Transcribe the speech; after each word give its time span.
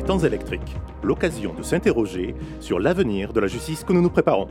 Les 0.00 0.06
temps 0.06 0.20
électriques, 0.20 0.78
l'occasion 1.02 1.52
de 1.52 1.62
s'interroger 1.62 2.34
sur 2.58 2.80
l'avenir 2.80 3.34
de 3.34 3.40
la 3.40 3.48
justice 3.48 3.84
que 3.84 3.92
nous 3.92 4.00
nous 4.00 4.08
préparons. 4.08 4.48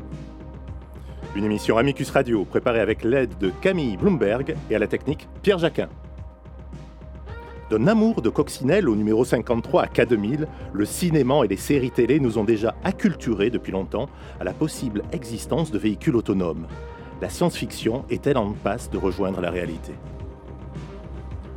Une 1.35 1.43
émission 1.43 1.79
Amicus 1.79 2.11
Radio 2.11 2.45
préparée 2.45 2.81
avec 2.81 3.03
l'aide 3.03 3.35
de 3.39 3.49
Camille 3.59 3.97
Bloomberg 3.97 4.55
et 4.69 4.75
à 4.75 4.77
la 4.77 4.85
technique 4.85 5.27
Pierre 5.41 5.57
Jacquin. 5.57 5.89
D'un 7.71 7.87
amour 7.87 8.21
de 8.21 8.29
coccinelle 8.29 8.87
au 8.87 8.95
numéro 8.95 9.25
53 9.25 9.81
à 9.81 9.87
K2000, 9.87 10.45
le 10.71 10.85
cinéma 10.85 11.43
et 11.43 11.47
les 11.47 11.57
séries 11.57 11.89
télé 11.89 12.19
nous 12.19 12.37
ont 12.37 12.43
déjà 12.43 12.75
acculturés 12.83 13.49
depuis 13.49 13.71
longtemps 13.71 14.07
à 14.39 14.43
la 14.43 14.53
possible 14.53 15.01
existence 15.13 15.71
de 15.71 15.79
véhicules 15.79 16.15
autonomes. 16.15 16.67
La 17.23 17.29
science-fiction 17.29 18.05
est-elle 18.11 18.37
en 18.37 18.51
passe 18.51 18.91
de 18.91 18.99
rejoindre 18.99 19.41
la 19.41 19.49
réalité? 19.49 19.93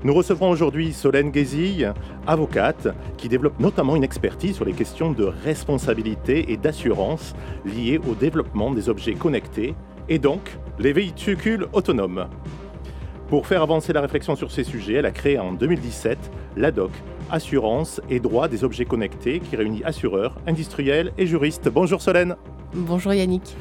Nous 0.05 0.15
recevrons 0.15 0.51
aujourd'hui 0.51 0.93
Solène 0.93 1.31
Guézille, 1.31 1.93
avocate, 2.27 2.89
qui 3.17 3.29
développe 3.29 3.61
notamment 3.61 3.95
une 3.95 4.03
expertise 4.03 4.57
sur 4.57 4.65
les 4.65 4.73
questions 4.73 5.13
de 5.13 5.25
responsabilité 5.45 6.53
et 6.53 6.57
d'assurance 6.57 7.35
liées 7.65 8.01
au 8.09 8.15
développement 8.15 8.73
des 8.73 8.89
objets 8.89 9.15
connectés 9.15 9.75
et 10.09 10.19
donc 10.19 10.59
les 10.81 10.93
véhicules 10.93 11.67
autonomes. 11.73 12.27
Pour 13.29 13.47
faire 13.47 13.63
avancer 13.63 13.93
la 13.93 14.01
réflexion 14.01 14.35
sur 14.35 14.51
ces 14.51 14.65
sujets, 14.65 14.95
elle 14.95 15.07
a 15.07 15.13
créé 15.13 15.39
en 15.39 15.53
2017 15.53 16.19
l'ADOC, 16.57 16.91
Assurance 17.31 18.01
et 18.11 18.21
droit 18.21 18.49
des 18.49 18.63
objets 18.63 18.85
connectés, 18.85 19.41
qui 19.41 19.57
réunit 19.57 19.83
assureurs, 19.85 20.37
industriels 20.47 21.13
et 21.17 21.27
juristes. 21.27 21.71
Bonjour 21.71 22.03
Solène. 22.03 22.37
Bonjour 22.75 23.15
Yannick. 23.15 23.57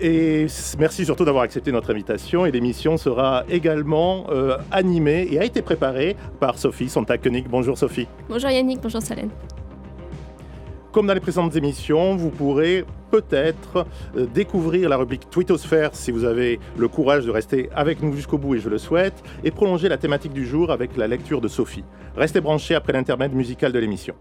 Et 0.00 0.46
merci 0.78 1.04
surtout 1.04 1.24
d'avoir 1.24 1.44
accepté 1.44 1.70
notre 1.70 1.90
invitation. 1.90 2.46
Et 2.46 2.50
l'émission 2.50 2.96
sera 2.96 3.44
également 3.48 4.26
euh, 4.30 4.56
animée 4.70 5.28
et 5.30 5.38
a 5.38 5.44
été 5.44 5.62
préparée 5.62 6.16
par 6.40 6.58
Sophie 6.58 6.88
Sontag-Koenig. 6.88 7.46
Bonjour 7.48 7.78
Sophie. 7.78 8.08
Bonjour 8.28 8.50
Yannick, 8.50 8.80
bonjour 8.80 9.02
Salène. 9.02 9.30
Comme 10.92 11.06
dans 11.06 11.14
les 11.14 11.20
précédentes 11.20 11.56
émissions, 11.56 12.14
vous 12.14 12.30
pourrez 12.30 12.84
peut-être 13.10 13.86
euh, 14.16 14.26
découvrir 14.26 14.88
la 14.88 14.96
rubrique 14.96 15.28
Twittosphère 15.30 15.90
si 15.92 16.10
vous 16.10 16.24
avez 16.24 16.60
le 16.76 16.88
courage 16.88 17.24
de 17.26 17.30
rester 17.30 17.68
avec 17.74 18.02
nous 18.02 18.12
jusqu'au 18.14 18.38
bout 18.38 18.56
et 18.56 18.58
je 18.58 18.68
le 18.68 18.78
souhaite, 18.78 19.22
et 19.42 19.50
prolonger 19.50 19.88
la 19.88 19.98
thématique 19.98 20.32
du 20.32 20.46
jour 20.46 20.70
avec 20.70 20.96
la 20.96 21.06
lecture 21.06 21.40
de 21.40 21.48
Sophie. 21.48 21.84
Restez 22.16 22.40
branchés 22.40 22.74
après 22.74 22.92
l'intermède 22.92 23.34
musical 23.34 23.72
de 23.72 23.78
l'émission. 23.78 24.14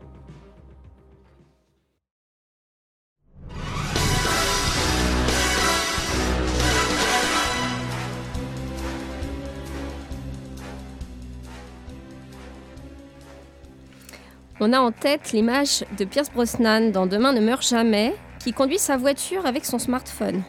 On 14.66 14.72
a 14.72 14.80
en 14.80 14.94
tête 14.94 15.34
l'image 15.34 15.84
de 15.98 16.06
Pierce 16.06 16.32
Brosnan 16.32 16.90
dans 16.90 17.06
Demain 17.06 17.34
ne 17.34 17.42
meurt 17.42 17.68
jamais, 17.68 18.16
qui 18.40 18.54
conduit 18.54 18.80
sa 18.80 18.96
voiture 18.96 19.46
avec 19.46 19.66
son 19.66 19.78
smartphone. 19.78 20.42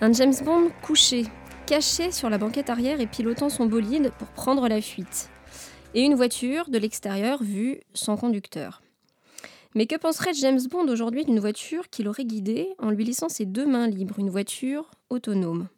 Un 0.00 0.14
James 0.14 0.32
Bond 0.42 0.70
couché, 0.80 1.26
caché 1.66 2.10
sur 2.10 2.30
la 2.30 2.38
banquette 2.38 2.70
arrière 2.70 3.02
et 3.02 3.06
pilotant 3.06 3.50
son 3.50 3.66
bolide 3.66 4.12
pour 4.18 4.28
prendre 4.28 4.66
la 4.66 4.80
fuite. 4.80 5.28
Et 5.92 6.00
une 6.00 6.14
voiture 6.14 6.70
de 6.70 6.78
l'extérieur 6.78 7.42
vue 7.42 7.82
sans 7.92 8.16
conducteur. 8.16 8.80
Mais 9.74 9.84
que 9.84 9.96
penserait 9.96 10.32
James 10.32 10.62
Bond 10.70 10.88
aujourd'hui 10.88 11.26
d'une 11.26 11.38
voiture 11.38 11.90
qu'il 11.90 12.08
aurait 12.08 12.24
guidée 12.24 12.70
en 12.78 12.88
lui 12.88 13.04
laissant 13.04 13.28
ses 13.28 13.44
deux 13.44 13.66
mains 13.66 13.88
libres, 13.88 14.20
une 14.20 14.30
voiture 14.30 14.90
autonome? 15.10 15.68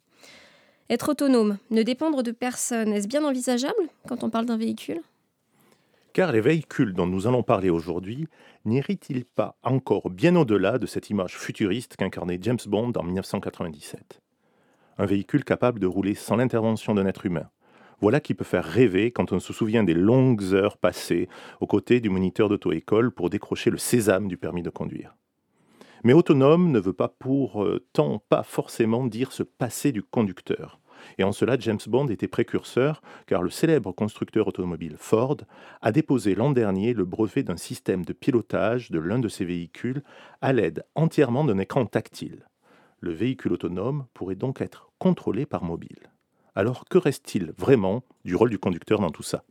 Être 0.89 1.09
autonome, 1.09 1.57
ne 1.69 1.83
dépendre 1.83 2.23
de 2.23 2.31
personne, 2.31 2.93
est-ce 2.93 3.09
bien 3.09 3.25
envisageable 3.25 3.89
quand 4.07 4.23
on 4.23 4.29
parle 4.29 4.45
d'un 4.45 4.55
véhicule? 4.55 5.01
Car 6.15 6.31
les 6.31 6.39
véhicules 6.39 6.93
dont 6.93 7.07
nous 7.07 7.27
allons 7.27 7.43
parler 7.43 7.69
aujourd'hui 7.69 8.29
n'héritent-ils 8.63 9.25
pas 9.25 9.57
encore 9.63 10.09
bien 10.09 10.37
au-delà 10.37 10.77
de 10.77 10.85
cette 10.85 11.09
image 11.09 11.37
futuriste 11.37 11.97
qu'incarnait 11.97 12.39
James 12.41 12.57
Bond 12.67 12.93
en 12.95 13.03
1997 13.03 14.21
Un 14.97 15.05
véhicule 15.05 15.43
capable 15.43 15.81
de 15.81 15.87
rouler 15.87 16.15
sans 16.15 16.37
l'intervention 16.37 16.95
d'un 16.95 17.05
être 17.05 17.25
humain. 17.25 17.49
Voilà 17.99 18.21
qui 18.21 18.33
peut 18.33 18.45
faire 18.45 18.63
rêver 18.63 19.11
quand 19.11 19.33
on 19.33 19.41
se 19.41 19.51
souvient 19.51 19.83
des 19.83 19.93
longues 19.93 20.53
heures 20.53 20.77
passées 20.77 21.27
aux 21.59 21.67
côtés 21.67 21.99
du 21.99 22.09
moniteur 22.09 22.47
d'auto-école 22.47 23.11
pour 23.11 23.29
décrocher 23.29 23.69
le 23.69 23.77
sésame 23.77 24.29
du 24.29 24.37
permis 24.37 24.63
de 24.63 24.69
conduire. 24.69 25.17
Mais 26.05 26.13
autonome 26.13 26.71
ne 26.71 26.79
veut 26.79 26.93
pas 26.93 27.09
pour 27.09 27.67
tant 27.91 28.23
pas 28.29 28.43
forcément 28.43 29.05
dire 29.05 29.33
se 29.33 29.43
passer 29.43 29.91
du 29.91 30.01
conducteur. 30.01 30.79
Et 31.17 31.23
en 31.23 31.31
cela, 31.31 31.57
James 31.59 31.79
Bond 31.87 32.07
était 32.07 32.27
précurseur, 32.27 33.01
car 33.27 33.41
le 33.41 33.49
célèbre 33.49 33.91
constructeur 33.91 34.47
automobile 34.47 34.95
Ford 34.97 35.37
a 35.81 35.91
déposé 35.91 36.35
l'an 36.35 36.51
dernier 36.51 36.93
le 36.93 37.05
brevet 37.05 37.43
d'un 37.43 37.57
système 37.57 38.05
de 38.05 38.13
pilotage 38.13 38.91
de 38.91 38.99
l'un 38.99 39.19
de 39.19 39.27
ses 39.27 39.45
véhicules 39.45 40.03
à 40.41 40.53
l'aide 40.53 40.83
entièrement 40.95 41.43
d'un 41.43 41.57
écran 41.57 41.85
tactile. 41.85 42.47
Le 42.99 43.11
véhicule 43.11 43.53
autonome 43.53 44.05
pourrait 44.13 44.35
donc 44.35 44.61
être 44.61 44.91
contrôlé 44.99 45.45
par 45.45 45.63
mobile. 45.63 46.11
Alors 46.55 46.85
que 46.85 46.97
reste-t-il 46.97 47.51
vraiment 47.57 48.03
du 48.23 48.35
rôle 48.35 48.49
du 48.49 48.59
conducteur 48.59 48.99
dans 48.99 49.11
tout 49.11 49.23
ça? 49.23 49.43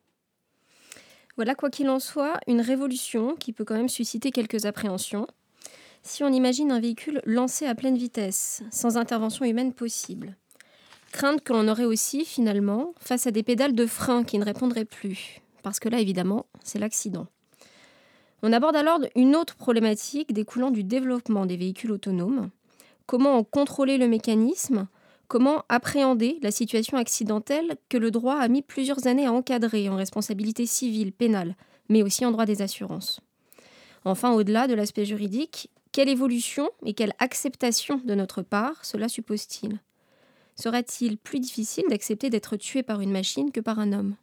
Voilà, 1.37 1.55
quoi 1.55 1.69
qu'il 1.69 1.89
en 1.89 1.99
soit, 1.99 2.39
une 2.47 2.61
révolution 2.61 3.35
qui 3.35 3.53
peut 3.53 3.65
quand 3.65 3.75
même 3.75 3.89
susciter 3.89 4.31
quelques 4.31 4.67
appréhensions. 4.67 5.27
Si 6.03 6.23
on 6.23 6.29
imagine 6.29 6.71
un 6.71 6.81
véhicule 6.81 7.21
lancé 7.25 7.67
à 7.67 7.75
pleine 7.75 7.97
vitesse, 7.97 8.63
sans 8.71 8.97
intervention 8.97 9.45
humaine 9.45 9.73
possible, 9.73 10.37
Crainte 11.15 11.45
que 11.45 11.53
l'on 11.53 11.69
aurait 11.69 11.85
aussi, 11.85 12.25
finalement, 12.25 12.93
face 12.99 13.29
à 13.29 13.31
des 13.31 13.45
pédales 13.45 13.77
de 13.77 13.87
frein 13.87 14.25
qui 14.25 14.37
ne 14.37 14.45
répondraient 14.45 14.85
plus. 14.85 15.41
Parce 15.63 15.79
que 15.79 15.89
là, 15.89 16.01
évidemment, 16.01 16.47
c'est 16.65 16.81
l'accident. 16.81 17.29
On 18.43 18.53
aborde 18.53 18.75
alors 18.75 18.99
une 19.15 19.37
autre 19.37 19.55
problématique 19.55 20.33
découlant 20.33 20.73
du 20.73 20.83
développement 20.83 21.47
des 21.47 21.57
véhicules 21.57 21.93
autonomes. 21.93 22.51
Comment 23.07 23.37
en 23.37 23.45
contrôler 23.45 23.97
le 23.97 24.09
mécanisme? 24.09 24.89
Comment 25.29 25.63
appréhender 25.69 26.41
la 26.43 26.51
situation 26.51 26.99
accidentelle 26.99 27.77
que 27.89 27.97
le 27.97 28.11
droit 28.11 28.35
a 28.35 28.49
mis 28.49 28.63
plusieurs 28.63 29.07
années 29.07 29.27
à 29.27 29.33
encadrer 29.33 29.89
en 29.89 29.95
responsabilité 29.95 30.67
civile, 30.67 31.13
pénale, 31.13 31.55
mais 31.89 32.03
aussi 32.03 32.27
en 32.27 32.33
droit 32.33 32.45
des 32.45 32.61
assurances? 32.61 33.21
Enfin, 34.05 34.33
au-delà 34.33 34.67
de 34.67 34.75
l'aspect 34.75 35.05
juridique, 35.05 35.71
quelle 35.93 36.09
évolution 36.09 36.71
et 36.85 36.93
quelle 36.93 37.15
acceptation 37.21 38.01
de 38.05 38.17
notre 38.17 38.43
part 38.43 38.85
cela 38.85 39.09
suppose-t-il? 39.09 39.79
Serait-il 40.57 41.19
plus 41.19 41.41
difficile 41.41 41.85
d'accepter 41.89 42.31
d'être 42.31 42.57
tué 42.57 42.83
par 42.83 43.01
une 43.01 43.11
machine 43.11 43.51
que 43.51 43.61
par 43.61 43.79
un 43.79 43.93
homme? 43.93 44.15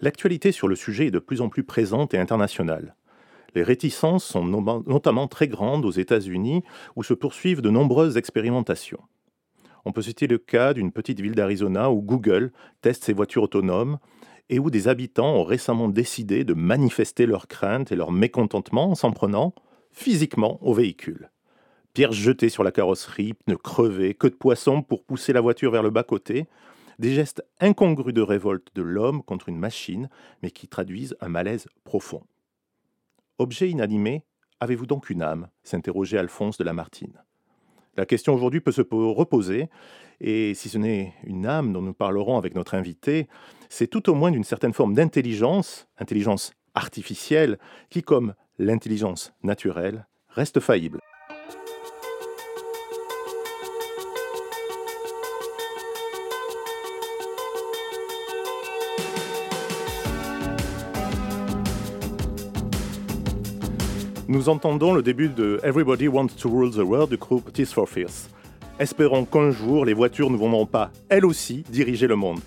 L'actualité 0.00 0.52
sur 0.52 0.68
le 0.68 0.76
sujet 0.76 1.06
est 1.06 1.12
de 1.12 1.18
plus 1.18 1.40
en 1.40 1.48
plus 1.48 1.64
présente 1.64 2.14
et 2.14 2.18
internationale. 2.18 2.94
Les 3.54 3.64
réticences 3.64 4.24
sont 4.24 4.44
notamment 4.44 5.26
très 5.26 5.48
grandes 5.48 5.84
aux 5.84 5.90
États-Unis 5.90 6.62
où 6.94 7.02
se 7.02 7.14
poursuivent 7.14 7.62
de 7.62 7.70
nombreuses 7.70 8.16
expérimentations. 8.16 9.00
On 9.84 9.92
peut 9.92 10.02
citer 10.02 10.26
le 10.26 10.38
cas 10.38 10.74
d'une 10.74 10.92
petite 10.92 11.20
ville 11.20 11.34
d'Arizona 11.34 11.90
où 11.90 12.02
Google 12.02 12.52
teste 12.82 13.04
ses 13.04 13.12
voitures 13.12 13.44
autonomes 13.44 13.98
et 14.50 14.58
où 14.58 14.70
des 14.70 14.86
habitants 14.86 15.34
ont 15.34 15.44
récemment 15.44 15.88
décidé 15.88 16.44
de 16.44 16.54
manifester 16.54 17.26
leurs 17.26 17.48
craintes 17.48 17.90
et 17.90 17.96
leur 17.96 18.12
mécontentement 18.12 18.90
en 18.90 18.94
s'en 18.94 19.10
prenant 19.10 19.54
physiquement 19.90 20.58
au 20.62 20.74
véhicule 20.74 21.30
pierres 21.94 22.12
jetées 22.12 22.48
sur 22.48 22.64
la 22.64 22.72
carrosserie, 22.72 23.34
pneus 23.34 23.56
crevés, 23.56 24.14
queue 24.14 24.30
de 24.30 24.34
poisson 24.34 24.82
pour 24.82 25.04
pousser 25.04 25.32
la 25.32 25.40
voiture 25.40 25.70
vers 25.70 25.82
le 25.82 25.90
bas-côté, 25.90 26.46
des 26.98 27.14
gestes 27.14 27.44
incongrus 27.60 28.14
de 28.14 28.22
révolte 28.22 28.68
de 28.74 28.82
l'homme 28.82 29.22
contre 29.22 29.48
une 29.48 29.58
machine, 29.58 30.08
mais 30.42 30.50
qui 30.50 30.68
traduisent 30.68 31.16
un 31.20 31.28
malaise 31.28 31.66
profond. 31.84 32.22
Objet 33.38 33.70
inanimé, 33.70 34.24
avez-vous 34.60 34.86
donc 34.86 35.10
une 35.10 35.22
âme? 35.22 35.48
s'interrogeait 35.62 36.18
Alphonse 36.18 36.58
de 36.58 36.64
Lamartine. 36.64 37.22
La 37.96 38.06
question 38.06 38.34
aujourd'hui 38.34 38.60
peut 38.60 38.72
se 38.72 38.82
reposer, 38.82 39.68
et 40.20 40.54
si 40.54 40.68
ce 40.68 40.78
n'est 40.78 41.14
une 41.24 41.46
âme 41.46 41.72
dont 41.72 41.82
nous 41.82 41.94
parlerons 41.94 42.38
avec 42.38 42.54
notre 42.54 42.74
invité, 42.74 43.28
c'est 43.68 43.88
tout 43.88 44.08
au 44.10 44.14
moins 44.14 44.30
d'une 44.30 44.44
certaine 44.44 44.72
forme 44.72 44.94
d'intelligence, 44.94 45.88
intelligence 45.98 46.52
artificielle, 46.74 47.58
qui, 47.90 48.02
comme 48.02 48.34
l'intelligence 48.58 49.32
naturelle, 49.42 50.06
reste 50.28 50.60
faillible. 50.60 51.00
Nous 64.30 64.50
entendons 64.50 64.92
le 64.92 65.00
début 65.00 65.30
de 65.30 65.58
Everybody 65.64 66.06
Wants 66.06 66.36
to 66.38 66.50
Rule 66.50 66.70
the 66.70 66.86
World 66.86 67.08
du 67.08 67.16
groupe 67.16 67.50
Tears 67.50 67.68
for 67.68 67.88
Fears. 67.88 68.28
Espérons 68.78 69.24
qu'un 69.24 69.50
jour 69.50 69.86
les 69.86 69.94
voitures 69.94 70.28
ne 70.28 70.36
viendront 70.36 70.66
pas, 70.66 70.90
elles 71.08 71.24
aussi, 71.24 71.64
diriger 71.70 72.06
le 72.06 72.14
monde. 72.14 72.40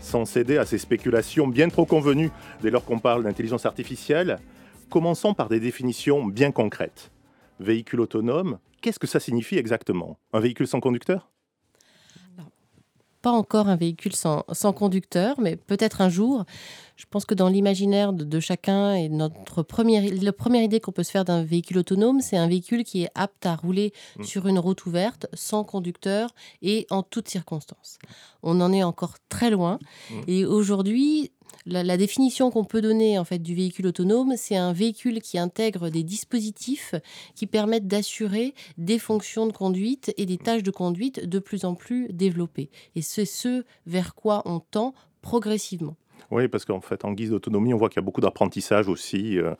Sans 0.00 0.24
céder 0.24 0.58
à 0.58 0.64
ces 0.64 0.78
spéculations 0.78 1.48
bien 1.48 1.68
trop 1.68 1.84
convenues 1.84 2.30
dès 2.62 2.70
lors 2.70 2.84
qu'on 2.84 3.00
parle 3.00 3.24
d'intelligence 3.24 3.66
artificielle, 3.66 4.38
commençons 4.90 5.34
par 5.34 5.48
des 5.48 5.58
définitions 5.58 6.24
bien 6.24 6.52
concrètes. 6.52 7.10
Véhicule 7.58 8.00
autonome, 8.00 8.58
qu'est-ce 8.80 9.00
que 9.00 9.08
ça 9.08 9.18
signifie 9.18 9.56
exactement? 9.56 10.18
Un 10.32 10.38
véhicule 10.38 10.68
sans 10.68 10.78
conducteur? 10.78 11.30
Pas 13.20 13.32
encore 13.32 13.68
un 13.68 13.74
véhicule 13.74 14.14
sans, 14.14 14.44
conducteur, 14.72 15.40
mais 15.40 15.56
peut-être 15.56 16.00
un 16.00 16.08
jour. 16.08 16.44
Je 16.98 17.04
pense 17.08 17.24
que 17.24 17.34
dans 17.34 17.48
l'imaginaire 17.48 18.12
de, 18.12 18.40
chacun 18.40 18.92
et 18.94 19.08
notre 19.08 19.62
première, 19.62 20.02
la 20.20 20.32
première 20.32 20.64
idée 20.64 20.80
qu'on 20.80 20.90
peut 20.90 21.04
se 21.04 21.12
faire 21.12 21.24
d'un 21.24 21.44
véhicule 21.44 21.78
autonome, 21.78 22.20
c'est 22.20 22.36
un 22.36 22.48
véhicule 22.48 22.82
qui 22.82 23.04
est 23.04 23.10
apte 23.14 23.46
à 23.46 23.54
rouler 23.54 23.92
mmh. 24.18 24.24
sur 24.24 24.48
une 24.48 24.58
route 24.58 24.84
ouverte, 24.84 25.26
sans 25.32 25.62
conducteur 25.62 26.30
et 26.60 26.88
en 26.90 27.04
toutes 27.04 27.28
circonstances. 27.28 27.98
On 28.42 28.60
en 28.60 28.72
est 28.72 28.82
encore 28.82 29.14
très 29.28 29.48
loin. 29.48 29.78
Mmh. 30.10 30.14
Et 30.26 30.44
aujourd'hui, 30.44 31.30
la, 31.66 31.96
définition 31.96 32.50
qu'on 32.50 32.64
peut 32.64 32.80
donner 32.80 33.16
en 33.16 33.24
fait 33.24 33.38
du 33.38 33.54
véhicule 33.54 33.86
autonome, 33.86 34.34
c'est 34.36 34.56
un 34.56 34.72
véhicule 34.72 35.22
qui 35.22 35.38
intègre 35.38 35.90
des 35.90 36.02
dispositifs 36.02 36.96
qui 37.36 37.46
permettent 37.46 37.86
d'assurer 37.86 38.54
des 38.76 38.98
fonctions 38.98 39.46
de 39.46 39.52
conduite 39.52 40.12
et 40.16 40.26
des 40.26 40.38
tâches 40.38 40.64
de 40.64 40.72
conduite 40.72 41.24
de 41.24 41.38
plus 41.38 41.64
en 41.64 41.76
plus 41.76 42.08
développées. 42.12 42.70
Et 42.96 43.02
c'est 43.02 43.24
ce 43.24 43.64
vers 43.86 44.16
quoi 44.16 44.42
on 44.46 44.58
tend 44.58 44.94
progressivement. 45.22 45.96
Oui, 46.30 46.48
parce 46.48 46.64
qu'en 46.64 46.80
fait, 46.80 47.04
en 47.04 47.12
guise 47.12 47.30
d'autonomie, 47.30 47.72
on 47.72 47.78
voit 47.78 47.88
qu'il 47.88 47.96
y 47.96 48.04
a 48.04 48.04
beaucoup 48.04 48.20
d'apprentissage 48.20 48.88
aussi, 48.88 49.38
euh, 49.38 49.54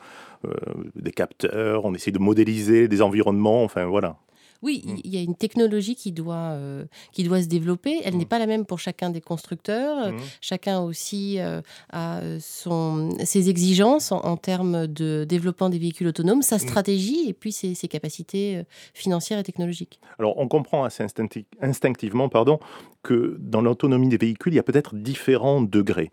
euh, 0.45 0.53
des 0.97 1.13
capteurs, 1.13 1.85
on 1.85 1.95
essaie 1.95 2.11
de 2.11 2.19
modéliser 2.19 2.89
des 2.89 3.03
environnements, 3.03 3.65
enfin 3.65 3.87
voilà. 3.87 4.17
Oui, 4.61 4.83
il 5.05 5.15
y 5.15 5.17
a 5.17 5.23
une 5.23 5.37
technologie 5.37 5.95
qui 5.95 6.11
doit, 6.11 6.35
euh, 6.35 6.85
qui 7.13 7.23
doit 7.23 7.41
se 7.41 7.47
développer. 7.47 8.01
Elle 8.05 8.17
n'est 8.17 8.25
mmh. 8.25 8.29
pas 8.29 8.39
la 8.41 8.47
même 8.47 8.67
pour 8.67 8.81
chacun 8.81 9.11
des 9.11 9.21
constructeurs. 9.21 10.13
Mmh. 10.13 10.17
Chacun 10.41 10.81
aussi 10.81 11.39
euh, 11.39 11.61
a 11.93 12.21
son, 12.41 13.17
ses 13.25 13.51
exigences 13.51 14.11
en, 14.11 14.37
termes 14.37 14.89
de 14.89 15.25
développement 15.25 15.69
des 15.69 15.79
véhicules 15.79 16.09
autonomes, 16.09 16.43
sa 16.43 16.59
stratégie 16.59 17.29
et 17.29 17.35
puis 17.35 17.53
ses, 17.53 17.75
ses, 17.75 17.87
capacités 17.87 18.63
financières 18.95 19.39
et 19.39 19.43
technologiques. 19.45 20.01
Alors, 20.19 20.37
on 20.39 20.49
comprend 20.49 20.85
assez 20.85 21.05
instinctivement 21.61 22.29
pardon, 22.29 22.59
que 23.03 23.37
dans 23.39 23.61
l'autonomie 23.61 24.09
des 24.09 24.17
véhicules, 24.17 24.53
il 24.53 24.57
y 24.57 24.61
a 24.61 24.65
peut-être 24.65 24.97
différents 24.97 25.63
degrés. 25.63 26.11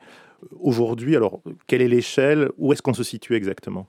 Aujourd'hui, 0.60 1.16
alors, 1.16 1.42
quelle 1.68 1.82
est 1.82 1.88
l'échelle? 1.88 2.50
Où 2.58 2.74
est-ce 2.74 2.82
qu'on 2.82 2.94
se 2.94 3.04
situe 3.04 3.36
exactement? 3.36 3.88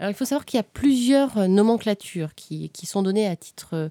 Alors, 0.00 0.10
il 0.10 0.14
faut 0.14 0.24
savoir 0.24 0.44
qu'il 0.44 0.58
y 0.58 0.60
a 0.60 0.64
plusieurs 0.64 1.38
euh, 1.38 1.46
nomenclatures 1.48 2.34
qui, 2.36 2.70
qui 2.70 2.86
sont 2.86 3.02
données 3.02 3.26
à 3.26 3.34
titre 3.34 3.70
euh, 3.74 3.88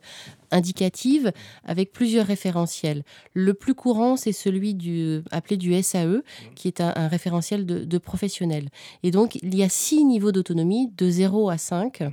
indicative 0.52 1.32
avec 1.64 1.92
plusieurs 1.92 2.26
référentiels. 2.26 3.04
Le 3.34 3.54
plus 3.54 3.76
courant, 3.76 4.16
c'est 4.16 4.32
celui 4.32 4.74
du, 4.74 5.22
appelé 5.32 5.58
du 5.58 5.82
SAE, 5.82 6.22
qui 6.56 6.68
est 6.68 6.82
un, 6.82 7.08
référentiel 7.08 7.66
de, 7.66 7.84
de, 7.84 7.98
professionnels. 7.98 8.70
Et 9.04 9.12
donc, 9.12 9.36
il 9.36 9.56
y 9.56 9.64
a 9.64 9.70
six 9.70 10.04
niveaux 10.04 10.32
d'autonomie, 10.32 10.92
de 10.98 11.10
0 11.10 11.50
à 11.50 11.58
5. 11.58 12.04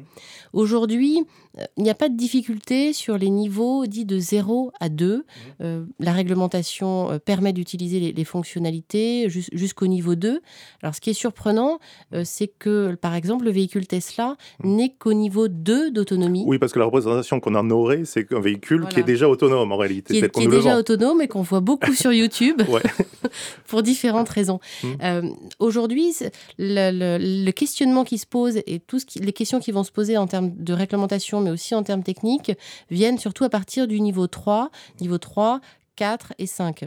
Aujourd'hui, 0.53 1.25
euh, 1.59 1.65
il 1.77 1.85
n'y 1.85 1.91
a 1.91 1.95
pas 1.95 2.09
de 2.09 2.17
difficulté 2.17 2.93
sur 2.93 3.19
les 3.19 3.31
niveaux 3.31 3.87
dits 3.87 4.05
de 4.05 4.19
0 4.19 4.73
à 4.81 4.89
2. 4.89 5.25
Euh, 5.61 5.85
la 6.01 6.13
réglementation 6.13 7.11
euh, 7.13 7.19
permet 7.19 7.53
d'utiliser 7.53 8.13
les, 8.13 8.25
fonctionnalités 8.25 9.29
jusqu'au 9.29 9.87
niveau 9.87 10.15
2. 10.15 10.41
Alors, 10.83 10.95
ce 10.95 11.01
qui 11.01 11.11
est 11.11 11.15
surprenant, 11.15 11.79
c'est 12.25 12.49
que, 12.49 12.95
par 12.95 13.15
exemple, 13.15 13.45
le 13.45 13.51
véhicule 13.51 13.87
Tesla 13.87 14.37
n'est 14.63 14.95
qu'au 14.95 15.13
niveau 15.13 15.47
2 15.49 15.91
d'autonomie. 15.91 16.45
Oui, 16.47 16.59
parce 16.59 16.73
que 16.73 16.79
la 16.79 16.87
représentation 16.87 17.39
qu'on 17.39 17.55
en 17.55 17.69
aurait, 17.71 18.07
c'est 18.07 18.24
un 18.33 18.41
véhicule 18.41 18.87
qui 18.89 19.01
est 19.01 19.05
déjà 19.05 19.29
autonome 19.29 19.73
en 19.73 19.77
réalité. 19.77 20.15
Qui 20.29 20.43
est, 20.43 20.47
déjà 20.49 20.79
autonome 20.79 21.21
et 21.21 21.29
qu'on 21.29 21.43
voit 21.43 21.61
beaucoup 21.61 21.93
sur 21.93 22.13
YouTube 22.13 22.63
pour 23.67 23.83
différentes 23.83 24.29
raisons. 24.29 24.61
Mmh. 24.83 24.89
Euh, 25.03 25.23
aujourd'hui, 25.59 26.15
le, 26.59 27.51
questionnement 27.51 28.05
qui 28.05 28.19
se 28.19 28.27
pose 28.27 28.61
et 28.67 28.81
tout 28.81 28.99
ce 28.99 29.05
les 29.21 29.33
questions 29.33 29.61
qui 29.61 29.73
vont 29.73 29.85
se 29.85 29.93
poser 29.93 30.17
en 30.17 30.27
termes 30.27 30.53
de 30.57 30.73
réglementation, 30.73 31.41
mais 31.41 31.51
aussi 31.51 31.75
en 31.75 31.83
termes 31.83 32.03
techniques, 32.03 32.53
viennent 32.91 33.19
surtout 33.19 33.45
à 33.45 33.49
partir 33.49 33.87
du 33.87 34.01
niveau 34.01 34.27
3, 34.27 34.71
niveau 35.01 35.19
3, 35.19 35.61
4 35.97 36.35
et 36.39 36.47
5. 36.47 36.87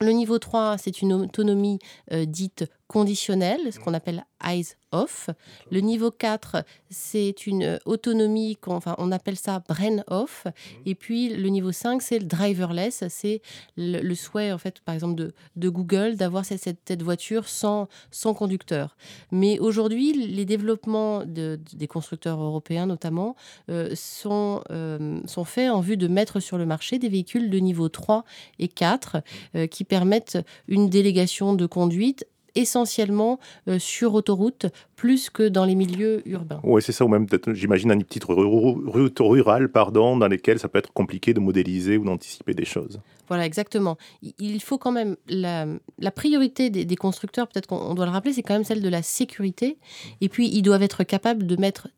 Le 0.00 0.10
niveau 0.10 0.38
3, 0.38 0.76
c'est 0.76 1.00
une 1.00 1.14
autonomie 1.14 1.78
euh, 2.12 2.26
dite 2.26 2.66
conditionnelle, 2.86 3.72
ce 3.72 3.78
qu'on 3.78 3.94
appelle 3.94 4.24
eyes 4.44 4.74
off. 4.92 5.30
Le 5.70 5.80
niveau 5.80 6.10
4, 6.10 6.64
c'est 6.90 7.46
une 7.46 7.78
autonomie, 7.84 8.56
enfin, 8.66 8.94
on 8.98 9.10
appelle 9.12 9.36
ça 9.36 9.62
brain 9.68 10.02
off. 10.08 10.46
Et 10.84 10.94
puis 10.94 11.30
le 11.30 11.48
niveau 11.48 11.72
5, 11.72 12.00
c'est 12.02 12.18
le 12.18 12.24
driverless. 12.24 13.04
C'est 13.08 13.42
le, 13.76 14.14
souhait, 14.14 14.52
en 14.52 14.58
fait, 14.58 14.80
par 14.80 14.94
exemple, 14.94 15.16
de, 15.16 15.34
de 15.56 15.68
Google 15.68 16.16
d'avoir 16.16 16.44
cette, 16.44 16.78
cette, 16.86 17.02
voiture 17.02 17.48
sans, 17.48 17.88
sans 18.10 18.34
conducteur. 18.34 18.96
Mais 19.32 19.58
aujourd'hui, 19.58 20.12
les 20.12 20.44
développements 20.44 21.24
de, 21.24 21.58
des 21.74 21.86
constructeurs 21.86 22.40
européens, 22.40 22.86
notamment, 22.86 23.36
euh, 23.70 23.90
sont, 23.94 24.62
euh, 24.70 25.20
sont 25.26 25.44
faits 25.44 25.70
en 25.70 25.80
vue 25.80 25.96
de 25.96 26.08
mettre 26.08 26.40
sur 26.40 26.58
le 26.58 26.66
marché 26.66 26.98
des 26.98 27.08
véhicules 27.08 27.50
de 27.50 27.58
niveau 27.58 27.88
3 27.88 28.24
et 28.58 28.68
4 28.68 29.22
euh, 29.54 29.66
qui 29.66 29.84
permettent 29.84 30.38
une 30.68 30.88
délégation 30.88 31.54
de 31.54 31.66
conduite 31.66 32.26
essentiellement 32.56 33.38
euh, 33.68 33.78
sur 33.78 34.14
autoroute 34.14 34.66
plus 34.96 35.30
que 35.30 35.48
dans 35.48 35.64
les 35.64 35.74
milieux 35.74 36.26
urbains. 36.26 36.60
Oui, 36.64 36.82
c'est 36.82 36.92
ça, 36.92 37.04
ou 37.04 37.08
même 37.08 37.26
peut-être, 37.26 37.52
j'imagine, 37.52 37.92
un 37.92 37.98
petite 37.98 38.24
route 38.24 39.18
rurale, 39.20 39.70
pardon, 39.70 40.16
dans 40.16 40.28
lesquelles 40.28 40.58
ça 40.58 40.68
peut 40.68 40.78
être 40.78 40.92
compliqué 40.92 41.34
de 41.34 41.40
modéliser 41.40 41.98
ou 41.98 42.04
d'anticiper 42.04 42.54
des 42.54 42.64
choses. 42.64 43.00
Voilà, 43.28 43.44
exactement. 43.44 43.98
Il 44.38 44.60
faut 44.62 44.78
quand 44.78 44.92
même, 44.92 45.16
la, 45.28 45.66
priorité 46.14 46.70
des, 46.70 46.84
des 46.84 46.96
constructeurs, 46.96 47.48
peut-être 47.48 47.66
qu'on 47.66 47.94
doit 47.94 48.06
le 48.06 48.12
rappeler, 48.12 48.32
c'est 48.32 48.42
quand 48.42 48.54
même 48.54 48.64
celle 48.64 48.82
de 48.82 48.88
la 48.88 49.02
sécurité. 49.02 49.78
Et 50.20 50.28
puis, 50.28 50.48
ils 50.48 50.62
doivent 50.62 50.82
être 50.82 51.04
capables 51.04 51.46
de 51.46 51.56
mettre 51.56 51.88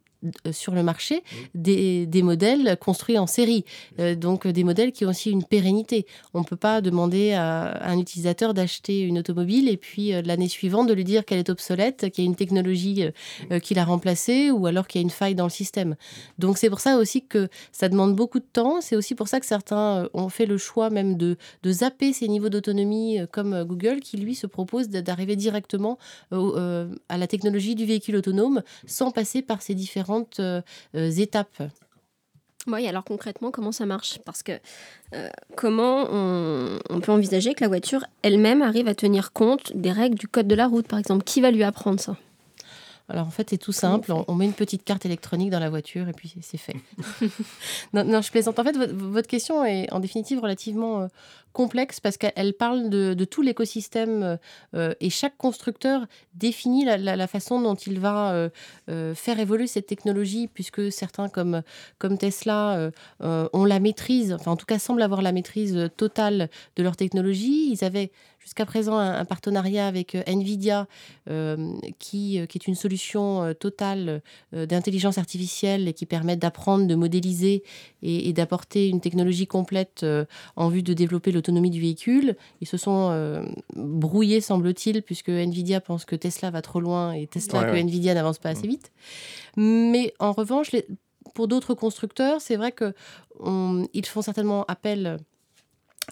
sur 0.51 0.75
le 0.75 0.83
marché 0.83 1.23
des, 1.55 2.07
des, 2.07 2.23
modèles 2.23 2.77
construits 2.81 3.19
en 3.19 3.27
série, 3.27 3.65
euh, 4.01 4.15
donc 4.17 4.47
des 4.47 4.65
modèles 4.65 4.91
qui 4.93 5.07
ont 5.07 5.11
aussi 5.11 5.31
une 5.31 5.45
pérennité. 5.45 6.07
On 6.35 6.41
ne 6.41 6.45
peut 6.45 6.57
pas 6.57 6.81
demander 6.81 7.33
à, 7.33 7.89
un 7.89 7.99
utilisateur 7.99 8.53
d'acheter 8.53 9.01
une 9.01 9.19
automobile 9.19 9.69
et 9.69 9.77
puis 9.77 10.13
euh, 10.13 10.23
l'année 10.23 10.49
suivante 10.49 10.89
de 10.89 10.95
lui 10.95 11.05
dire 11.05 11.25
qu'elle 11.25 11.39
est 11.39 11.51
obsolète, 11.51 12.11
qu'il 12.11 12.25
y 12.25 12.27
a 12.27 12.31
une 12.31 12.37
technologie 12.37 13.05
qui 13.63 13.75
l'a 13.75 13.85
remplacée 13.85 14.51
ou 14.51 14.67
alors 14.67 14.87
qu'il 14.87 15.01
y 15.01 15.03
a 15.03 15.05
une 15.05 15.11
faille 15.11 15.35
dans 15.35 15.45
le 15.45 15.51
système. 15.51 15.97
Donc 16.39 16.59
c'est 16.59 16.71
pour 16.71 16.81
ça 16.81 16.97
aussi 16.97 17.25
que 17.25 17.49
ça 17.73 17.89
demande 17.89 18.17
beaucoup 18.17 18.41
de 18.41 18.47
temps. 18.53 18.81
C'est 18.81 18.97
aussi 18.97 19.15
pour 19.15 19.29
ça 19.29 19.41
que 19.41 19.47
certains 19.47 20.09
ont 20.15 20.29
fait 20.29 20.47
le 20.47 20.59
choix 20.59 20.91
même 20.91 21.17
de, 21.17 21.37
de 21.63 21.73
zapper 21.73 22.13
ces 22.13 22.29
niveaux 22.29 22.49
d'autonomie 22.49 23.19
comme 23.33 23.65
Google 23.65 24.01
qui 24.01 24.17
lui 24.17 24.35
se 24.35 24.47
propose 24.47 24.89
d'arriver 24.89 25.37
directement 25.37 25.99
à 26.31 27.19
la 27.19 27.27
technologie 27.27 27.75
du 27.75 27.87
véhicule 27.87 28.17
autonome 28.17 28.63
sans 28.87 29.11
passer 29.11 29.43
par 29.43 29.63
ces 29.63 29.75
différents 29.75 30.08
euh, 30.41 30.63
étapes. 30.95 31.63
Oui, 32.67 32.87
alors 32.87 33.05
concrètement, 33.05 33.51
comment 33.51 33.73
ça 33.73 33.87
marche? 33.87 34.19
Parce 34.25 34.43
que 34.43 34.53
euh, 35.15 35.29
comment 35.57 36.07
on, 36.11 37.01
peut 37.01 37.13
envisager 37.13 37.55
que 37.55 37.63
la 37.63 37.69
voiture 37.69 38.05
elle-même 38.23 38.61
arrive 38.63 38.89
à 38.89 38.95
tenir 38.95 39.33
compte 39.33 39.73
des 39.75 39.93
règles 39.93 40.19
du 40.19 40.29
code 40.29 40.49
de 40.49 40.55
la 40.55 40.67
route, 40.67 40.87
par 40.87 40.99
exemple? 40.99 41.25
Qui 41.25 41.41
va 41.41 41.51
lui 41.51 41.63
apprendre 41.63 41.99
ça? 41.99 42.17
Alors 43.11 43.27
en 43.27 43.31
fait, 43.31 43.49
c'est 43.49 43.59
tout 43.59 43.73
simple. 43.73 44.13
On, 44.27 44.35
met 44.35 44.45
une 44.45 44.53
petite 44.53 44.85
carte 44.85 45.07
électronique 45.07 45.49
dans 45.49 45.61
la 45.61 45.71
voiture 45.71 46.09
et 46.09 46.13
puis 46.13 46.35
c'est 46.43 46.59
fait. 46.59 46.77
non, 47.95 48.21
je 48.21 48.31
plaisante. 48.31 48.59
En 48.59 48.65
fait, 48.65 48.77
votre 48.77 49.27
question 49.27 49.65
est 49.65 49.91
en 49.93 50.01
définitive 50.01 50.41
relativement 50.41 51.01
euh, 51.01 51.07
complexe 51.55 52.01
parce 52.01 52.19
qu'elle 52.19 52.53
parle 52.53 52.91
de, 52.91 53.25
tout 53.25 53.41
l'écosystème 53.41 54.23
euh, 54.23 54.37
euh, 54.75 54.95
et 55.01 55.09
chaque 55.09 55.39
constructeur 55.39 56.07
définit 56.35 56.85
la, 56.85 57.27
façon 57.27 57.61
dont 57.63 57.75
il 57.75 57.99
va 57.99 58.49
faire 58.87 59.41
évoluer 59.41 59.67
cette 59.67 59.87
technologie 59.87 60.47
puisque 60.47 60.93
certains 60.93 61.29
comme, 61.29 61.63
comme 61.99 62.17
Tesla 62.17 62.91
ont 63.21 63.65
la 63.65 63.81
maîtrise, 63.81 64.33
enfin 64.33 64.53
en 64.53 64.57
tout 64.57 64.67
cas 64.67 64.79
semblent 64.79 65.03
avoir 65.03 65.21
la 65.21 65.33
maîtrise 65.33 65.91
totale 65.97 66.49
de 66.77 66.83
leur 66.83 66.97
technologie. 66.97 67.71
Ils 67.73 67.85
avaient 67.85 68.13
jusqu'à 68.49 68.65
présent 68.65 68.97
un, 68.97 69.27
partenariat 69.27 69.87
avec 69.87 70.15
euh, 70.15 70.23
Nvidia, 70.27 70.87
euh, 71.29 71.71
qui, 71.99 72.41
euh, 72.41 72.47
qui, 72.47 72.57
est 72.57 72.67
une 72.67 72.75
solution 72.75 73.53
totale 73.61 74.23
d'intelligence 74.53 75.19
artificielle 75.19 75.87
et 75.87 75.93
qui 75.93 76.07
permet 76.07 76.35
d'apprendre, 76.37 76.87
de 76.87 76.95
modéliser 76.95 77.63
et, 78.03 78.33
d'apporter 78.33 78.89
une 78.89 79.03
technologie 79.03 79.47
complète 79.47 80.07
en 80.57 80.69
vue 80.71 80.83
de 80.83 80.95
développer 80.95 81.31
l'autonomie 81.31 81.69
du 81.69 81.81
véhicule. 81.81 82.37
Ils 82.63 82.67
se 82.67 82.79
sont 82.79 83.45
brouillés, 83.77 84.41
semble-t-il, 84.41 85.03
puisque 85.03 85.29
Nvidia 85.29 85.81
pense 85.83 86.07
que 86.07 86.17
Tesla 86.17 86.51
va 86.51 86.63
trop 86.63 86.81
loin 86.81 87.13
et 87.13 87.27
Tesla 87.27 87.65
que 87.65 87.77
Nvidia 87.77 88.15
n'avance 88.15 88.39
pas 88.39 88.51
assez 88.51 88.67
mm. 88.67 88.71
vite. 88.71 88.93
Mais 89.57 90.15
en 90.19 90.33
revanche, 90.33 90.71
pour 91.35 91.49
d'autres 91.49 91.75
constructeurs, 91.75 92.41
c'est 92.41 92.57
vrai 92.57 92.73
qu'ils 92.73 94.07
font 94.07 94.23
certainement 94.23 94.65
appel 94.69 95.19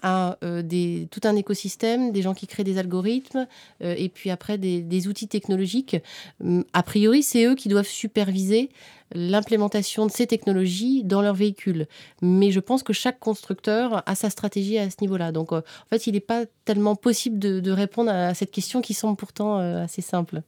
à 0.03 0.37
des, 0.63 1.07
tout 1.11 1.21
un 1.23 1.35
écosystème, 1.35 2.11
des 2.11 2.21
gens 2.21 2.33
qui 2.33 2.47
créent 2.47 2.63
des 2.63 2.77
algorithmes, 2.77 3.47
et 3.81 4.09
puis 4.09 4.29
après 4.29 4.57
des, 4.57 5.07
outils 5.07 5.27
technologiques. 5.27 5.97
Hum, 6.43 6.63
a 6.73 6.83
priori, 6.83 7.23
c'est 7.23 7.45
eux 7.45 7.55
qui 7.55 7.69
doivent 7.69 7.87
superviser 7.87 8.69
l'implémentation 9.13 10.05
de 10.05 10.11
ces 10.11 10.27
technologies 10.27 11.03
dans 11.03 11.21
leurs 11.21 11.35
véhicules. 11.35 11.87
Mais 12.21 12.51
je 12.51 12.59
pense 12.59 12.83
que 12.83 12.93
chaque 12.93 13.19
constructeur 13.19 14.03
a 14.05 14.15
sa 14.15 14.29
stratégie 14.29 14.77
à 14.77 14.89
ce 14.89 14.97
niveau-là. 15.01 15.31
Donc, 15.31 15.51
en 15.53 15.61
fait, 15.89 16.07
il 16.07 16.13
n'est 16.13 16.19
pas 16.19 16.45
tellement 16.65 16.95
possible 16.95 17.39
de, 17.39 17.71
répondre 17.71 18.11
à 18.11 18.33
cette 18.33 18.51
question 18.51 18.81
qui 18.81 18.93
semble 18.93 19.15
pourtant 19.15 19.57
assez 19.57 20.01
simple 20.01 20.41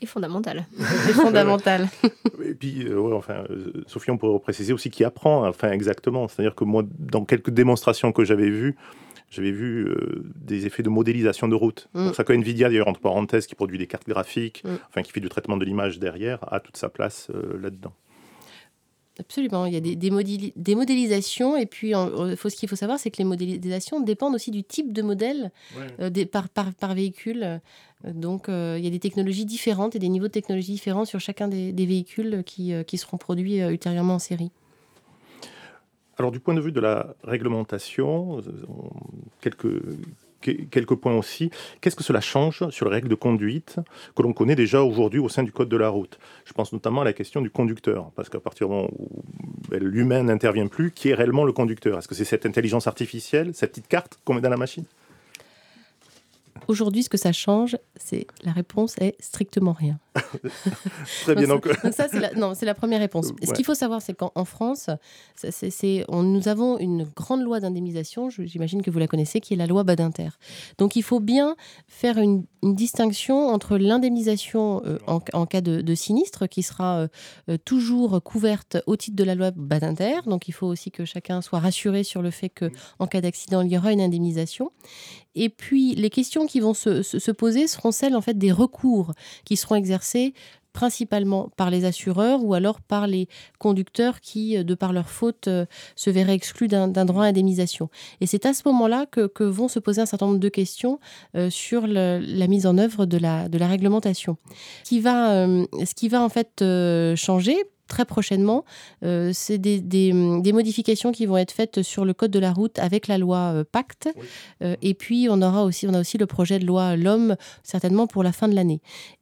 et 0.00 0.06
fondamentale. 0.06 0.66
Et 1.08 1.12
fondamentale. 1.12 1.88
et 2.44 2.54
puis, 2.54 2.86
euh, 2.86 3.14
enfin, 3.14 3.44
euh, 3.50 3.84
Sophie, 3.86 4.10
on 4.10 4.18
pourrait 4.18 4.38
préciser 4.38 4.72
aussi 4.72 4.90
qui 4.90 5.04
apprend, 5.04 5.46
enfin, 5.46 5.70
exactement. 5.72 6.28
C'est-à-dire 6.28 6.54
que 6.54 6.64
moi, 6.64 6.84
dans 6.98 7.24
quelques 7.24 7.50
démonstrations 7.50 8.12
que 8.12 8.24
j'avais 8.24 8.50
vues, 8.50 8.76
j'avais 9.30 9.50
vu 9.50 9.88
euh, 9.88 10.24
des 10.36 10.66
effets 10.66 10.82
de 10.82 10.88
modélisation 10.88 11.48
de 11.48 11.54
route. 11.54 11.88
Mm. 11.94 12.12
ça 12.12 12.24
que 12.24 12.32
Nvidia, 12.32 12.68
d'ailleurs, 12.68 12.88
entre 12.88 13.00
parenthèses, 13.00 13.46
qui 13.46 13.54
produit 13.54 13.78
des 13.78 13.86
cartes 13.86 14.08
graphiques, 14.08 14.62
mm. 14.64 14.68
enfin, 14.88 15.02
qui 15.02 15.12
fait 15.12 15.20
du 15.20 15.28
traitement 15.28 15.56
de 15.56 15.64
l'image 15.64 15.98
derrière, 15.98 16.38
a 16.52 16.60
toute 16.60 16.76
sa 16.76 16.88
place 16.88 17.30
là-dedans. 17.60 17.92
Absolument, 19.20 19.66
il 19.66 19.74
y 19.74 19.76
a 19.76 19.80
des, 19.80 19.96
des, 19.96 20.74
modélisations 20.76 21.56
et 21.56 21.66
puis 21.66 21.92
faut, 22.36 22.48
ce 22.48 22.54
qu'il 22.54 22.68
faut 22.68 22.76
savoir, 22.76 23.00
c'est 23.00 23.10
que 23.10 23.16
les 23.18 23.24
modélisations 23.24 24.00
dépendent 24.00 24.36
aussi 24.36 24.52
du 24.52 24.62
type 24.62 24.92
de 24.92 25.02
modèle 25.02 25.50
des, 25.98 26.24
par, 26.24 26.48
par, 26.48 26.72
par, 26.72 26.94
véhicule. 26.94 27.60
Donc, 28.04 28.48
euh, 28.48 28.76
il 28.78 28.84
y 28.84 28.86
a 28.86 28.90
des 28.90 29.00
technologies 29.00 29.44
différentes 29.44 29.96
et 29.96 29.98
des 29.98 30.08
niveaux 30.08 30.28
de 30.28 30.32
technologie 30.32 30.72
différents 30.72 31.04
sur 31.04 31.20
chacun 31.20 31.48
des, 31.48 31.72
véhicules 31.72 32.42
qui, 32.44 32.72
euh, 32.72 32.84
qui, 32.84 32.96
seront 32.96 33.16
produits 33.16 33.60
euh, 33.60 33.70
ultérieurement 33.70 34.14
en 34.14 34.18
série. 34.18 34.52
Alors, 36.16 36.30
du 36.30 36.40
point 36.40 36.54
de 36.54 36.60
vue 36.60 36.72
de 36.72 36.80
la 36.80 37.14
réglementation, 37.24 38.40
quelques, 39.40 39.82
quelques 40.40 40.94
points 40.94 41.16
aussi. 41.16 41.50
Qu'est-ce 41.80 41.96
que 41.96 42.04
cela 42.04 42.20
change 42.20 42.68
sur 42.70 42.86
les 42.86 42.92
règles 42.92 43.08
de 43.08 43.14
conduite 43.14 43.76
que 44.14 44.22
l'on 44.22 44.32
connaît 44.32 44.56
déjà 44.56 44.82
aujourd'hui 44.82 45.20
au 45.20 45.28
sein 45.28 45.42
du 45.42 45.52
code 45.52 45.68
de 45.68 45.76
la 45.76 45.88
route? 45.88 46.18
Je 46.44 46.52
pense 46.52 46.72
notamment 46.72 47.02
à 47.02 47.04
la 47.04 47.12
question 47.12 47.40
du 47.40 47.50
conducteur, 47.50 48.10
parce 48.16 48.28
qu'à 48.28 48.40
partir 48.40 48.68
du 48.68 48.74
moment 48.74 48.88
où 48.98 49.08
ben, 49.68 49.82
l'humain 49.82 50.22
n'intervient 50.22 50.66
plus, 50.66 50.90
qui 50.90 51.10
est 51.10 51.14
réellement 51.14 51.44
le 51.44 51.52
conducteur? 51.52 51.98
Est-ce 51.98 52.08
que 52.08 52.14
c'est 52.14 52.24
cette 52.24 52.46
intelligence 52.46 52.86
artificielle, 52.86 53.54
cette 53.54 53.70
petite 53.70 53.88
carte 53.88 54.18
qu'on 54.24 54.34
met 54.34 54.40
dans 54.40 54.50
la 54.50 54.56
machine? 54.56 54.84
Aujourd'hui, 56.66 57.02
ce 57.02 57.08
que 57.08 57.16
ça 57.16 57.32
change, 57.32 57.76
c'est 57.96 58.26
la 58.42 58.52
réponse 58.52 58.96
est 59.00 59.16
strictement 59.20 59.72
rien. 59.72 59.98
Très 61.22 61.34
bien. 61.34 61.48
Donc, 61.48 61.68
ça, 61.92 62.08
c'est 62.08 62.20
la, 62.20 62.32
non, 62.34 62.54
c'est 62.54 62.66
la 62.66 62.74
première 62.74 63.00
réponse. 63.00 63.32
Ce 63.42 63.52
qu'il 63.52 63.64
faut 63.64 63.74
savoir, 63.74 64.02
c'est 64.02 64.14
qu'en 64.14 64.44
France, 64.44 64.90
c'est, 65.36 66.04
on, 66.08 66.22
nous 66.22 66.48
avons 66.48 66.78
une 66.78 67.04
grande 67.04 67.42
loi 67.42 67.60
d'indemnisation. 67.60 68.30
J'imagine 68.30 68.82
que 68.82 68.90
vous 68.90 68.98
la 68.98 69.06
connaissez, 69.06 69.40
qui 69.40 69.54
est 69.54 69.56
la 69.56 69.66
loi 69.66 69.84
Badinter. 69.84 70.30
Donc, 70.78 70.96
il 70.96 71.02
faut 71.02 71.20
bien 71.20 71.56
faire 71.86 72.18
une, 72.18 72.44
distinction 72.62 73.48
entre 73.48 73.78
l'indemnisation 73.78 74.82
euh, 74.84 74.98
en, 75.06 75.46
cas 75.46 75.60
de, 75.60 75.94
sinistre, 75.94 76.48
qui 76.48 76.64
sera 76.64 76.98
euh, 76.98 77.08
euh, 77.48 77.56
toujours 77.64 78.20
couverte 78.20 78.78
au 78.86 78.96
titre 78.96 79.16
de 79.16 79.22
la 79.22 79.36
loi 79.36 79.52
Badinter. 79.54 80.22
Donc, 80.26 80.48
il 80.48 80.52
faut 80.52 80.66
aussi 80.66 80.90
que 80.90 81.04
chacun 81.04 81.40
soit 81.40 81.60
rassuré 81.60 82.02
sur 82.02 82.20
le 82.20 82.30
fait 82.30 82.48
que, 82.48 82.70
en 82.98 83.06
cas 83.06 83.20
d'accident, 83.20 83.62
il 83.62 83.70
y 83.70 83.78
aura 83.78 83.92
une 83.92 84.00
indemnisation. 84.00 84.72
Et 85.36 85.50
puis, 85.50 85.94
les 85.94 86.10
questions 86.10 86.46
qui 86.48 86.60
vont 86.60 86.74
se, 86.74 87.02
se 87.02 87.30
poser 87.30 87.68
seront 87.68 87.92
celles 87.92 88.16
en 88.16 88.20
fait 88.20 88.36
des 88.36 88.52
recours 88.52 89.12
qui 89.44 89.56
seront 89.56 89.76
exercés 89.76 90.34
principalement 90.78 91.50
par 91.56 91.70
les 91.70 91.84
assureurs 91.84 92.44
ou 92.44 92.54
alors 92.54 92.80
par 92.80 93.08
les 93.08 93.28
conducteurs 93.58 94.20
qui, 94.20 94.56
euh, 94.56 94.62
de 94.62 94.74
par 94.76 94.92
leur 94.92 95.08
faute, 95.10 95.48
euh, 95.48 95.66
se 95.96 96.08
verraient 96.08 96.34
exclus 96.34 96.68
d'un 96.68 97.04
droit 97.04 97.24
à 97.24 97.26
indemnisation. 97.26 97.90
Et 98.20 98.26
c'est 98.26 98.46
à 98.46 98.54
ce 98.54 98.62
moment-là 98.66 99.06
que, 99.06 99.42
vont 99.42 99.66
se 99.66 99.80
poser 99.80 100.02
un 100.02 100.06
certain 100.06 100.26
nombre 100.26 100.38
de 100.38 100.48
questions 100.48 101.00
euh, 101.34 101.50
sur 101.50 101.86
la 101.88 102.46
mise 102.46 102.66
en 102.66 102.78
œuvre 102.78 103.06
de 103.06 103.18
la, 103.18 103.48
de 103.48 103.58
la 103.58 103.66
réglementation. 103.66 104.36
Qui 104.84 105.00
va, 105.00 105.46
ce 105.46 105.94
qui 105.94 106.08
va 106.08 106.22
en 106.22 106.28
fait 106.28 106.64
changer 107.16 107.56
très 107.88 108.04
prochainement. 108.04 108.64
Euh, 109.02 109.30
c'est 109.34 109.58
des, 109.58 109.80
des, 109.80 110.12
modifications 110.52 111.10
qui 111.10 111.26
vont 111.26 111.36
être 111.36 111.50
faites 111.50 111.82
sur 111.82 112.04
le 112.04 112.14
code 112.14 112.30
de 112.30 112.38
la 112.38 112.52
route 112.52 112.78
avec 112.78 113.08
la 113.08 113.18
loi 113.18 113.52
euh, 113.54 113.64
Pacte. 113.64 114.08
Euh, 114.62 114.76
et 114.82 114.94
puis, 114.94 115.26
on, 115.30 115.42
aura 115.42 115.64
aussi, 115.64 115.88
on 115.88 115.94
a 115.94 116.00
aussi 116.00 116.18
le 116.18 116.26
projet 116.26 116.58
de 116.58 116.66
loi 116.66 116.96
L'Homme, 116.96 117.36
certainement 117.62 118.06
pour 118.06 118.22
la 118.22 118.32
fin 118.32 118.46
de 118.48 118.54
l'année. 118.54 118.80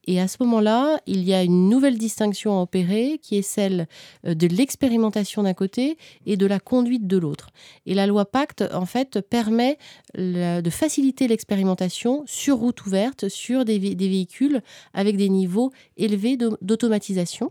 Et 0.08 0.20
à 0.20 0.28
ce 0.28 0.36
moment-là, 0.40 1.00
il 1.06 1.24
y 1.24 1.34
a 1.34 1.42
une 1.42 1.68
nouvelle 1.68 1.98
distinction 1.98 2.58
à 2.58 2.62
opérer 2.62 3.18
qui 3.22 3.38
est 3.38 3.42
celle 3.42 3.88
de 4.24 4.46
l'expérimentation 4.46 5.42
d'un 5.42 5.54
côté 5.54 5.98
et 6.26 6.36
de 6.36 6.46
la 6.46 6.60
conduite 6.60 7.08
de 7.08 7.16
l'autre. 7.16 7.50
Et 7.86 7.94
la 7.94 8.06
loi 8.06 8.24
Pacte, 8.24 8.62
en 8.72 8.86
fait, 8.86 9.20
permet 9.20 9.78
de 10.16 10.70
faciliter 10.70 11.26
l'expérimentation 11.26 12.22
sur 12.26 12.58
route 12.58 12.86
ouverte, 12.86 13.28
sur 13.28 13.64
des, 13.64 13.80
des 13.80 14.08
véhicules 14.08 14.62
avec 14.94 15.16
des 15.16 15.28
niveaux 15.28 15.72
élevés 15.96 16.36
d'automatisation. 16.36 17.50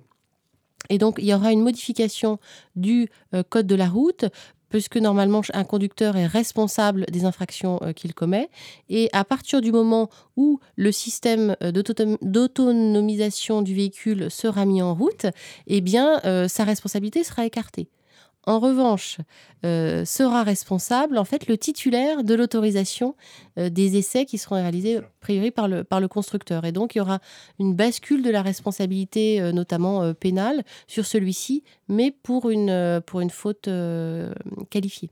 Et 0.89 0.97
donc, 0.97 1.15
il 1.19 1.25
y 1.25 1.33
aura 1.33 1.51
une 1.51 1.61
modification 1.61 2.39
du 2.75 3.09
euh, 3.33 3.43
code 3.47 3.67
de 3.67 3.75
la 3.75 3.87
route 3.87 4.25
puisque 4.69 4.97
normalement 4.97 5.41
un 5.53 5.63
conducteur 5.63 6.17
est 6.17 6.25
responsable 6.25 7.05
des 7.09 7.23
infractions 7.23 7.79
euh, 7.83 7.93
qu'il 7.93 8.13
commet. 8.13 8.49
Et 8.89 9.09
à 9.13 9.23
partir 9.23 9.61
du 9.61 9.71
moment 9.71 10.09
où 10.35 10.59
le 10.75 10.91
système 10.91 11.55
euh, 11.63 11.71
d'autonomisation 11.71 13.61
du 13.61 13.73
véhicule 13.73 14.29
sera 14.29 14.65
mis 14.65 14.81
en 14.81 14.93
route, 14.93 15.27
eh 15.67 15.83
sa 16.47 16.63
responsabilité 16.63 17.23
sera 17.23 17.45
écartée. 17.45 17.87
En 18.47 18.59
revanche, 18.59 19.17
euh, 19.65 20.05
sera 20.05 20.43
responsable 20.43 21.17
en 21.17 21.25
fait 21.25 21.47
le 21.47 21.57
titulaire 21.57 22.23
de 22.23 22.35
l'autorisation 22.35 23.15
euh, 23.57 23.69
des 23.69 23.97
essais 23.97 24.25
qui 24.25 24.37
seront 24.37 24.55
réalisés 24.55 24.97
a 24.97 25.01
priori 25.19 25.49
par 25.49 25.67
le, 25.67 25.83
par 25.83 25.99
le 25.99 26.07
constructeur. 26.07 26.65
Et 26.65 26.71
donc 26.71 26.93
il 26.93 26.99
y 26.99 27.01
aura 27.01 27.19
une 27.59 27.73
bascule 27.73 28.21
de 28.21 28.29
la 28.29 28.43
responsabilité, 28.43 29.41
euh, 29.41 29.51
notamment 29.51 30.13
pénale, 30.13 30.63
sur 30.85 31.05
celui-ci, 31.05 31.63
mais 31.87 32.11
pour 32.11 32.49
une, 32.49 33.01
pour 33.05 33.21
une 33.21 33.29
faute 33.29 33.69
qualifiée. 34.69 35.09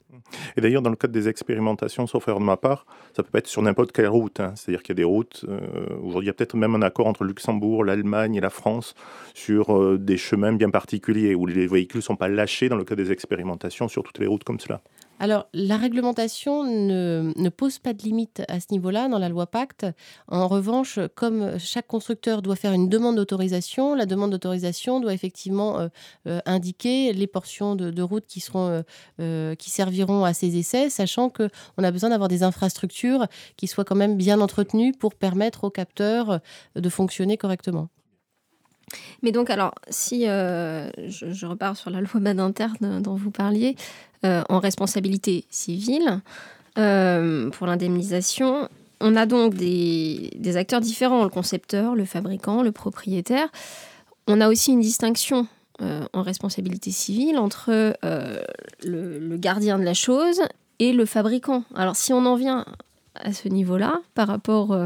Et 0.57 0.61
d'ailleurs, 0.61 0.81
dans 0.81 0.89
le 0.89 0.95
cadre 0.95 1.13
des 1.13 1.27
expérimentations, 1.27 2.07
sauf 2.07 2.27
erreur 2.27 2.39
de 2.39 2.45
ma 2.45 2.57
part, 2.57 2.85
ça 3.15 3.23
peut 3.23 3.29
pas 3.29 3.39
être 3.39 3.47
sur 3.47 3.61
n'importe 3.61 3.91
quelle 3.91 4.07
route. 4.07 4.39
Hein. 4.39 4.53
C'est-à-dire 4.55 4.81
qu'il 4.81 4.93
y 4.93 4.97
a 4.97 5.01
des 5.01 5.03
routes, 5.03 5.45
aujourd'hui 6.01 6.25
il 6.25 6.27
y 6.27 6.29
a 6.29 6.33
peut-être 6.33 6.55
même 6.55 6.75
un 6.75 6.81
accord 6.81 7.07
entre 7.07 7.23
Luxembourg, 7.23 7.83
l'Allemagne 7.83 8.35
et 8.35 8.41
la 8.41 8.49
France 8.49 8.95
sur 9.33 9.99
des 9.99 10.17
chemins 10.17 10.53
bien 10.53 10.69
particuliers 10.69 11.35
où 11.35 11.45
les 11.45 11.67
véhicules 11.67 11.99
ne 11.99 12.03
sont 12.03 12.15
pas 12.15 12.27
lâchés 12.27 12.69
dans 12.69 12.77
le 12.77 12.83
cadre 12.83 13.03
des 13.03 13.11
expérimentations 13.11 13.87
sur 13.87 14.03
toutes 14.03 14.19
les 14.19 14.27
routes 14.27 14.43
comme 14.43 14.59
cela 14.59 14.81
alors, 15.23 15.47
la 15.53 15.77
réglementation 15.77 16.65
ne, 16.65 17.47
pose 17.47 17.79
pas 17.79 17.93
de 17.93 18.03
limite 18.03 18.43
à 18.49 18.59
ce 18.59 18.65
niveau-là 18.71 19.07
dans 19.07 19.19
la 19.19 19.29
loi 19.29 19.47
Pacte. 19.47 19.85
En 20.27 20.49
revanche, 20.49 20.99
comme 21.15 21.57
chaque 21.59 21.87
constructeur 21.87 22.41
doit 22.41 22.57
faire 22.57 22.73
une 22.73 22.89
demande 22.89 23.15
d'autorisation, 23.15 23.95
la 23.95 24.05
demande 24.05 24.31
d'autorisation 24.31 24.99
doit 24.99 25.13
effectivement 25.13 25.79
euh, 25.79 25.87
euh, 26.27 26.41
indiquer 26.45 27.13
les 27.13 27.25
portions 27.25 27.77
de, 27.77 28.01
route 28.01 28.25
qui, 28.25 28.43
euh, 28.53 29.55
qui 29.55 29.69
serviront 29.69 30.25
à 30.25 30.33
ces 30.33 30.57
essais, 30.57 30.89
sachant 30.89 31.29
qu'on 31.29 31.47
a 31.81 31.91
besoin 31.91 32.09
d'avoir 32.09 32.27
des 32.27 32.43
infrastructures 32.43 33.25
qui 33.55 33.67
soient 33.67 33.85
quand 33.85 33.95
même 33.95 34.17
bien 34.17 34.41
entretenues 34.41 34.91
pour 34.91 35.15
permettre 35.15 35.63
aux 35.63 35.71
capteurs 35.71 36.41
de 36.75 36.89
fonctionner 36.89 37.37
correctement. 37.37 37.87
Mais 39.21 39.31
donc, 39.31 39.49
alors, 39.49 39.73
si 39.89 40.27
euh, 40.27 40.89
je, 41.07 41.45
repars 41.45 41.77
sur 41.77 41.89
la 41.89 42.01
loi 42.01 42.09
Badinter 42.15 42.67
dont 42.81 43.15
vous 43.15 43.31
parliez, 43.31 43.75
euh, 44.25 44.43
en 44.49 44.59
responsabilité 44.59 45.45
civile, 45.49 46.21
euh, 46.77 47.49
pour 47.51 47.67
l'indemnisation, 47.67 48.69
on 48.99 49.15
a 49.15 49.25
donc 49.25 49.53
des, 49.53 50.31
acteurs 50.55 50.81
différents, 50.81 51.23
le 51.23 51.29
concepteur, 51.29 51.95
le 51.95 52.05
fabricant, 52.05 52.63
le 52.63 52.71
propriétaire. 52.71 53.49
On 54.27 54.39
a 54.41 54.49
aussi 54.49 54.71
une 54.71 54.81
distinction 54.81 55.47
en 56.13 56.21
responsabilité 56.21 56.91
civile 56.91 57.37
entre 57.37 57.93
le, 58.83 59.37
gardien 59.37 59.77
de 59.77 59.83
la 59.83 59.93
chose 59.93 60.41
et 60.79 60.93
le 60.93 61.05
fabricant. 61.05 61.65
Alors, 61.75 61.97
si 61.97 62.13
on 62.13 62.25
en 62.25 62.35
vient 62.35 62.65
à 63.15 63.33
ce 63.33 63.49
niveau-là, 63.49 63.99
par 64.13 64.29
rapport 64.29 64.77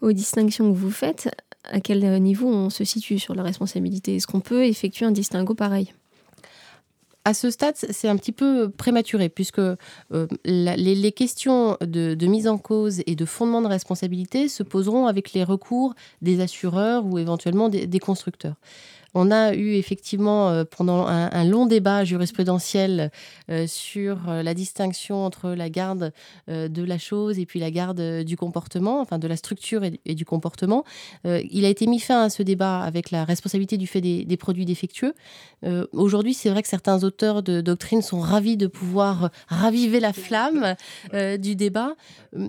aux 0.00 0.12
distinctions 0.12 0.72
que 0.72 0.78
vous 0.78 0.90
faites, 0.90 1.28
à 1.64 1.80
quel 1.80 2.00
niveau 2.22 2.48
on 2.48 2.70
se 2.70 2.84
situe 2.84 3.18
sur 3.18 3.34
la 3.34 3.42
responsabilité 3.42 4.16
Est-ce 4.16 4.26
qu'on 4.26 4.40
peut 4.40 4.64
effectuer 4.64 5.06
un 5.06 5.10
distinguo 5.10 5.54
pareil? 5.54 5.92
À 7.24 7.34
ce 7.34 7.50
stade, 7.50 7.76
c'est 7.76 8.08
un 8.08 8.16
petit 8.16 8.32
peu 8.32 8.68
prématuré, 8.68 9.28
puisque 9.28 9.60
euh, 9.60 9.76
les, 10.44 11.12
questions 11.12 11.76
de, 11.80 12.26
mise 12.26 12.48
en 12.48 12.58
cause 12.58 13.00
et 13.06 13.14
de 13.14 13.24
fondement 13.24 13.62
de 13.62 13.68
responsabilité 13.68 14.48
se 14.48 14.64
poseront 14.64 15.06
avec 15.06 15.32
les 15.32 15.44
recours 15.44 15.94
des 16.20 16.40
assureurs 16.40 17.06
ou 17.06 17.18
éventuellement 17.18 17.68
des 17.68 17.98
constructeurs. 18.00 18.56
On 19.14 19.30
a 19.30 19.54
eu 19.54 19.74
effectivement 19.74 20.64
pendant 20.64 21.06
un, 21.06 21.44
long 21.44 21.66
débat 21.66 22.04
jurisprudentiel 22.04 23.10
sur 23.66 24.18
la 24.26 24.54
distinction 24.54 25.24
entre 25.24 25.50
la 25.50 25.68
garde 25.68 26.12
de 26.48 26.82
la 26.82 26.98
chose 26.98 27.38
et 27.38 27.46
puis 27.46 27.60
la 27.60 27.70
garde 27.70 28.22
du 28.22 28.36
comportement, 28.36 29.00
enfin 29.00 29.18
de 29.18 29.28
la 29.28 29.36
structure 29.36 29.82
et, 29.84 30.14
du 30.14 30.24
comportement. 30.24 30.84
il 31.24 31.64
a 31.64 31.68
été 31.68 31.86
mis 31.86 32.00
fin 32.00 32.22
à 32.22 32.30
ce 32.30 32.42
débat 32.42 32.80
avec 32.80 33.10
la 33.10 33.24
responsabilité 33.24 33.76
du 33.76 33.86
fait 33.86 34.00
des, 34.00 34.36
produits 34.36 34.64
défectueux. 34.64 35.14
Aujourd'hui, 35.92 36.34
c'est 36.34 36.50
vrai 36.50 36.62
que 36.62 36.68
certains 36.68 37.04
auteurs 37.04 37.42
de 37.42 37.60
doctrine 37.60 38.02
sont 38.02 38.20
ravis 38.20 38.56
de 38.56 38.66
pouvoir 38.66 39.30
raviver 39.48 40.00
la 40.00 40.12
flamme 40.12 40.74
du 41.38 41.54
débat. 41.56 41.94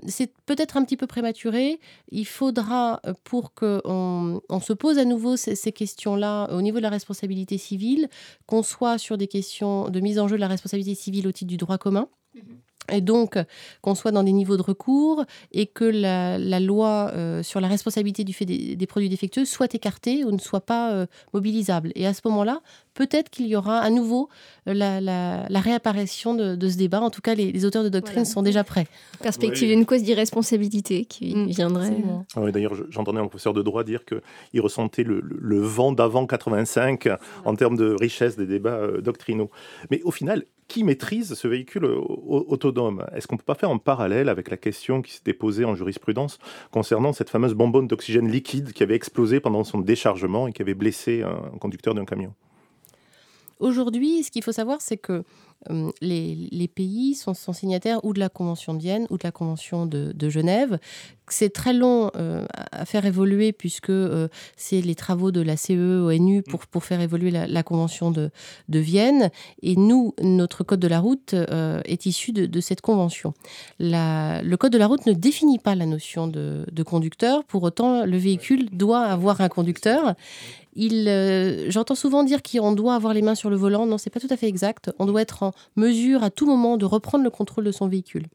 C'est 0.07 0.31
peut-être 0.45 0.77
un 0.77 0.85
petit 0.85 0.97
peu 0.97 1.07
prématuré. 1.07 1.79
Il 2.11 2.25
faudra, 2.25 3.01
pour 3.23 3.53
qu'on 3.53 4.41
on 4.49 4.59
se 4.59 4.73
pose 4.73 4.97
à 4.97 5.05
nouveau 5.05 5.35
ces, 5.35 5.71
questions-là 5.71 6.47
au 6.53 6.61
niveau 6.61 6.77
de 6.77 6.83
la 6.83 6.89
responsabilité 6.89 7.57
civile, 7.57 8.07
qu'on 8.45 8.63
soit 8.63 8.97
sur 8.97 9.17
des 9.17 9.27
questions 9.27 9.89
de 9.89 9.99
mise 9.99 10.19
en 10.19 10.27
jeu 10.27 10.35
de 10.35 10.41
la 10.41 10.47
responsabilité 10.47 10.95
civile 10.95 11.27
au 11.27 11.31
titre 11.31 11.49
du 11.49 11.57
droit 11.57 11.77
commun. 11.77 12.07
Mhm. 12.33 12.59
Et 12.91 13.01
donc, 13.01 13.37
qu'on 13.81 13.95
soit 13.95 14.11
dans 14.11 14.23
des 14.23 14.33
niveaux 14.33 14.57
de 14.57 14.61
recours 14.61 15.23
et 15.51 15.67
que 15.67 15.85
la, 15.85 16.59
loi 16.59 17.11
euh, 17.13 17.41
sur 17.41 17.61
la 17.61 17.67
responsabilité 17.67 18.23
du 18.23 18.33
fait 18.33 18.45
des, 18.45 18.87
produits 18.87 19.09
défectueux 19.09 19.45
soit 19.45 19.73
écartée 19.73 20.25
ou 20.25 20.31
ne 20.31 20.37
soit 20.37 20.61
pas 20.61 20.91
euh, 20.91 21.05
mobilisable. 21.33 21.91
Et 21.95 22.05
à 22.05 22.13
ce 22.13 22.21
moment-là, 22.25 22.61
peut-être 22.93 23.29
qu'il 23.29 23.47
y 23.47 23.55
aura 23.55 23.79
à 23.79 23.89
nouveau 23.89 24.29
euh, 24.67 24.73
la, 24.73 25.59
réapparition 25.59 26.33
de, 26.33 26.67
ce 26.67 26.77
débat. 26.77 26.99
En 26.99 27.09
tout 27.09 27.21
cas, 27.21 27.35
les, 27.35 27.65
auteurs 27.65 27.83
de 27.83 27.89
doctrine 27.89 28.25
sont 28.25 28.41
déjà 28.41 28.65
prêts. 28.65 28.87
Perspective 29.21 29.69
d'une 29.69 29.85
cause 29.85 30.03
d'irresponsabilité 30.03 31.05
qui 31.05 31.35
mm. 31.35 31.45
viendrait. 31.47 31.95
Ah 32.35 32.41
oui, 32.41 32.51
D'ailleurs, 32.51 32.73
j'entendais 32.89 33.19
un 33.19 33.27
professeur 33.27 33.53
de 33.53 33.61
droit 33.61 33.83
dire 33.85 34.01
qu'il 34.03 34.61
ressentait 34.61 35.03
le, 35.03 35.21
vent 35.61 35.93
d'avant 35.93 36.27
85 36.27 37.07
en 37.45 37.55
termes 37.55 37.77
de 37.77 37.95
richesse 37.97 38.35
des 38.35 38.45
débats 38.45 38.87
doctrinaux. 39.01 39.49
Mais 39.89 40.01
au 40.03 40.11
final, 40.11 40.43
qui 40.67 40.83
maîtrise 40.83 41.33
ce 41.33 41.47
véhicule 41.47 41.85
autonome 41.85 43.05
Est-ce 43.15 43.27
qu'on 43.27 43.35
ne 43.35 43.39
peut 43.39 43.45
pas 43.45 43.55
faire 43.55 43.69
un 43.69 43.77
parallèle 43.77 44.29
avec 44.29 44.49
la 44.49 44.57
question 44.57 45.01
qui 45.01 45.13
s'était 45.13 45.33
posée 45.33 45.65
en 45.65 45.75
jurisprudence 45.75 46.39
concernant 46.71 47.13
cette 47.13 47.29
fameuse 47.29 47.53
bonbonne 47.53 47.87
d'oxygène 47.87 48.29
liquide 48.29 48.73
qui 48.73 48.83
avait 48.83 48.95
explosé 48.95 49.39
pendant 49.39 49.63
son 49.63 49.79
déchargement 49.79 50.47
et 50.47 50.53
qui 50.53 50.61
avait 50.61 50.73
blessé 50.73 51.23
un 51.23 51.57
conducteur 51.57 51.93
d'un 51.93 52.05
camion? 52.05 52.33
Aujourd'hui, 53.63 54.23
ce 54.23 54.29
qu'il 54.29 54.43
faut 54.43 54.51
savoir, 54.51 54.81
c'est 54.81 54.97
que 54.97 55.23
euh, 55.69 55.89
les, 56.01 56.67
pays 56.67 57.15
sont, 57.15 57.33
signataires 57.53 58.03
ou 58.03 58.11
de 58.13 58.19
la 58.19 58.27
Convention 58.27 58.73
de 58.73 58.79
Vienne 58.79 59.07
ou 59.09 59.17
de 59.17 59.23
la 59.23 59.31
Convention 59.31 59.85
de, 59.85 60.29
Genève. 60.29 60.79
C'est 61.29 61.53
très 61.53 61.71
long 61.71 62.11
euh, 62.17 62.45
à 62.73 62.83
faire 62.83 63.05
évoluer 63.05 63.53
puisque 63.53 63.89
euh, 63.89 64.27
c'est 64.57 64.81
les 64.81 64.95
travaux 64.95 65.31
de 65.31 65.39
la 65.39 65.55
CE-ONU 65.55 66.39
mm. 66.39 66.43
pour, 66.43 66.67
pour 66.67 66.83
faire 66.83 66.99
évoluer 66.99 67.31
la, 67.31 67.63
Convention 67.63 68.11
de, 68.11 68.31
Vienne. 68.67 69.31
Et 69.61 69.77
nous, 69.77 70.13
notre 70.21 70.65
Code 70.65 70.81
de 70.81 70.89
la 70.89 70.99
route 70.99 71.33
est 71.33 72.05
issu 72.05 72.33
de, 72.33 72.59
cette 72.59 72.81
Convention. 72.81 73.33
le 73.79 74.55
Code 74.57 74.73
de 74.73 74.77
la 74.77 74.87
route 74.87 75.05
ne 75.05 75.13
définit 75.13 75.59
pas 75.59 75.75
la 75.75 75.85
notion 75.85 76.27
de 76.27 76.83
conducteur. 76.83 77.45
Pour 77.45 77.63
autant, 77.63 78.05
le 78.05 78.17
véhicule 78.17 78.69
doit 78.71 79.03
avoir 79.05 79.39
un 79.39 79.47
conducteur. 79.47 80.15
Euh, 80.77 81.65
j'entends 81.69 81.95
souvent 81.95 82.23
dire 82.23 82.41
qu'on 82.41 82.73
doit 82.73 82.95
avoir 82.95 83.13
les 83.13 83.21
mains 83.21 83.35
sur 83.35 83.49
le 83.49 83.55
volant. 83.55 83.85
Non, 83.85 83.97
c'est 83.97 84.09
pas 84.09 84.19
tout 84.19 84.27
à 84.29 84.37
fait 84.37 84.47
exact. 84.47 84.91
On 84.99 85.05
doit 85.05 85.21
être 85.21 85.43
en 85.43 85.51
mesure 85.75 86.23
à 86.23 86.29
tout 86.29 86.45
moment 86.45 86.77
de 86.77 86.85
reprendre 86.85 87.23
le 87.23 87.29
contrôle 87.29 87.65
de 87.65 87.71
son 87.71 87.87
véhicule. 87.87 88.27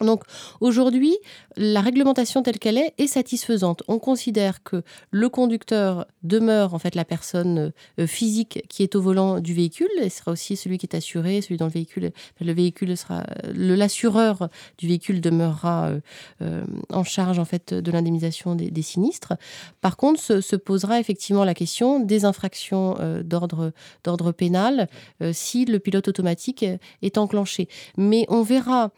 Donc 0.00 0.24
aujourd'hui, 0.60 1.16
la 1.56 1.80
réglementation 1.80 2.42
telle 2.42 2.58
qu'elle 2.58 2.78
est 2.78 2.92
est 2.98 3.06
satisfaisante. 3.06 3.82
On 3.88 3.98
considère 3.98 4.62
que 4.62 4.82
le 5.10 5.28
conducteur 5.28 6.06
demeure 6.22 6.74
en 6.74 6.78
fait 6.78 6.94
la 6.94 7.04
personne 7.04 7.72
euh, 7.98 8.06
physique 8.06 8.62
qui 8.68 8.82
est 8.82 8.94
au 8.94 9.00
volant 9.00 9.40
du 9.40 9.54
véhicule 9.54 9.88
et 10.00 10.10
sera 10.10 10.32
aussi 10.32 10.56
celui 10.56 10.78
qui 10.78 10.86
est 10.86 10.96
assuré, 10.96 11.40
celui 11.40 11.56
dans 11.56 11.66
le 11.66 11.72
véhicule. 11.72 12.12
Le 12.40 12.52
véhicule 12.52 12.96
sera 12.96 13.24
l'assureur 13.54 14.48
du 14.78 14.88
véhicule 14.88 15.20
demeurera 15.20 15.86
euh, 15.86 16.00
euh, 16.42 16.64
en 16.90 17.04
charge 17.04 17.38
en 17.38 17.44
fait 17.44 17.72
de 17.72 17.90
l'indemnisation 17.90 18.54
des, 18.54 18.82
sinistres. 18.82 19.34
Par 19.80 19.96
contre, 19.96 20.20
se, 20.20 20.56
posera 20.56 21.00
effectivement 21.00 21.44
la 21.44 21.54
question 21.54 22.00
des 22.00 22.24
infractions 22.24 22.96
d'ordre 23.24 23.72
d'ordre 24.04 24.32
pénal 24.32 24.88
si 25.32 25.64
le 25.64 25.78
pilote 25.78 26.08
automatique 26.08 26.64
est 27.02 27.18
enclenché. 27.18 27.68
Mais 27.96 28.26
on 28.28 28.42
verra 28.42 28.92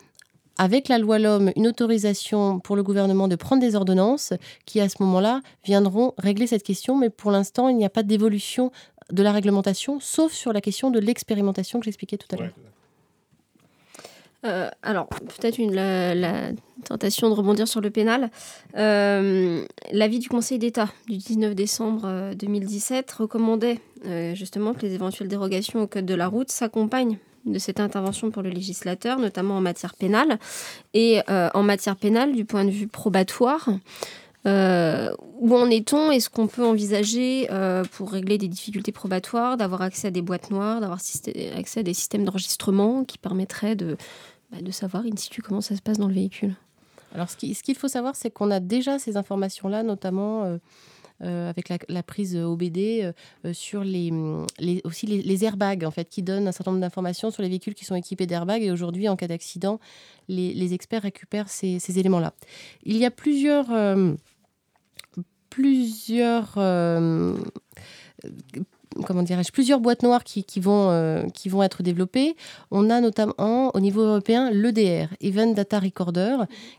avec 0.59 0.89
la 0.89 0.99
loi 0.99 1.19
L'Homme, 1.19 1.53
une 1.57 1.69
autorisation 1.69 2.61
pour 2.61 2.77
le 2.77 2.83
gouvernement 2.83 3.29
de 3.29 3.37
prendre 3.37 3.63
des 3.63 3.75
ordonnances 3.75 4.33
qui, 4.67 4.81
à 4.81 4.89
ce 4.89 4.97
moment-là, 5.01 5.41
viendront 5.65 6.15
régler 6.19 6.47
cette 6.47 6.65
question. 6.65 6.97
Mais 6.97 7.11
pour 7.11 7.31
l'instant, 7.31 7.69
il 7.69 7.77
n'y 7.77 7.85
a 7.85 7.91
pas 7.91 8.03
d'évolution 8.03 8.71
de 9.11 9.23
la 9.23 9.33
réglementation, 9.33 10.01
sauf 10.01 10.33
sur 10.33 10.53
la 10.53 10.61
question 10.61 10.91
de 10.91 10.99
l'expérimentation 10.99 11.79
que 11.79 11.85
j'expliquais 11.85 12.19
tout 12.19 12.29
à 12.35 12.41
l'heure. 12.41 12.53
Euh, 14.45 14.71
alors, 14.83 15.09
peut-être 15.09 15.59
la, 15.59 16.53
tentation 16.85 17.29
de 17.29 17.35
rebondir 17.35 17.67
sur 17.67 17.81
le 17.81 17.91
pénal. 17.91 18.31
Euh, 18.77 19.65
l'avis 19.91 20.21
du 20.21 20.29
Conseil 20.29 20.59
d'État 20.59 20.89
du 21.09 21.17
19 21.17 21.55
décembre 21.55 22.35
2017 22.35 23.11
euh, 23.11 23.23
recommandait 23.23 23.81
justement 24.35 24.75
que 24.75 24.83
les 24.83 24.95
éventuelles 24.95 25.29
dérogations 25.29 25.83
au 25.83 25.87
Code 25.89 26.07
de 26.07 26.15
la 26.15 26.29
route 26.29 26.51
s'accompagnent 26.51 27.19
de 27.53 27.59
cette 27.59 27.81
intervention 27.81 28.31
pour 28.31 28.43
le 28.43 28.51
législateur, 28.51 29.19
notamment 29.19 29.57
en 29.57 29.61
matière 29.61 29.95
pénale. 29.95 30.39
Et 30.95 31.21
euh, 31.29 31.49
en 31.55 31.63
matière 31.63 31.97
pénale, 31.97 32.35
du 32.35 32.45
point 32.45 32.65
de 32.65 32.71
vue 32.71 32.87
probatoire, 32.87 33.69
euh, 34.47 35.13
où 35.41 35.55
en 35.55 35.69
est-on? 35.71 36.11
Est-ce 36.11 36.31
qu'on 36.31 36.47
peut 36.47 36.65
envisager, 36.65 37.49
euh, 37.51 37.85
pour 37.93 38.13
régler 38.13 38.39
des 38.39 38.49
difficultés 38.49 38.93
probatoires, 38.93 39.57
d'avoir 39.57 39.83
accès 39.83 40.09
à 40.09 40.11
des 40.11 40.23
boîtes 40.23 40.51
noires, 40.51 40.81
d'avoir 40.81 40.99
accès 40.99 41.81
à 41.81 41.83
des 41.83 41.95
systèmes 41.95 42.25
d'enregistrement 42.25 43.05
qui 43.05 43.19
permettraient 43.19 43.77
de, 43.77 43.97
bah, 44.51 44.59
de 44.61 44.71
savoir 44.71 45.05
in 45.05 45.17
situ 45.17 45.43
comment 45.43 45.61
ça 45.61 45.77
se 45.77 45.83
passe 45.83 45.99
dans 45.99 46.09
le 46.09 46.15
véhicule? 46.15 46.55
Alors, 47.15 47.31
ce 47.31 47.37
qu'il 47.37 47.75
faut 47.75 47.89
savoir, 47.89 48.17
c'est 48.17 48.31
qu'on 48.31 48.51
a 48.51 48.61
déjà 48.61 48.99
ces 48.99 49.17
informations-là, 49.17 49.83
notamment 49.83 50.59
avec 51.21 51.69
la, 51.89 52.03
prise 52.03 52.37
OBD 52.37 52.79
euh, 52.79 53.13
euh, 53.45 53.53
sur 53.53 53.83
les, 53.83 54.13
aussi 54.85 55.07
les, 55.07 55.45
airbags 55.45 55.85
en 55.85 55.91
fait 55.91 56.09
qui 56.09 56.23
donnent 56.23 56.47
un 56.47 56.53
certain 56.53 56.71
nombre 56.71 56.81
d'informations 56.81 57.31
sur 57.31 57.43
les 57.43 57.49
véhicules 57.49 57.75
qui 57.75 57.85
sont 57.85 57.95
équipés 57.95 58.27
d'airbags 58.27 58.63
et 58.63 58.71
aujourd'hui 58.71 59.09
en 59.09 59.17
cas 59.17 59.27
d'accident 59.27 59.81
les, 60.29 60.75
experts 60.75 61.03
récupèrent 61.03 61.49
ces, 61.49 61.79
ces 61.79 61.99
éléments-là. 61.99 62.35
Il 62.85 62.97
y 62.97 63.05
a 63.05 63.11
plusieurs 63.11 63.69
plusieurs 65.51 66.59
comment 69.05 69.23
dirais-je, 69.23 69.53
plusieurs 69.53 69.81
boîtes 69.81 70.03
noires 70.03 70.25
qui, 70.25 70.45
vont, 70.61 70.91
euh, 70.91 71.23
qui 71.35 71.49
vont 71.49 71.63
être 71.63 71.83
développées. 71.83 72.37
On 72.71 72.91
a 72.91 73.01
notamment 73.01 73.75
au 73.75 73.81
niveau 73.81 74.03
européen 74.03 74.51
l'EDR, 74.51 75.09
Event 75.21 75.53
Data 75.53 75.79
Recorder, 75.79 76.37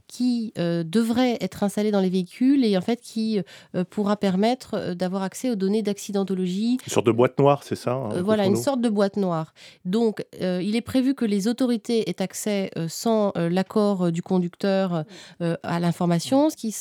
qui 0.08 0.53
euh, 0.58 0.84
devrait 0.84 1.38
être 1.41 1.63
installé 1.63 1.91
dans 1.91 2.01
les 2.01 2.10
véhicules 2.10 2.65
et 2.65 2.77
en 2.77 2.82
fait 2.82 3.01
qui 3.01 3.41
euh, 3.75 3.84
pourra 3.84 4.17
permettre 4.17 4.93
d'avoir 4.93 5.23
accès 5.23 5.49
aux 5.49 5.55
données 5.55 5.82
d'accidentologie. 5.82 6.77
Une 6.86 6.91
sorte 6.91 7.05
de 7.05 7.12
boîte 7.12 7.38
noire, 7.39 7.63
c'est 7.63 7.75
ça 7.75 7.93
hein, 7.93 8.21
Voilà, 8.21 8.45
une 8.45 8.55
sorte 8.55 8.82
de 8.82 8.89
boîte 8.89 9.17
noire. 9.17 9.53
Donc, 9.86 10.23
il 10.41 10.75
est 10.75 10.82
prévu 10.82 11.13
que 11.13 11.25
les 11.25 11.47
autorités 11.47 12.10
aient 12.10 12.21
accès 12.21 12.71
sans 12.88 13.32
l'accord 13.36 14.12
du 14.12 14.21
conducteur 14.21 15.03
à 15.39 15.79
l'information, 15.79 16.49
ce 16.49 16.55
qui 16.55 16.73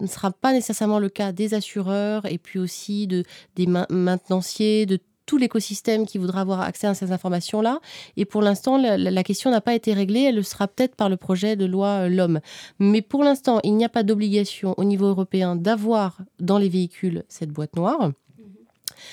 ne 0.00 0.06
sera 0.06 0.30
pas 0.30 0.52
nécessairement 0.52 0.98
le 0.98 1.08
cas 1.08 1.32
des 1.32 1.54
assureurs 1.54 2.26
et 2.26 2.38
puis 2.38 2.58
aussi 2.58 3.06
de, 3.06 3.24
des 3.56 3.66
maintenanciers, 3.66 4.77
de 4.86 4.98
tout 5.28 5.36
l'écosystème 5.36 6.06
qui 6.06 6.16
voudra 6.16 6.40
avoir 6.40 6.62
accès 6.62 6.86
à 6.86 6.94
ces 6.94 7.12
informations-là. 7.12 7.80
Et 8.16 8.24
pour 8.24 8.40
l'instant, 8.40 8.78
la, 8.78 9.22
question 9.22 9.50
n'a 9.50 9.60
pas 9.60 9.74
été 9.74 9.92
réglée. 9.92 10.22
Elle 10.22 10.36
le 10.36 10.42
sera 10.42 10.66
peut-être 10.66 10.96
par 10.96 11.10
le 11.10 11.18
projet 11.18 11.54
de 11.54 11.66
loi 11.66 12.06
euh, 12.06 12.08
L'Homme. 12.08 12.40
Mais 12.78 13.02
pour 13.02 13.22
l'instant, 13.22 13.60
il 13.62 13.76
n'y 13.76 13.84
a 13.84 13.90
pas 13.90 14.02
d'obligation 14.02 14.74
au 14.78 14.84
niveau 14.84 15.06
européen 15.06 15.54
d'avoir 15.54 16.18
dans 16.40 16.56
les 16.56 16.70
véhicules 16.70 17.24
cette 17.28 17.50
boîte 17.50 17.76
noire. 17.76 18.10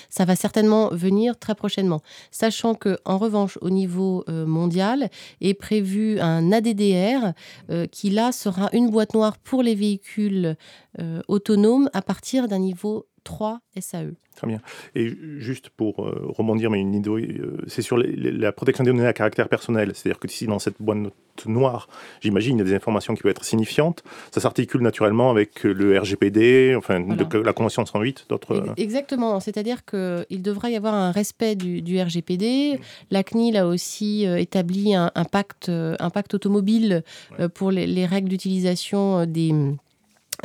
Ça 0.10 0.24
va 0.24 0.38
certainement 0.38 0.88
venir 0.90 1.38
très 1.38 1.54
prochainement. 1.54 2.02
Sachant 2.32 2.76
que, 2.76 2.98
en 3.04 3.18
revanche, 3.18 3.60
au 3.62 3.70
niveau 3.70 4.24
euh, 4.30 4.46
mondial, 4.46 5.10
est 5.42 5.54
prévu 5.54 6.20
un 6.22 6.52
ADDR 6.54 7.34
euh, 7.70 7.88
qui, 7.88 8.10
là, 8.10 8.32
sera 8.32 8.70
une 8.72 8.90
boîte 8.90 9.14
noire 9.14 9.38
pour 9.38 9.62
les 9.62 9.76
véhicules 9.76 10.56
autonomes 11.28 11.90
à 11.92 12.02
partir 12.02 12.48
d'un 12.48 12.60
niveau 12.60 13.06
3 13.26 13.60
SAE. 13.80 14.14
Très 14.36 14.48
bien. 14.48 14.60
Et 14.96 15.10
juste 15.40 15.70
pour 15.70 16.06
euh, 16.06 16.26
rebondir, 16.28 16.70
mais 16.70 16.80
une 16.80 16.94
idée, 16.94 17.10
euh, 17.10 17.58
c'est 17.68 17.82
sur 17.82 17.98
la 17.98 18.52
protection 18.52 18.84
des 18.84 18.92
données 18.92 19.08
à 19.08 19.14
caractère 19.14 19.50
personnel. 19.50 19.92
C'est-à-dire 19.94 20.20
que 20.20 20.28
ici, 20.28 20.46
dans 20.46 20.60
cette 20.60 20.76
boîte 20.80 20.98
noire, 21.46 21.90
j'imagine, 22.22 22.58
il 22.58 22.60
y 22.60 22.62
a 22.62 22.66
des 22.66 22.76
informations 22.76 23.16
qui 23.16 23.24
peuvent 23.24 23.32
être 23.32 23.44
significantes. 23.44 24.04
Ça 24.32 24.42
s'articule 24.42 24.82
naturellement 24.82 25.32
avec 25.32 25.64
le 25.64 26.00
RGPD, 26.00 26.76
enfin, 26.78 27.04
la 27.44 27.54
Convention 27.54 27.86
108, 27.86 28.28
d'autres. 28.30 28.56
Euh, 28.56 28.74
exactement. 28.78 29.40
C'est-à-dire 29.40 29.84
qu'il 29.86 30.42
devra 30.42 30.70
y 30.70 30.76
avoir 30.76 30.94
un 30.94 31.12
respect 31.12 31.56
du, 31.56 32.00
RGPD. 32.00 32.80
La 33.10 33.24
CNIL 33.24 33.58
a 33.58 33.68
aussi 33.68 34.26
établi 34.26 34.94
un, 34.94 35.10
pacte, 35.32 35.70
un 35.70 36.10
pacte 36.10 36.36
automobile 36.36 37.04
pour 37.56 37.72
les 37.72 38.06
règles 38.06 38.30
d'utilisation 38.30 39.26
des 39.26 39.52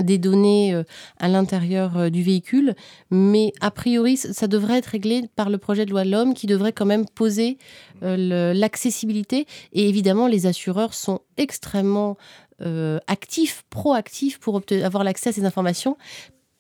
des 0.02 0.18
données 0.18 0.74
euh, 0.74 0.84
à 1.18 1.28
l'intérieur 1.28 1.96
euh, 1.96 2.10
du 2.10 2.22
véhicule, 2.22 2.74
mais 3.10 3.52
a 3.60 3.70
priori, 3.70 4.16
ça 4.16 4.46
devrait 4.46 4.78
être 4.78 4.86
réglé 4.86 5.28
par 5.36 5.50
le 5.50 5.58
projet 5.58 5.86
de 5.86 5.90
loi 5.90 6.04
de 6.04 6.10
l'homme 6.10 6.34
qui 6.34 6.46
devrait 6.46 6.72
quand 6.72 6.86
même 6.86 7.06
poser 7.06 7.58
euh, 8.02 8.54
l'accessibilité. 8.54 9.46
Et 9.72 9.88
évidemment, 9.88 10.26
les 10.26 10.46
assureurs 10.46 10.94
sont 10.94 11.20
extrêmement 11.36 12.16
actifs, 13.06 13.64
proactifs 13.70 14.38
pour 14.38 14.60
avoir 14.82 15.02
l'accès 15.02 15.30
à 15.30 15.32
ces 15.32 15.46
informations 15.46 15.96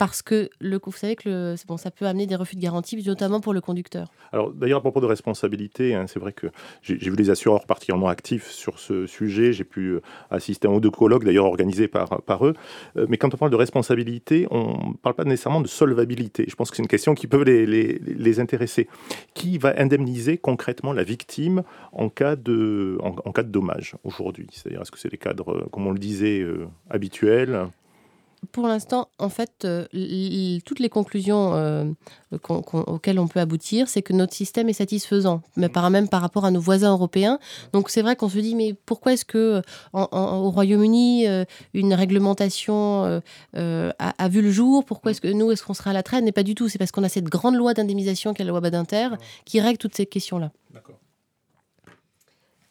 parce 0.00 0.22
que 0.22 0.48
le, 0.60 0.80
vous 0.82 0.92
savez 0.92 1.14
que 1.14 1.28
le, 1.28 1.54
bon, 1.68 1.76
ça 1.76 1.90
peut 1.90 2.06
amener 2.06 2.26
des 2.26 2.34
refus 2.34 2.56
de 2.56 2.60
garantie, 2.62 2.96
notamment 3.06 3.40
pour 3.40 3.52
le 3.52 3.60
conducteur. 3.60 4.10
Alors 4.32 4.50
d'ailleurs, 4.50 4.78
à 4.78 4.80
propos 4.80 5.02
de 5.02 5.06
responsabilité, 5.06 5.94
hein, 5.94 6.06
c'est 6.06 6.18
vrai 6.18 6.32
que 6.32 6.46
j'ai 6.80 6.96
vu 6.96 7.16
les 7.16 7.28
assureurs 7.28 7.66
particulièrement 7.66 8.08
actifs 8.08 8.48
sur 8.48 8.78
ce 8.78 9.06
sujet. 9.06 9.52
J'ai 9.52 9.64
pu 9.64 9.88
euh, 9.88 10.00
assister 10.30 10.66
à 10.66 10.70
un 10.70 10.74
ou 10.74 10.80
deux 10.80 10.90
colloques, 10.90 11.24
d'ailleurs 11.24 11.44
organisés 11.44 11.86
par, 11.86 12.22
par 12.22 12.46
eux. 12.46 12.54
Euh, 12.96 13.04
mais 13.10 13.18
quand 13.18 13.34
on 13.34 13.36
parle 13.36 13.50
de 13.50 13.56
responsabilité, 13.56 14.46
on 14.50 14.88
ne 14.88 14.94
parle 14.94 15.16
pas 15.16 15.24
nécessairement 15.24 15.60
de 15.60 15.68
solvabilité. 15.68 16.46
Je 16.48 16.54
pense 16.54 16.70
que 16.70 16.76
c'est 16.76 16.82
une 16.82 16.88
question 16.88 17.14
qui 17.14 17.26
peut 17.26 17.42
les, 17.42 17.66
les, 17.66 18.40
intéresser. 18.40 18.88
Qui 19.34 19.58
va 19.58 19.74
indemniser 19.76 20.38
concrètement 20.38 20.94
la 20.94 21.02
victime 21.02 21.62
en 21.92 22.08
cas 22.08 22.36
de, 22.36 22.96
en, 23.02 23.32
cas 23.32 23.42
de 23.42 23.50
dommage 23.50 23.96
aujourd'hui? 24.04 24.46
C'est-à-dire, 24.50 24.80
est-ce 24.80 24.90
que 24.90 24.98
c'est 24.98 25.12
les 25.12 25.18
cadres, 25.18 25.52
euh, 25.54 25.68
comme 25.70 25.86
on 25.86 25.92
le 25.92 25.98
disait, 25.98 26.42
habituels? 26.88 27.68
Pour 28.52 28.66
l'instant, 28.66 29.08
en 29.18 29.28
fait, 29.28 29.64
euh, 29.64 29.86
toutes 30.64 30.80
les 30.80 30.88
conclusions 30.88 31.54
euh, 31.54 31.84
auxquelles 32.32 33.18
on 33.18 33.28
peut 33.28 33.40
aboutir, 33.40 33.88
c'est 33.88 34.02
que 34.02 34.12
notre 34.12 34.34
système 34.34 34.68
est 34.68 34.74
satisfaisant, 34.74 35.42
mais 35.56 35.68
par 35.68 35.88
même 35.90 36.08
par 36.08 36.20
rapport 36.20 36.44
à 36.44 36.50
nos 36.50 36.60
voisins 36.60 36.90
européens. 36.90 37.38
Donc 37.72 37.90
c'est 37.90 38.02
vrai 38.02 38.16
qu'on 38.16 38.28
se 38.28 38.38
dit, 38.38 38.54
mais 38.54 38.74
pourquoi 38.86 39.12
est-ce 39.12 39.24
que 39.24 39.62
au 39.92 40.50
Royaume-Uni, 40.50 41.28
euh, 41.28 41.44
une 41.74 41.94
réglementation 41.94 43.20
a, 43.54 44.28
vu 44.28 44.42
le 44.42 44.50
jour? 44.50 44.84
Pourquoi 44.84 45.12
est-ce 45.12 45.20
que 45.20 45.28
nous, 45.28 45.50
est-ce 45.52 45.62
qu'on 45.62 45.74
sera 45.74 45.90
à 45.90 45.94
la 45.94 46.02
traîne? 46.02 46.24
Mais 46.24 46.32
pas 46.32 46.42
du 46.42 46.54
tout. 46.54 46.68
C'est 46.68 46.78
parce 46.78 46.92
qu'on 46.92 47.04
a 47.04 47.08
cette 47.08 47.24
grande 47.24 47.54
loi 47.54 47.74
d'indemnisation 47.74 48.34
qu'est 48.34 48.44
la 48.44 48.50
loi 48.50 48.60
Badinter 48.60 49.08
qui 49.44 49.60
règle 49.60 49.78
toutes 49.78 49.94
ces 49.94 50.06
questions-là. 50.06 50.50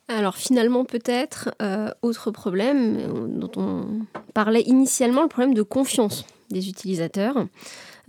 Alors 0.09 0.37
finalement 0.37 0.85
peut-être, 0.85 1.51
euh, 1.61 1.91
autre 2.01 2.31
problème 2.31 2.97
euh, 2.97 3.27
dont 3.27 3.51
on 3.57 3.85
parlait 4.33 4.63
initialement, 4.63 5.21
le 5.21 5.27
problème 5.27 5.53
de 5.53 5.61
confiance 5.61 6.25
des 6.49 6.67
utilisateurs. 6.67 7.45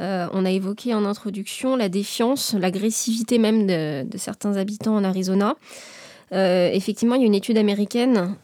Euh, 0.00 0.26
on 0.32 0.46
a 0.46 0.50
évoqué 0.50 0.94
en 0.94 1.04
introduction 1.04 1.76
la 1.76 1.90
défiance, 1.90 2.54
l'agressivité 2.54 3.36
même 3.36 3.66
de, 3.66 4.16
certains 4.16 4.56
habitants 4.56 4.96
en 4.96 5.04
Arizona. 5.04 5.56
effectivement, 6.32 7.16
il 7.16 7.20
y 7.20 7.24
a 7.24 7.26
une 7.26 7.34
étude 7.34 7.58
américaine 7.58 8.34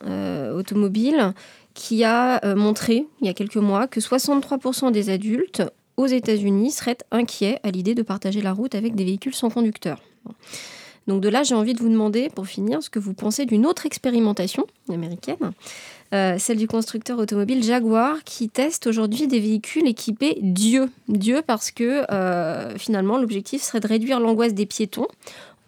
automobile 0.54 1.32
qui 1.72 2.04
a 2.04 2.54
montré, 2.54 3.06
il 3.22 3.26
y 3.26 3.30
a 3.30 3.32
quelques 3.32 3.56
mois, 3.56 3.86
que 3.86 4.00
63% 4.00 4.92
des 4.92 5.08
adultes 5.08 5.62
aux 5.96 6.06
États-Unis 6.06 6.72
seraient 6.72 6.98
inquiets 7.10 7.58
à 7.62 7.70
l'idée 7.70 7.94
de 7.94 8.02
partager 8.02 8.42
la 8.42 8.52
route 8.52 8.74
avec 8.74 8.94
des 8.94 9.04
véhicules 9.04 9.34
sans 9.34 9.48
conducteur. 9.48 10.02
Donc 11.06 11.20
de 11.20 11.28
là, 11.28 11.42
j'ai 11.42 11.54
envie 11.54 11.74
de 11.74 11.78
vous 11.78 11.88
demander, 11.88 12.28
pour 12.30 12.46
finir, 12.46 12.82
ce 12.82 12.90
que 12.90 12.98
vous 12.98 13.14
pensez 13.14 13.46
d'une 13.46 13.64
autre 13.66 13.86
expérimentation 13.86 14.66
américaine, 14.88 15.52
euh, 16.14 16.36
celle 16.38 16.56
du 16.56 16.66
constructeur 16.66 17.18
automobile 17.18 17.62
Jaguar, 17.62 18.24
qui 18.24 18.48
teste 18.48 18.86
aujourd'hui 18.86 19.26
des 19.26 19.40
véhicules 19.40 19.86
équipés 19.86 20.38
Dieu. 20.42 20.90
Dieu 21.08 21.42
parce 21.46 21.70
que 21.70 22.04
euh, 22.12 22.76
finalement, 22.76 23.18
l'objectif 23.18 23.62
serait 23.62 23.80
de 23.80 23.88
réduire 23.88 24.20
l'angoisse 24.20 24.54
des 24.54 24.66
piétons 24.66 25.06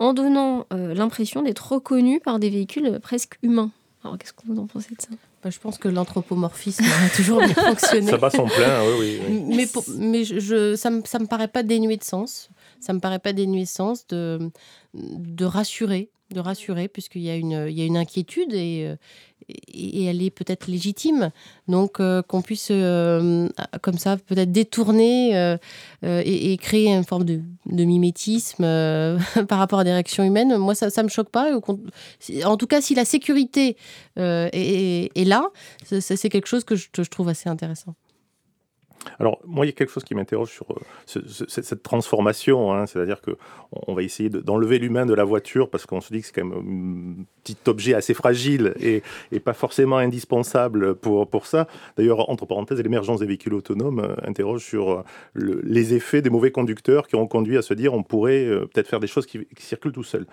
en 0.01 0.13
donnant 0.13 0.67
euh, 0.73 0.95
l'impression 0.95 1.43
d'être 1.43 1.73
reconnus 1.73 2.21
par 2.25 2.39
des 2.39 2.51
véhicules 2.51 2.99
presque 3.01 3.37
humains. 3.43 3.71
Alors 4.05 4.17
qu'est-ce 4.19 4.33
que 4.33 4.43
vous 4.47 4.59
en 4.59 4.67
pensez 4.67 4.95
de 4.95 5.01
ça? 5.01 5.09
Bah, 5.43 5.51
je 5.51 5.59
pense 5.59 5.79
que 5.79 5.89
l'anthropomorphisme 5.89 6.85
a 7.07 7.17
toujours 7.17 7.39
bien 7.39 7.55
fonctionné. 7.55 8.11
Ça 8.11 8.17
bat 8.17 8.31
son 8.31 8.47
plein, 8.47 8.83
oui, 8.99 9.21
oui. 9.29 9.43
Mais, 9.57 9.69
mais 9.99 10.25
je, 10.25 10.75
ça 10.75 10.91
ne 10.91 10.97
me, 10.97 11.03
ça 11.05 11.19
me 11.19 11.27
paraît 11.27 11.49
pas 11.49 11.63
dénué 11.63 11.97
de 11.97 12.05
sens 12.05 12.49
ça 12.81 12.93
me 12.93 13.01
paraît 13.01 13.19
pas 13.19 13.33
dénué 13.33 13.63
de 13.63 13.69
sens 13.69 14.07
de, 14.07 14.51
de 14.95 15.45
rassurer, 15.45 16.11
de 16.33 16.41
rassurer, 16.41 16.89
puisqu'il 16.89 17.23
y, 17.23 17.31
a 17.31 17.37
une, 17.37 17.67
il 17.69 17.79
y 17.79 17.83
a 17.83 17.85
une 17.85 17.97
inquiétude 17.97 18.53
et, 18.53 18.85
euh, 18.87 18.97
et 19.73 20.05
elle 20.05 20.23
est 20.23 20.31
peut-être 20.31 20.67
légitime. 20.67 21.31
Donc 21.69 22.01
euh, 22.01 22.23
qu'on 22.23 22.43
puisse, 22.43 22.69
euh, 22.71 23.49
comme 23.81 23.97
ça, 23.97 24.17
peut-être 24.19 24.53
détourner 24.53 25.57
et, 26.03 26.57
créer 26.59 26.95
une 26.95 27.05
forme 27.05 27.25
de, 27.25 27.41
de 27.67 27.85
mimétisme 27.85 28.65
par 29.49 29.59
rapport 29.59 29.79
à 29.79 29.85
des 29.85 29.93
réactions 29.93 30.25
humaines, 30.25 30.57
moi, 30.59 30.75
ça 30.75 30.89
ne 30.89 31.03
me 31.03 31.09
choque 31.09 31.31
pas. 31.31 31.51
En 32.45 32.57
tout 32.57 32.67
cas, 32.67 32.81
si 32.81 32.95
la 32.95 33.05
sécurité 33.05 33.77
est, 34.17 35.11
est, 35.15 35.25
là, 35.25 35.49
c'est 35.85 36.29
quelque 36.29 36.49
chose 36.49 36.65
que 36.65 36.77
je, 36.77 36.89
je 36.95 37.09
trouve 37.09 37.29
assez 37.29 37.49
intéressant. 37.49 37.95
Alors, 39.19 39.41
moi, 39.45 39.65
il 39.65 39.69
y 39.69 39.73
a 39.73 39.73
quelque 39.73 39.93
chose 39.93 40.05
qui 40.05 40.15
m'interroge 40.15 40.51
sur 40.51 40.67
euh, 40.71 41.21
cette 41.49 41.83
transformation. 41.83 42.73
Hein. 42.73 42.87
C'est-à-dire 42.87 43.21
qu'on 43.21 43.37
on 43.87 43.95
va 43.95 44.03
essayer 44.03 44.29
d'enlever 44.31 44.79
l'humain 44.79 45.07
de 45.07 45.15
la 45.15 45.25
voiture 45.25 45.71
parce 45.71 45.87
qu'on 45.87 46.01
se 46.01 46.13
dit 46.13 46.21
que 46.21 46.27
c'est 46.27 46.33
quand 46.33 46.45
même 46.45 47.19
un 47.21 47.25
petit 47.43 47.57
objet 47.67 47.95
assez 47.95 48.15
fragile 48.15 48.75
et, 48.81 49.03
pas 49.41 49.53
forcément 49.55 49.99
indispensable 49.99 50.95
pour, 50.95 51.29
pour 51.29 51.47
ça. 51.47 51.69
D'ailleurs, 51.97 52.29
entre 52.29 52.45
parenthèses, 52.45 52.81
l'émergence 52.81 53.21
des 53.21 53.27
véhicules 53.27 53.55
autonomes 53.55 54.01
euh, 54.01 54.15
interroge 54.27 54.65
sur 54.65 54.91
euh, 54.91 55.03
les 55.35 55.95
effets 55.95 56.23
des 56.23 56.31
mauvais 56.31 56.51
conducteurs 56.51 57.07
qui 57.07 57.17
ont 57.17 57.27
conduit 57.27 57.57
à 57.57 57.63
se 57.63 57.75
dire 57.75 57.95
on 57.95 58.03
pourrait 58.03 58.47
peut-être 58.73 58.89
faire 58.89 59.01
des 59.01 59.07
choses 59.07 59.27
qui, 59.27 59.47
circulent 59.59 59.93
tout 59.93 60.03
seul. 60.03 60.27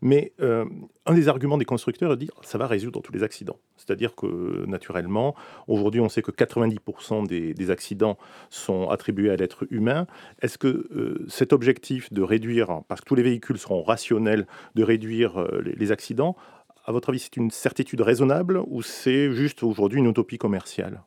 Mais 0.00 0.32
un 0.40 1.14
des 1.14 1.28
arguments 1.28 1.58
des 1.58 1.64
constructeurs 1.64 2.12
est 2.12 2.16
de 2.16 2.20
dire 2.20 2.32
ça 2.42 2.58
va 2.58 2.66
résoudre 2.66 3.00
tous 3.02 3.12
les 3.12 3.22
accidents. 3.22 3.58
C'est-à-dire 3.76 4.14
que 4.14 4.64
naturellement, 4.66 5.34
aujourd'hui, 5.66 6.00
on 6.00 6.08
sait 6.08 6.22
que 6.22 6.30
90% 6.30 7.26
des, 7.26 7.70
accidents 7.70 8.11
sont 8.50 8.88
attribués 8.88 9.30
à 9.30 9.36
l'être 9.36 9.66
humain. 9.70 10.06
Est-ce 10.40 10.58
que 10.58 10.66
euh, 10.66 11.26
cet 11.28 11.52
objectif 11.52 12.12
de 12.12 12.22
réduire, 12.22 12.82
parce 12.88 13.00
que 13.00 13.06
tous 13.06 13.14
les 13.14 13.22
véhicules 13.22 13.58
seront 13.58 13.82
rationnels, 13.82 14.46
de 14.74 14.82
réduire 14.82 15.40
euh, 15.40 15.62
les, 15.64 15.92
accidents, 15.92 16.36
à 16.84 16.92
votre 16.92 17.10
avis, 17.10 17.20
c'est 17.20 17.36
une 17.36 17.50
certitude 17.50 18.00
raisonnable 18.00 18.62
ou 18.66 18.82
c'est 18.82 19.32
juste 19.32 19.62
aujourd'hui 19.62 20.00
une 20.00 20.08
utopie 20.08 20.38
commerciale? 20.38 21.02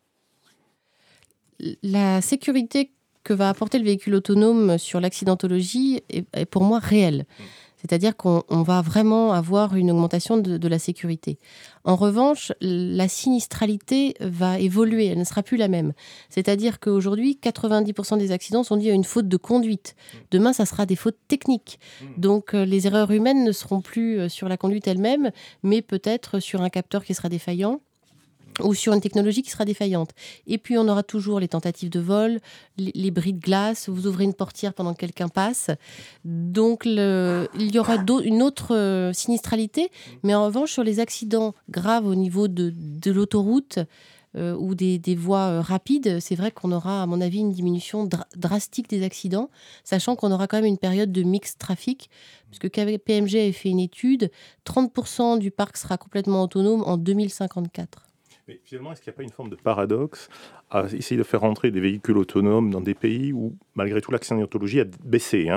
La 1.83 2.21
sécurité 2.21 2.91
que 3.23 3.33
va 3.33 3.49
apporter 3.49 3.79
le 3.79 3.85
véhicule 3.85 4.15
autonome 4.15 4.77
sur 4.77 4.99
l'accidentologie 4.99 6.01
est, 6.09 6.45
pour 6.45 6.63
moi 6.63 6.79
réelle. 6.79 7.25
Mmh. 7.39 7.43
C'est-à-dire 7.85 8.17
qu'on 8.17 8.63
va 8.63 8.81
vraiment 8.81 9.33
avoir 9.33 9.75
une 9.75 9.91
augmentation 9.91 10.37
de, 10.37 10.67
la 10.67 10.79
sécurité. 10.79 11.37
En 11.85 11.95
revanche, 11.95 12.51
la 12.61 13.07
sinistralité 13.07 14.15
va 14.19 14.59
évoluer, 14.59 15.05
elle 15.05 15.19
ne 15.19 15.23
sera 15.23 15.43
plus 15.43 15.55
la 15.57 15.67
même. 15.67 15.93
C'est-à-dire 16.29 16.79
qu'aujourd'hui, 16.79 17.39
90% 17.41 18.17
des 18.17 18.31
accidents 18.31 18.63
sont 18.63 18.77
dus 18.77 18.89
à 18.89 18.93
une 18.93 19.03
faute 19.03 19.27
de 19.27 19.37
conduite. 19.37 19.95
Demain, 20.31 20.51
ça 20.51 20.65
sera 20.65 20.85
des 20.87 20.95
fautes 20.95 21.19
techniques. 21.27 21.79
Donc 22.17 22.53
euh, 22.53 22.65
les 22.65 22.87
erreurs 22.87 23.11
humaines 23.11 23.43
ne 23.43 23.51
seront 23.51 23.81
plus 23.81 24.19
euh, 24.19 24.29
sur 24.29 24.49
la 24.49 24.57
conduite 24.57 24.87
elle-même, 24.87 25.31
mais 25.61 25.81
peut-être 25.81 26.39
sur 26.39 26.61
un 26.61 26.69
capteur 26.69 27.05
qui 27.05 27.13
sera 27.13 27.29
défaillant 27.29 27.81
ou 28.63 28.73
sur 28.73 28.93
une 28.93 29.01
technologie 29.01 29.41
qui 29.41 29.49
sera 29.49 29.65
défaillante. 29.65 30.11
Et 30.47 30.57
puis 30.57 30.77
on 30.77 30.87
aura 30.87 31.03
toujours 31.03 31.39
les 31.39 31.47
tentatives 31.47 31.89
de 31.89 31.99
vol, 31.99 32.39
les, 32.77 33.11
bris 33.11 33.33
de 33.33 33.39
glace, 33.39 33.89
vous 33.89 34.07
ouvrez 34.07 34.23
une 34.23 34.33
portière 34.33 34.73
pendant 34.73 34.93
que 34.93 34.99
quelqu'un 34.99 35.27
passe. 35.27 35.69
Donc 36.23 36.83
il 36.85 36.95
y 37.57 37.79
aura 37.79 37.95
une 38.23 38.41
autre 38.41 38.75
euh, 38.75 39.13
sinistralité, 39.13 39.89
mais 40.23 40.35
en 40.35 40.45
revanche 40.45 40.71
sur 40.71 40.83
les 40.83 40.99
accidents 40.99 41.53
graves 41.69 42.05
au 42.05 42.15
niveau 42.15 42.47
de, 42.47 42.73
l'autoroute 43.05 43.79
euh, 44.35 44.55
ou 44.55 44.75
des, 44.75 44.99
voies 45.15 45.47
euh, 45.47 45.61
rapides, 45.61 46.19
c'est 46.19 46.35
vrai 46.35 46.51
qu'on 46.51 46.71
aura 46.71 47.03
à 47.03 47.05
mon 47.05 47.21
avis 47.21 47.39
une 47.39 47.51
diminution 47.51 48.09
drastique 48.35 48.89
des 48.89 49.03
accidents, 49.03 49.49
sachant 49.83 50.15
qu'on 50.15 50.31
aura 50.31 50.47
quand 50.47 50.57
même 50.57 50.65
une 50.65 50.77
période 50.77 51.11
de 51.11 51.23
mix 51.23 51.57
trafic, 51.57 52.09
puisque 52.49 52.69
PMG 52.69 53.35
a 53.35 53.51
fait 53.53 53.69
une 53.69 53.79
étude, 53.79 54.31
30% 54.65 55.39
du 55.39 55.51
parc 55.51 55.77
sera 55.77 55.97
complètement 55.97 56.43
autonome 56.43 56.83
en 56.85 56.97
2054. 56.97 58.04
Mais 58.47 58.59
finalement, 58.63 58.91
est-ce 58.91 59.01
qu'il 59.01 59.09
n'y 59.11 59.15
a 59.15 59.17
pas 59.17 59.23
une 59.23 59.31
forme 59.31 59.49
de 59.49 59.55
paradoxe 59.55 60.29
à 60.69 60.83
essayer 60.93 61.17
de 61.17 61.23
faire 61.23 61.41
rentrer 61.41 61.71
des 61.71 61.79
véhicules 61.79 62.17
autonomes 62.17 62.69
dans 62.69 62.81
des 62.81 62.93
pays 62.93 63.33
où, 63.33 63.55
malgré 63.73 64.01
tout, 64.01 64.11
l'accidentologie 64.11 64.81
a 64.81 64.85
baissé 65.03 65.49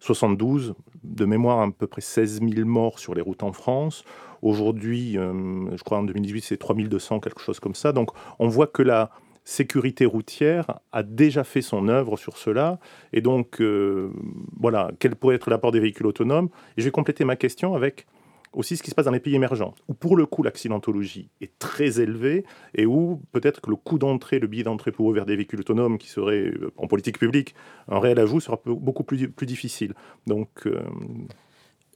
72, 0.00 0.70
hein. 0.70 0.82
de 1.04 1.24
mémoire, 1.24 1.60
à 1.60 1.70
peu 1.70 1.86
près 1.86 2.00
16 2.00 2.40
000 2.40 2.66
morts 2.66 2.98
sur 2.98 3.14
les 3.14 3.22
routes 3.22 3.44
en 3.44 3.52
France. 3.52 4.04
Aujourd'hui, 4.42 5.16
euh, 5.18 5.76
je 5.76 5.82
crois 5.84 5.98
en 5.98 6.02
2018, 6.02 6.40
c'est 6.40 6.56
3200, 6.56 7.20
quelque 7.20 7.40
chose 7.40 7.60
comme 7.60 7.76
ça. 7.76 7.92
Donc, 7.92 8.10
on 8.40 8.48
voit 8.48 8.66
que 8.66 8.82
la 8.82 9.10
sécurité 9.44 10.04
routière 10.04 10.80
a 10.90 11.04
déjà 11.04 11.44
fait 11.44 11.62
son 11.62 11.86
œuvre 11.88 12.16
sur 12.16 12.36
cela. 12.36 12.80
Et 13.12 13.20
donc, 13.20 13.60
euh, 13.60 14.10
voilà, 14.58 14.90
quel 14.98 15.14
pourrait 15.14 15.36
être 15.36 15.48
l'apport 15.48 15.70
des 15.70 15.80
véhicules 15.80 16.06
autonomes? 16.06 16.48
Et 16.76 16.80
je 16.80 16.86
vais 16.86 16.90
compléter 16.90 17.24
ma 17.24 17.36
question 17.36 17.76
avec 17.76 18.06
aussi 18.52 18.76
ce 18.76 18.82
qui 18.82 18.90
se 18.90 18.94
passe 18.94 19.06
dans 19.06 19.12
les 19.12 19.20
pays 19.20 19.34
émergents, 19.34 19.74
où 19.88 19.94
pour 19.94 20.16
le 20.16 20.26
coup 20.26 20.42
l'accidentologie 20.42 21.30
est 21.40 21.58
très 21.58 22.00
élevée 22.00 22.44
et 22.74 22.86
où 22.86 23.22
peut-être 23.32 23.60
que 23.60 23.70
le 23.70 23.76
coût 23.76 23.98
d'entrée, 23.98 24.38
le 24.38 24.46
billet 24.46 24.64
d'entrée 24.64 24.92
pour 24.92 25.06
ouvrir 25.06 25.26
des 25.26 25.36
véhicules 25.36 25.60
autonomes 25.60 25.98
qui 25.98 26.08
serait 26.08 26.46
euh, 26.48 26.72
en 26.76 26.86
politique 26.86 27.18
publique 27.18 27.54
un 27.88 27.98
réel 27.98 28.18
ajout 28.18 28.40
sera 28.40 28.60
beaucoup 28.64 29.04
plus, 29.04 29.30
plus 29.30 29.46
difficile. 29.46 29.94
Donc. 30.26 30.48
Euh, 30.66 30.82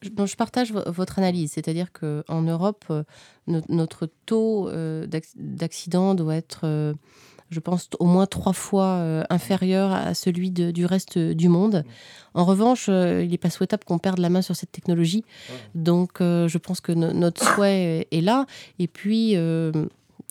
je 0.03 0.37
partage 0.37 0.73
votre 0.73 1.19
analyse, 1.19 1.53
c'est-à-dire 1.53 1.91
qu'en 1.91 2.43
Europe, 2.43 2.85
euh, 2.91 3.03
notre 3.47 4.09
taux 4.27 4.69
d'accident 5.37 6.15
doit 6.15 6.37
être 6.37 6.95
je 7.51 7.61
pense, 7.61 7.89
au 7.99 8.07
moins 8.07 8.27
trois 8.27 8.53
fois 8.53 9.25
inférieur 9.31 9.93
à 9.93 10.15
celui 10.15 10.51
du 10.51 10.87
reste 10.87 11.19
du 11.19 11.49
monde. 11.49 11.85
En 12.35 12.45
revanche, 12.45 12.89
il 12.89 13.29
n'est 13.29 13.39
pas 13.39 13.51
souhaitable 13.51 13.85
qu'on 13.85 13.99
perde 13.99 14.19
la 14.19 14.29
main 14.29 14.43
sur 14.43 14.57
cette 14.57 14.73
technologie. 14.73 15.25
Donc, 15.75 16.15
je 16.21 16.59
pense 16.59 16.81
que 16.81 16.93
notre 16.93 17.43
souhait 17.43 18.09
est 18.11 18.21
là. 18.21 18.47
Et 18.79 18.89
puis, 18.89 19.37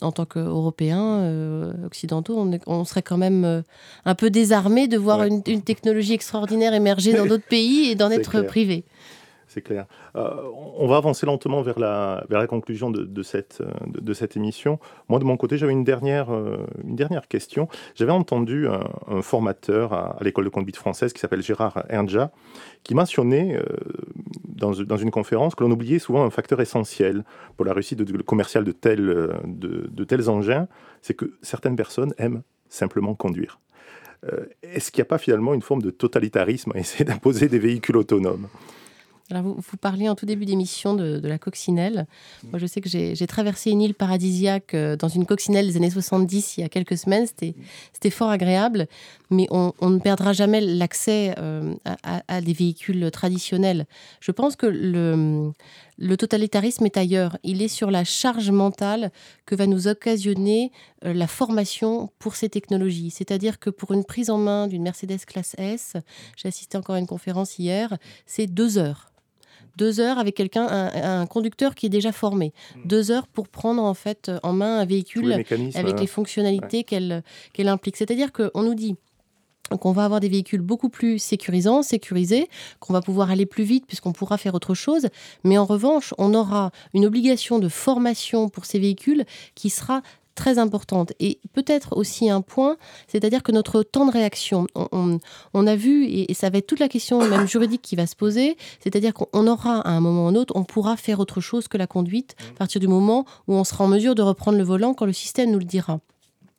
en 0.02 0.12
tant 0.12 0.26
qu'Européens, 0.26 1.20
euh, 1.20 1.72
occidentaux, 1.84 2.46
on, 2.66 2.84
serait 2.84 3.02
quand 3.02 3.16
même 3.16 3.44
euh, 3.44 3.62
un 4.04 4.14
peu 4.14 4.30
désarmés 4.30 4.88
de 4.88 4.98
voir 4.98 5.24
une, 5.24 5.42
technologie 5.42 6.12
extraordinaire 6.12 6.74
émerger 6.74 7.14
dans 7.14 7.26
d'autres 7.26 7.46
pays 7.48 7.90
et 7.90 7.94
d'en 7.94 8.10
être 8.10 8.42
privé 8.42 8.84
c'est 9.56 9.62
clair. 9.62 9.86
Euh, 10.16 10.28
on 10.76 10.86
va 10.86 10.98
avancer 10.98 11.24
lentement 11.24 11.62
vers 11.62 11.78
la, 11.78 12.46
conclusion 12.46 12.90
de, 12.90 13.22
cette, 13.22 13.62
de, 13.86 14.12
cette 14.12 14.36
émission. 14.36 14.78
Moi, 15.08 15.18
de 15.18 15.24
mon 15.24 15.38
côté, 15.38 15.56
j'avais 15.56 15.72
une 15.72 15.82
dernière, 15.82 16.30
euh, 16.30 16.66
question. 17.30 17.66
J'avais 17.94 18.12
entendu 18.12 18.68
un, 18.68 19.22
formateur 19.22 19.94
à, 19.94 20.18
l'école 20.20 20.44
de 20.44 20.50
conduite 20.50 20.76
française 20.76 21.14
qui 21.14 21.20
s'appelle 21.20 21.42
Gérard 21.42 21.84
Ernja, 21.88 22.32
qui 22.82 22.94
mentionnait 22.94 23.56
euh, 23.56 23.64
dans, 24.44 24.74
une 24.74 25.10
conférence 25.10 25.54
que 25.54 25.64
l'on 25.64 25.70
oubliait 25.70 25.98
souvent 25.98 26.24
un 26.24 26.30
facteur 26.30 26.60
essentiel 26.60 27.24
pour 27.56 27.64
la 27.64 27.72
réussite 27.72 28.02
de, 28.02 28.22
commerciale 28.22 28.64
de, 28.64 28.72
tels 28.72 30.28
engins, 30.28 30.68
c'est 31.00 31.14
que 31.14 31.32
certaines 31.40 31.76
personnes 31.76 32.12
aiment 32.18 32.42
simplement 32.68 33.14
conduire. 33.14 33.58
Est-ce 34.62 34.90
qu'il 34.90 35.00
n'y 35.00 35.06
a 35.06 35.08
pas 35.08 35.18
finalement 35.18 35.54
une 35.54 35.62
forme 35.62 35.82
de 35.82 35.90
totalitarisme 35.90 36.72
à 36.74 36.78
essayer 36.78 37.04
d'imposer 37.06 37.48
des 37.48 37.58
véhicules 37.58 37.96
autonomes? 37.96 38.48
Vous, 39.30 39.54
vous, 39.56 39.76
parliez 39.76 40.08
en 40.08 40.14
tout 40.14 40.26
début 40.26 40.44
d'émission 40.44 40.94
de, 40.94 41.20
la 41.22 41.38
coccinelle. 41.38 42.06
Mm. 42.42 42.48
Moi, 42.50 42.58
je 42.58 42.66
sais 42.66 42.80
que 42.80 42.88
j'ai 42.88 43.26
traversé 43.26 43.70
une 43.70 43.82
île 43.82 43.94
paradisiaque 43.94 44.74
euh, 44.74 44.96
dans 44.96 45.08
une 45.08 45.26
coccinelle 45.26 45.66
des 45.66 45.76
années 45.76 45.90
70 45.90 46.58
il 46.58 46.60
y 46.60 46.64
a 46.64 46.68
quelques 46.68 46.96
semaines. 46.96 47.26
C'était 47.26 48.10
fort 48.10 48.30
agréable, 48.30 48.86
mais 49.30 49.46
on, 49.50 49.72
ne 49.82 49.98
perdra 49.98 50.32
jamais 50.32 50.60
l'accès 50.60 51.34
euh, 51.38 51.74
à, 51.84 52.40
des 52.40 52.52
véhicules 52.52 53.10
traditionnels. 53.10 53.86
Je 54.20 54.32
pense 54.32 54.56
que 54.56 54.66
le, 54.66 55.52
le 55.98 56.16
totalitarisme 56.16 56.84
est 56.86 56.96
ailleurs. 56.96 57.38
Il 57.42 57.62
est 57.62 57.68
sur 57.68 57.90
la 57.90 58.04
charge 58.04 58.50
mentale 58.50 59.10
que 59.46 59.54
va 59.54 59.66
nous 59.66 59.88
occasionner 59.88 60.70
euh, 61.04 61.14
la 61.14 61.26
formation 61.26 62.10
pour 62.18 62.36
ces 62.36 62.48
technologies. 62.48 63.10
C'est-à-dire 63.10 63.58
que 63.58 63.70
pour 63.70 63.92
une 63.92 64.04
prise 64.04 64.30
en 64.30 64.38
main 64.38 64.66
d'une 64.66 64.82
Mercedes 64.82 65.24
classe 65.26 65.54
S, 65.58 65.94
j'ai 66.36 66.48
assisté 66.48 66.76
encore 66.76 66.96
à 66.96 66.98
une 66.98 67.06
conférence 67.06 67.58
hier, 67.58 67.96
c'est 68.26 68.46
deux 68.46 68.78
heures 68.78 69.10
deux 69.76 70.00
heures 70.00 70.18
avec 70.18 70.34
quelqu'un, 70.34 70.66
un, 70.66 71.26
conducteur 71.26 71.74
qui 71.74 71.86
est 71.86 71.90
déjà 71.90 72.12
formé. 72.12 72.52
Hmm. 72.74 72.88
Deux 72.88 73.10
heures 73.10 73.26
pour 73.26 73.48
prendre 73.48 73.82
en 73.82 73.94
fait 73.94 74.30
en 74.42 74.52
main 74.52 74.80
un 74.80 74.84
véhicule 74.84 75.32
avec 75.32 75.50
les 75.50 75.76
hein. 75.76 76.06
fonctionnalités 76.06 76.84
qu'elle 76.84 77.22
implique. 77.58 77.96
C'est-à-dire 77.96 78.32
qu'on 78.32 78.62
nous 78.62 78.74
dit 78.74 78.96
qu'on 79.80 79.92
va 79.92 80.04
avoir 80.04 80.20
des 80.20 80.28
véhicules 80.28 80.60
beaucoup 80.60 80.88
plus 80.88 81.18
sécurisants, 81.18 81.82
sécurisés, 81.82 82.48
qu'on 82.80 82.92
va 82.92 83.00
pouvoir 83.00 83.30
aller 83.30 83.46
plus 83.46 83.64
vite 83.64 83.84
puisqu'on 83.86 84.12
pourra 84.12 84.38
faire 84.38 84.54
autre 84.54 84.74
chose. 84.74 85.08
Mais 85.44 85.58
en 85.58 85.64
revanche, 85.64 86.14
on 86.18 86.34
aura 86.34 86.70
une 86.94 87.04
obligation 87.04 87.58
de 87.58 87.68
formation 87.68 88.48
pour 88.48 88.64
ces 88.64 88.78
véhicules 88.78 89.24
qui 89.54 89.70
sera 89.70 90.02
très 90.36 90.58
importante. 90.58 91.12
Et 91.18 91.40
peut-être 91.52 91.96
aussi 91.96 92.30
un 92.30 92.42
point, 92.42 92.76
c'est-à-dire 93.08 93.42
que 93.42 93.50
notre 93.50 93.82
temps 93.82 94.06
de 94.06 94.12
réaction, 94.12 94.68
on, 94.74 95.66
a 95.66 95.74
vu, 95.74 96.06
et, 96.06 96.32
ça 96.34 96.50
va 96.50 96.58
être 96.58 96.66
toute 96.68 96.78
la 96.78 96.88
question 96.88 97.26
même 97.26 97.48
juridique 97.48 97.82
qui 97.82 97.96
va 97.96 98.06
se 98.06 98.14
poser, 98.14 98.56
c'est-à-dire 98.78 99.12
qu'on 99.12 99.46
aura 99.48 99.80
à 99.80 99.90
un 99.90 100.00
moment 100.00 100.26
ou 100.26 100.28
un 100.28 100.34
autre, 100.36 100.54
on 100.54 100.62
pourra 100.62 100.96
faire 100.96 101.18
autre 101.18 101.40
chose 101.40 101.66
que 101.66 101.78
la 101.78 101.88
conduite 101.88 102.36
à 102.54 102.58
partir 102.58 102.80
du 102.80 102.86
moment 102.86 103.24
où 103.48 103.54
on 103.54 103.64
sera 103.64 103.84
en 103.84 103.88
mesure 103.88 104.14
de 104.14 104.22
reprendre 104.22 104.58
le 104.58 104.64
volant 104.64 104.94
quand 104.94 105.06
le 105.06 105.12
système 105.12 105.50
nous 105.50 105.58
le 105.58 105.64
dira. 105.64 106.00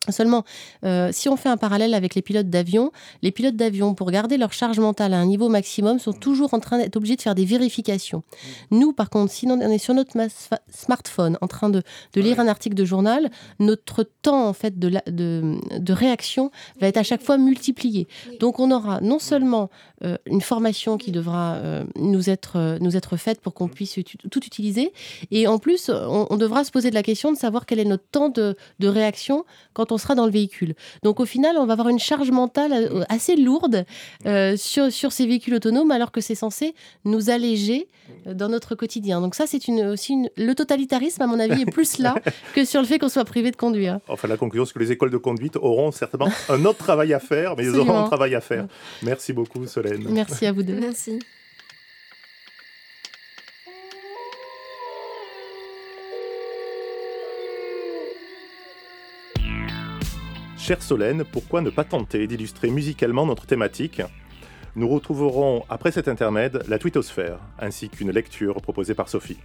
Seulement, 0.10 0.44
euh, 0.86 1.10
si 1.12 1.30
on 1.30 1.36
fait 1.36 1.50
un 1.50 1.58
parallèle 1.58 1.94
avec 1.94 2.16
les 2.16 2.22
pilotes 2.22 2.50
d'avion, 2.50 2.92
les 3.22 3.32
pilotes 3.32 3.56
d'avion, 3.56 3.94
pour 3.94 4.12
garder 4.12 4.38
leur 4.38 4.54
charge 4.54 4.80
mentale 4.80 5.14
à 5.14 5.18
un 5.18 5.26
niveau 5.26 5.50
maximum, 5.50 6.00
sont 6.00 6.14
toujours 6.14 6.54
en 6.54 6.60
train 6.60 6.78
d'être 6.78 6.96
obligés 6.96 7.16
de 7.16 7.22
faire 7.22 7.36
des 7.36 7.46
vérifications. 7.46 8.24
Nous, 8.72 8.94
par 8.94 9.10
contre, 9.10 9.32
si 9.32 9.48
on 9.48 9.60
est 9.60 9.78
sur 9.78 9.94
notre 9.94 10.12
smartphone 10.70 11.38
en 11.42 11.48
train 11.48 11.70
de, 11.70 11.84
lire 12.16 12.40
un 12.40 12.48
article 12.48 12.76
de 12.76 12.86
journal, 12.86 13.30
notre 13.60 14.04
temps 14.04 14.48
en 14.48 14.54
fait 14.54 14.80
de, 14.80 14.92
de, 15.08 15.94
réaction 15.94 16.52
va 16.82 16.88
être 16.88 16.98
à 16.98 17.04
chaque 17.04 17.22
fois 17.22 17.38
multiplié. 17.38 18.08
Donc, 18.40 18.60
on 18.60 18.72
aura 18.72 19.02
non 19.02 19.20
seulement 19.20 19.70
euh, 20.04 20.18
une 20.26 20.42
formation 20.42 20.98
qui 20.98 21.12
devra 21.12 21.56
euh, 21.56 21.86
nous, 21.96 22.30
être, 22.30 22.78
nous 22.82 22.98
être 22.98 23.18
faite 23.18 23.42
pour 23.42 23.54
qu'on 23.54 23.68
puisse 23.68 24.00
tout 24.32 24.46
utiliser, 24.46 24.94
et 25.32 25.48
en 25.48 25.60
plus, 25.60 25.90
on, 25.90 26.38
devra 26.38 26.64
se 26.64 26.72
poser 26.72 26.90
de 26.90 26.96
la 26.96 27.04
question 27.04 27.32
de 27.32 27.38
savoir 27.38 27.66
quel 27.66 27.80
est 27.80 27.86
notre 27.86 28.08
temps 28.12 28.30
de, 28.30 28.56
de 28.80 28.88
réaction 28.88 29.46
quand 29.74 29.92
on 29.92 29.97
sera 29.98 30.16
dans 30.16 30.26
le 30.26 30.32
véhicule. 30.32 30.76
Donc 31.04 31.20
au 31.20 31.26
final, 31.26 31.58
on 31.58 31.66
va 31.66 31.74
avoir 31.74 31.90
une 31.90 32.00
charge 32.00 32.32
mentale 32.32 32.74
euh, 32.74 33.04
assez 33.10 33.36
lourde 33.36 33.86
euh, 34.26 34.56
sur, 34.58 34.92
sur 34.92 35.12
ces 35.12 35.26
véhicules 35.26 35.56
autonomes, 35.56 35.92
alors 35.92 36.12
que 36.12 36.22
c'est 36.22 36.36
censé 36.36 36.74
nous 37.06 37.30
alléger 37.30 37.88
euh, 38.28 38.34
dans 38.34 38.50
notre 38.50 38.76
quotidien. 38.76 39.22
Donc 39.22 39.36
ça, 39.36 39.46
c'est 39.48 39.68
une, 39.68 39.86
aussi 39.86 40.14
une... 40.14 40.30
le 40.38 40.54
totalitarisme, 40.56 41.22
à 41.22 41.28
mon 41.28 41.40
avis, 41.40 41.62
est 41.62 41.72
plus 41.72 42.00
là 42.00 42.16
que 42.56 42.66
sur 42.66 42.82
le 42.82 42.88
fait 42.88 43.00
qu'on 43.00 43.10
soit 43.10 43.26
privé 43.26 43.52
de 43.52 43.56
conduire. 43.56 44.00
Enfin, 44.08 44.28
la 44.28 44.38
conclusion, 44.38 44.66
c'est 44.66 44.74
que 44.74 44.80
les 44.80 44.92
écoles 44.92 45.12
de 45.12 45.18
conduite 45.18 45.56
auront 45.58 45.92
certainement 45.92 46.30
un 46.50 46.66
autre 46.66 46.80
travail 46.80 47.14
à 47.14 47.20
faire, 47.20 47.56
mais 47.56 47.66
ils 47.66 47.76
auront 47.76 47.98
un 47.98 48.08
travail 48.08 48.36
à 48.36 48.42
faire. 48.42 48.68
Merci 49.04 49.34
beaucoup, 49.34 49.66
Solène. 49.66 50.06
Merci 50.10 50.46
à 50.46 50.52
vous 50.52 50.64
deux. 50.64 50.80
Merci. 50.80 51.20
Chère 60.68 60.84
Solène, 60.84 61.24
pourquoi 61.24 61.62
ne 61.62 61.70
pas 61.70 61.86
tenter 61.86 62.28
d'illustrer 62.28 62.70
musicalement 62.70 63.26
notre 63.26 63.46
thématique? 63.46 64.02
Nous 64.76 64.90
retrouverons 64.90 65.64
après 65.70 65.94
cet 65.94 66.10
intermède 66.10 66.62
la 66.68 66.78
twittosphère, 66.78 67.40
ainsi 67.58 67.88
qu'une 67.88 68.12
lecture 68.12 68.62
proposée 68.62 68.94
par 68.94 69.08
Sophie. 69.08 69.38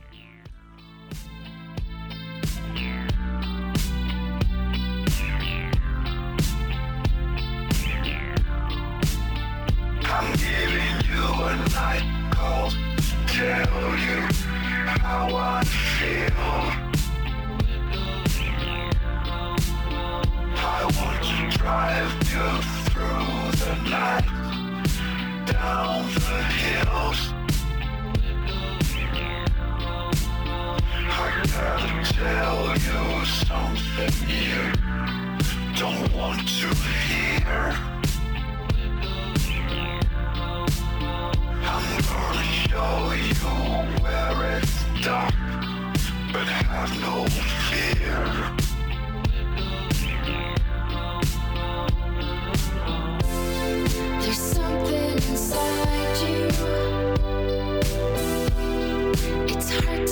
Drive 21.62 22.12
you 22.32 22.48
through 22.90 23.50
the 23.62 23.74
night, 23.88 24.26
down 25.46 26.02
the 26.12 26.40
hills. 26.58 27.20
I 30.92 31.30
gotta 31.36 32.02
tell 32.18 32.74
you 32.88 33.24
something 33.26 34.14
you 34.28 34.62
don't 35.76 36.12
want 36.12 36.40
to 36.40 36.68
hear. 37.06 37.64
I'm 41.70 41.86
gonna 42.10 42.46
show 42.66 42.96
you 43.30 43.46
where 44.02 44.58
it's 44.58 44.76
dark, 45.00 45.34
but 46.32 46.46
have 46.48 46.92
no 47.00 47.24
fear. 47.70 48.71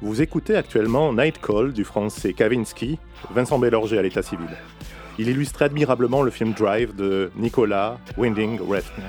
Vous 0.00 0.20
écoutez 0.20 0.56
actuellement 0.56 1.12
Night 1.12 1.40
Call 1.40 1.72
du 1.72 1.84
français 1.84 2.32
Kavinsky, 2.32 2.98
Vincent 3.30 3.58
Bellorger 3.58 3.98
à 3.98 4.02
l'état 4.02 4.22
civil. 4.22 4.48
Il 5.18 5.28
illustrait 5.28 5.64
admirablement 5.64 6.22
le 6.22 6.30
film 6.30 6.52
Drive 6.52 6.94
de 6.94 7.30
Nicolas 7.36 7.98
Winding 8.16 8.60
Refn. 8.60 9.02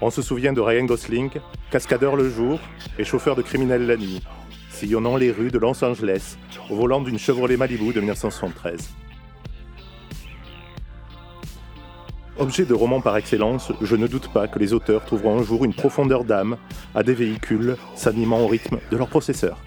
On 0.00 0.10
se 0.10 0.22
souvient 0.22 0.52
de 0.52 0.60
Ryan 0.60 0.84
Gosling, 0.84 1.30
cascadeur 1.70 2.16
le 2.16 2.28
jour 2.30 2.60
et 2.98 3.04
chauffeur 3.04 3.34
de 3.34 3.42
criminels 3.42 3.86
la 3.86 3.96
nuit, 3.96 4.22
sillonnant 4.78 5.16
les 5.16 5.32
rues 5.32 5.50
de 5.50 5.58
Los 5.58 5.84
Angeles 5.84 6.36
au 6.70 6.76
volant 6.76 7.00
d'une 7.00 7.18
Chevrolet 7.18 7.56
Malibu 7.56 7.92
de 7.92 7.98
1973. 7.98 8.90
Objet 12.38 12.64
de 12.64 12.74
roman 12.74 13.00
par 13.00 13.16
excellence, 13.16 13.72
je 13.82 13.96
ne 13.96 14.06
doute 14.06 14.28
pas 14.28 14.46
que 14.46 14.60
les 14.60 14.72
auteurs 14.72 15.04
trouveront 15.04 15.40
un 15.40 15.42
jour 15.42 15.64
une 15.64 15.74
profondeur 15.74 16.22
d'âme 16.22 16.56
à 16.94 17.02
des 17.02 17.14
véhicules 17.14 17.76
s'animant 17.96 18.38
au 18.38 18.46
rythme 18.46 18.78
de 18.92 18.96
leur 18.96 19.08
processeur. 19.08 19.58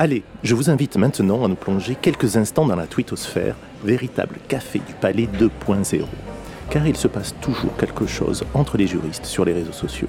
Allez, 0.00 0.22
je 0.44 0.54
vous 0.54 0.70
invite 0.70 0.96
maintenant 0.96 1.44
à 1.44 1.48
nous 1.48 1.56
plonger 1.56 1.96
quelques 2.00 2.36
instants 2.36 2.64
dans 2.64 2.76
la 2.76 2.86
twittosphère, 2.86 3.56
véritable 3.82 4.36
café 4.46 4.78
du 4.78 4.92
palais 4.92 5.26
2.0. 5.26 6.04
Car 6.70 6.86
il 6.86 6.96
se 6.96 7.08
passe 7.08 7.34
toujours 7.40 7.76
quelque 7.76 8.06
chose 8.06 8.44
entre 8.54 8.76
les 8.76 8.86
juristes 8.86 9.24
sur 9.24 9.44
les 9.44 9.52
réseaux 9.52 9.72
sociaux. 9.72 10.06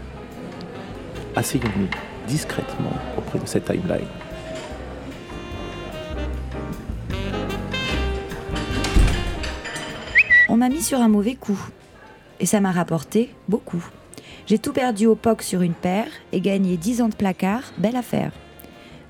Asseyons-nous 1.36 1.88
discrètement 2.28 2.94
auprès 3.18 3.40
de 3.40 3.48
cette 3.48 3.66
timeline. 3.66 4.06
On 10.50 10.58
m'a 10.58 10.70
mis 10.70 10.84
sur 10.84 11.00
un 11.00 11.10
mauvais 11.10 11.34
coup. 11.34 11.60
Et 12.40 12.46
ça 12.46 12.62
m'a 12.62 12.72
rapporté 12.72 13.34
beaucoup. 13.48 13.84
J'ai 14.46 14.60
tout 14.60 14.72
perdu 14.72 15.08
au 15.08 15.16
POC 15.16 15.42
sur 15.42 15.64
une 15.64 15.74
paire 15.74 16.12
et 16.32 16.42
gagné 16.42 16.78
10 16.78 17.02
ans 17.02 17.10
de 17.10 17.16
placard, 17.16 17.64
belle 17.80 17.96
affaire. 17.96 18.32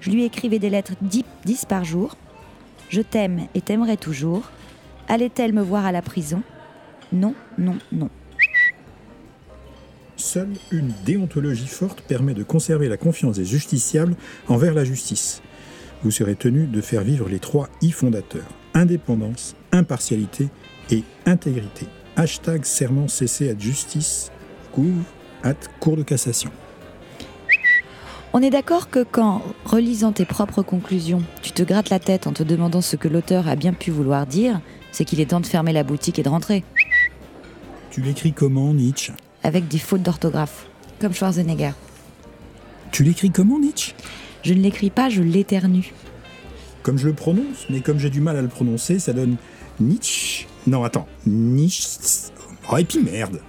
Je 0.01 0.11
lui 0.11 0.23
écrivais 0.23 0.59
des 0.59 0.69
lettres 0.69 0.93
10, 1.01 1.65
par 1.67 1.83
jour. 1.83 2.15
Je 2.89 3.01
t'aime 3.01 3.47
et 3.53 3.61
t'aimerai 3.61 3.97
toujours. 3.97 4.49
Allait-elle 5.07 5.53
me 5.53 5.61
voir 5.61 5.85
à 5.85 5.91
la 5.91 6.01
prison? 6.01 6.41
Non, 7.11 7.35
non, 7.57 7.77
non. 7.91 8.09
Seule 10.15 10.53
une 10.71 10.91
déontologie 11.05 11.67
forte 11.67 12.01
permet 12.01 12.33
de 12.33 12.43
conserver 12.43 12.87
la 12.87 12.97
confiance 12.97 13.37
des 13.37 13.45
justiciables 13.45 14.15
envers 14.47 14.73
la 14.73 14.83
justice. 14.83 15.41
Vous 16.03 16.11
serez 16.11 16.35
tenu 16.35 16.67
de 16.67 16.81
faire 16.81 17.01
vivre 17.01 17.29
les 17.29 17.39
trois 17.39 17.69
I 17.81 17.91
fondateurs 17.91 18.47
indépendance, 18.73 19.55
impartialité 19.71 20.49
et 20.91 21.03
intégrité. 21.25 21.87
Hashtag 22.15 22.65
serment 22.65 23.07
cessé 23.07 23.49
à 23.49 23.57
justice, 23.57 24.31
couvre, 24.71 25.03
at 25.43 25.55
cour 25.79 25.97
de 25.97 26.03
cassation. 26.03 26.51
On 28.31 28.43
est 28.43 28.51
d'accord 28.51 28.91
que 28.91 29.03
quand, 29.03 29.41
relisant 29.65 30.11
tes 30.11 30.25
propres 30.25 30.61
conclusions, 30.61 31.23
tu 31.41 31.51
te 31.51 31.63
grattes 31.63 31.89
la 31.89 31.97
tête 31.97 32.27
en 32.27 32.31
te 32.31 32.43
demandant 32.43 32.81
ce 32.81 32.95
que 32.95 33.07
l'auteur 33.07 33.47
a 33.47 33.55
bien 33.55 33.73
pu 33.73 33.89
vouloir 33.89 34.27
dire, 34.27 34.61
c'est 34.91 35.03
qu'il 35.03 35.19
est 35.19 35.31
temps 35.31 35.39
de 35.39 35.47
fermer 35.47 35.73
la 35.73 35.83
boutique 35.83 36.19
et 36.19 36.23
de 36.23 36.29
rentrer. 36.29 36.63
Tu 37.89 38.01
l'écris 38.01 38.31
comment, 38.33 38.71
Nietzsche? 38.71 39.13
Avec 39.41 39.67
des 39.67 39.79
fautes 39.79 40.03
d'orthographe, 40.03 40.67
comme 40.99 41.11
Schwarzenegger. 41.11 41.71
Tu 42.91 43.03
l'écris 43.03 43.31
comment, 43.31 43.59
Nietzsche? 43.59 43.95
Je 44.43 44.53
ne 44.53 44.61
l'écris 44.61 44.91
pas, 44.91 45.09
je 45.09 45.23
l'éternue. 45.23 45.91
Comme 46.83 46.99
je 46.99 47.07
le 47.07 47.13
prononce, 47.13 47.65
mais 47.71 47.81
comme 47.81 47.97
j'ai 47.97 48.11
du 48.11 48.21
mal 48.21 48.37
à 48.37 48.43
le 48.43 48.47
prononcer, 48.47 48.99
ça 48.99 49.11
donne 49.11 49.37
Nietzsche. 49.79 50.45
Non, 50.67 50.83
attends, 50.83 51.07
Nietzsche. 51.25 52.29
Oh, 52.71 52.77
et 52.77 52.85
puis 52.85 52.99
merde 52.99 53.41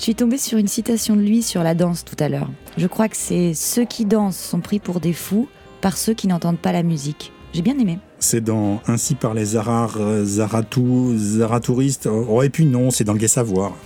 je 0.00 0.04
suis 0.04 0.14
tombée 0.14 0.38
sur 0.38 0.56
une 0.56 0.66
citation 0.66 1.14
de 1.14 1.20
lui 1.20 1.42
sur 1.42 1.62
la 1.62 1.74
danse 1.74 2.06
tout 2.06 2.16
à 2.20 2.30
l'heure. 2.30 2.48
Je 2.78 2.86
crois 2.86 3.10
que 3.10 3.18
c'est 3.18 3.52
ceux 3.52 3.84
qui 3.84 4.06
dansent 4.06 4.38
sont 4.38 4.60
pris 4.60 4.78
pour 4.78 4.98
des 4.98 5.12
fous 5.12 5.46
par 5.82 5.98
ceux 5.98 6.14
qui 6.14 6.26
n'entendent 6.26 6.58
pas 6.58 6.72
la 6.72 6.82
musique. 6.82 7.32
J'ai 7.52 7.60
bien 7.60 7.78
aimé. 7.78 7.98
C'est 8.18 8.40
dans 8.40 8.80
Ainsi 8.86 9.14
par 9.14 9.34
les 9.34 9.44
Zarar, 9.44 9.98
Zaratou, 10.24 11.12
Zaratouristes. 11.18 12.06
Oh, 12.06 12.42
et 12.42 12.48
puis 12.48 12.64
non, 12.64 12.90
c'est 12.90 13.04
dans 13.04 13.12
le 13.12 13.18
Gai 13.18 13.28
Savoir. 13.28 13.76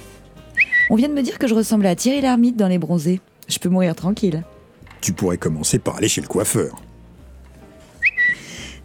On 0.89 0.95
vient 0.95 1.09
de 1.09 1.15
me 1.15 1.23
dire 1.23 1.37
que 1.37 1.49
je 1.49 1.55
ressemble 1.55 1.85
à 1.85 1.97
Thierry 1.97 2.21
Lhermitte 2.21 2.57
dans 2.57 2.69
Les 2.69 2.79
Bronzés. 2.79 3.21
Je 3.49 3.59
peux 3.59 3.69
mourir 3.69 3.97
tranquille. 3.97 4.45
Tu 5.01 5.13
pourrais 5.13 5.37
commencer 5.37 5.81
par 5.81 5.97
aller 5.97 6.07
chez 6.07 6.21
le 6.21 6.29
coiffeur. 6.29 6.81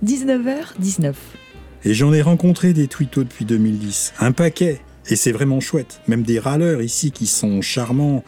19h19. 0.04 1.13
Et 1.86 1.94
j'en 1.94 2.12
ai 2.12 2.24
rencontré 2.24 2.74
des 2.74 2.88
twittos 2.88 3.24
depuis 3.24 3.46
2010. 3.46 4.13
Un 4.20 4.32
paquet. 4.32 4.82
Et 5.10 5.15
c'est 5.15 5.32
vraiment 5.32 5.60
chouette. 5.60 6.02
Même 6.08 6.24
des 6.24 6.39
râleurs 6.39 6.82
ici 6.82 7.12
qui 7.12 7.26
sont 7.26 7.62
charmants 7.62 8.24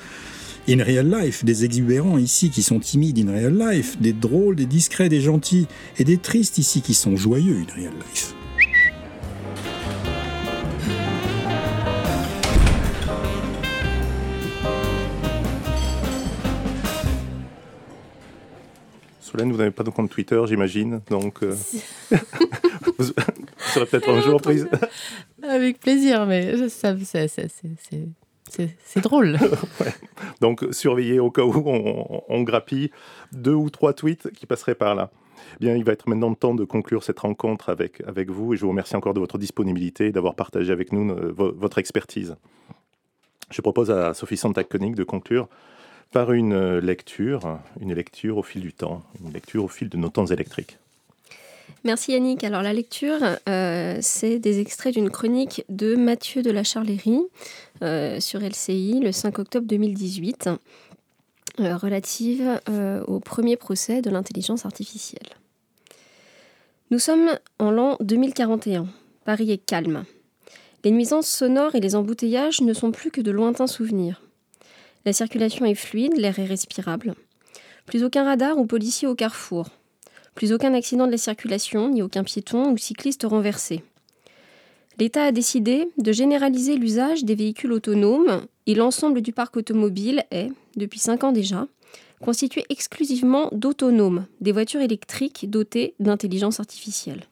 in 0.68 0.84
real 0.84 1.10
life, 1.10 1.44
des 1.46 1.66
exubérants 1.66 2.18
ici 2.18 2.50
qui 2.50 2.64
sont 2.64 2.80
timides 2.80 3.20
in 3.20 3.32
real 3.32 3.58
life, 3.58 4.00
des 4.00 4.14
drôles, 4.14 4.56
des 4.56 4.66
discrets, 4.66 5.10
des 5.10 5.22
gentils, 5.22 5.68
et 5.98 6.04
des 6.04 6.18
tristes 6.18 6.58
ici 6.58 6.82
qui 6.82 6.94
sont 6.94 7.16
joyeux 7.16 7.56
in 7.56 7.74
real 7.76 7.94
life. 7.94 8.34
Solène, 19.32 19.52
vous 19.52 19.58
n'avez 19.58 19.72
pas 19.72 19.84
de 19.84 19.90
compte 19.90 20.10
Twitter, 20.10 20.42
j'imagine, 20.46 21.02
donc 21.10 21.42
euh, 21.42 21.56
vous 22.98 23.06
serez 23.58 23.86
peut-être 23.86 24.10
un 24.10 24.22
jour 24.22 24.42
prise. 24.42 24.68
Avec 25.44 25.80
plaisir, 25.80 26.26
mais 26.26 26.68
ça, 26.68 26.96
c'est 27.00 29.02
drôle. 29.02 29.38
Donc, 30.42 30.66
surveillez 30.72 31.20
au 31.20 31.32
cas 31.32 31.44
où 31.44 31.64
on, 32.28 32.44
grappille 32.44 32.92
deux 33.32 33.54
ou 33.54 33.70
trois 33.70 33.94
tweets 33.94 34.30
qui 34.32 34.46
passeraient 34.46 34.76
par 34.76 34.96
là. 34.96 35.10
Bien, 35.62 35.76
il 35.76 35.86
va 35.86 35.94
être 35.94 36.10
maintenant 36.10 36.30
le 36.30 36.36
temps 36.36 36.54
de 36.54 36.66
conclure 36.66 37.04
cette 37.04 37.20
rencontre 37.20 37.70
avec, 37.70 38.04
avec 38.06 38.30
vous 38.30 38.54
et 38.54 38.58
je 38.58 38.62
vous 38.62 38.70
remercie 38.70 38.96
encore 38.96 39.14
de 39.14 39.20
votre 39.20 39.38
disponibilité 39.38 40.08
et 40.08 40.12
d'avoir 40.12 40.36
partagé 40.36 40.74
avec 40.74 40.92
nous 40.92 41.10
euh, 41.10 41.34
votre 41.34 41.78
expertise. 41.78 42.36
Je 43.50 43.62
propose 43.62 43.90
à 43.90 44.14
Sophie 44.14 44.38
Santac-Koenig 44.38 44.96
de 44.96 45.04
conclure 45.04 45.48
par 46.12 46.34
une 46.34 46.54
euh, 46.54 46.82
lecture, 46.82 47.60
une 47.80 47.94
lecture 47.94 48.38
au 48.38 48.44
fil 48.44 48.62
du 48.62 48.74
temps, 48.74 49.04
une 49.24 49.34
lecture 49.34 49.64
au 49.64 49.68
fil 49.68 49.90
de 49.90 49.98
nos 49.98 50.10
temps 50.10 50.26
électriques. 50.26 50.78
Merci 51.84 52.12
Yannick. 52.12 52.44
Alors 52.44 52.62
la 52.62 52.74
lecture, 52.74 53.18
euh, 53.50 53.98
c'est 54.02 54.38
des 54.38 54.60
extraits 54.60 54.94
d'une 54.94 55.10
chronique 55.10 55.66
de 55.70 55.96
Mathieu 55.96 56.44
de 56.44 56.52
la 56.52 56.64
Charlerie 56.64 57.24
euh, 57.82 58.20
sur 58.20 58.40
LCI 58.40 59.00
le 59.00 59.12
5 59.12 59.40
octobre 59.40 59.66
2018, 59.66 60.50
euh, 61.60 61.76
relative 61.76 62.60
au 63.08 63.20
premier 63.20 63.56
procès 63.56 64.02
de 64.02 64.12
l'intelligence 64.12 64.66
artificielle. 64.66 65.28
Nous 66.92 67.00
sommes 67.00 67.32
en 67.58 67.72
l'an 67.72 67.98
2041. 68.02 68.86
Paris 69.26 69.52
est 69.52 69.66
calme. 69.66 70.04
Les 70.84 70.92
nuisances 70.92 71.28
sonores 71.28 71.74
et 71.74 71.80
les 71.80 71.96
embouteillages 71.96 72.62
ne 72.62 72.74
sont 72.74 72.92
plus 72.92 73.12
que 73.12 73.22
de 73.22 73.32
lointains 73.32 73.68
souvenirs. 73.68 74.22
La 75.06 75.14
circulation 75.14 75.66
est 75.66 75.76
fluide, 75.76 76.16
l'air 76.18 76.38
est 76.38 76.46
respirable. 76.46 77.16
Plus 77.86 78.04
aucun 78.04 78.24
radar 78.24 78.58
ou 78.58 78.66
policier 78.66 79.08
au 79.08 79.16
carrefour. 79.16 79.70
Plus 80.36 80.54
aucun 80.54 80.74
accident 80.74 81.08
de 81.08 81.12
la 81.12 81.18
circulation, 81.18 81.90
ni 81.90 82.02
aucun 82.02 82.24
piéton 82.24 82.72
ou 82.72 82.78
cycliste 82.78 83.24
renversé. 83.24 83.84
L'État 85.00 85.24
a 85.24 85.32
décidé 85.32 85.88
de 85.98 86.12
généraliser 86.12 86.76
l'usage 86.76 87.24
des 87.24 87.34
véhicules 87.34 87.72
autonomes 87.72 88.46
et 88.68 88.76
l'ensemble 88.76 89.22
du 89.22 89.34
parc 89.34 89.58
automobile 89.58 90.24
est, 90.30 90.52
depuis 90.76 91.00
5 91.00 91.24
ans 91.24 91.32
déjà, 91.32 91.68
constitué 92.22 92.66
exclusivement 92.70 93.50
d'autonomes, 93.52 94.28
des 94.42 94.52
voitures 94.52 94.82
électriques 94.82 95.50
dotées 95.50 95.96
d'intelligence 96.00 96.60
artificielle. 96.60 97.24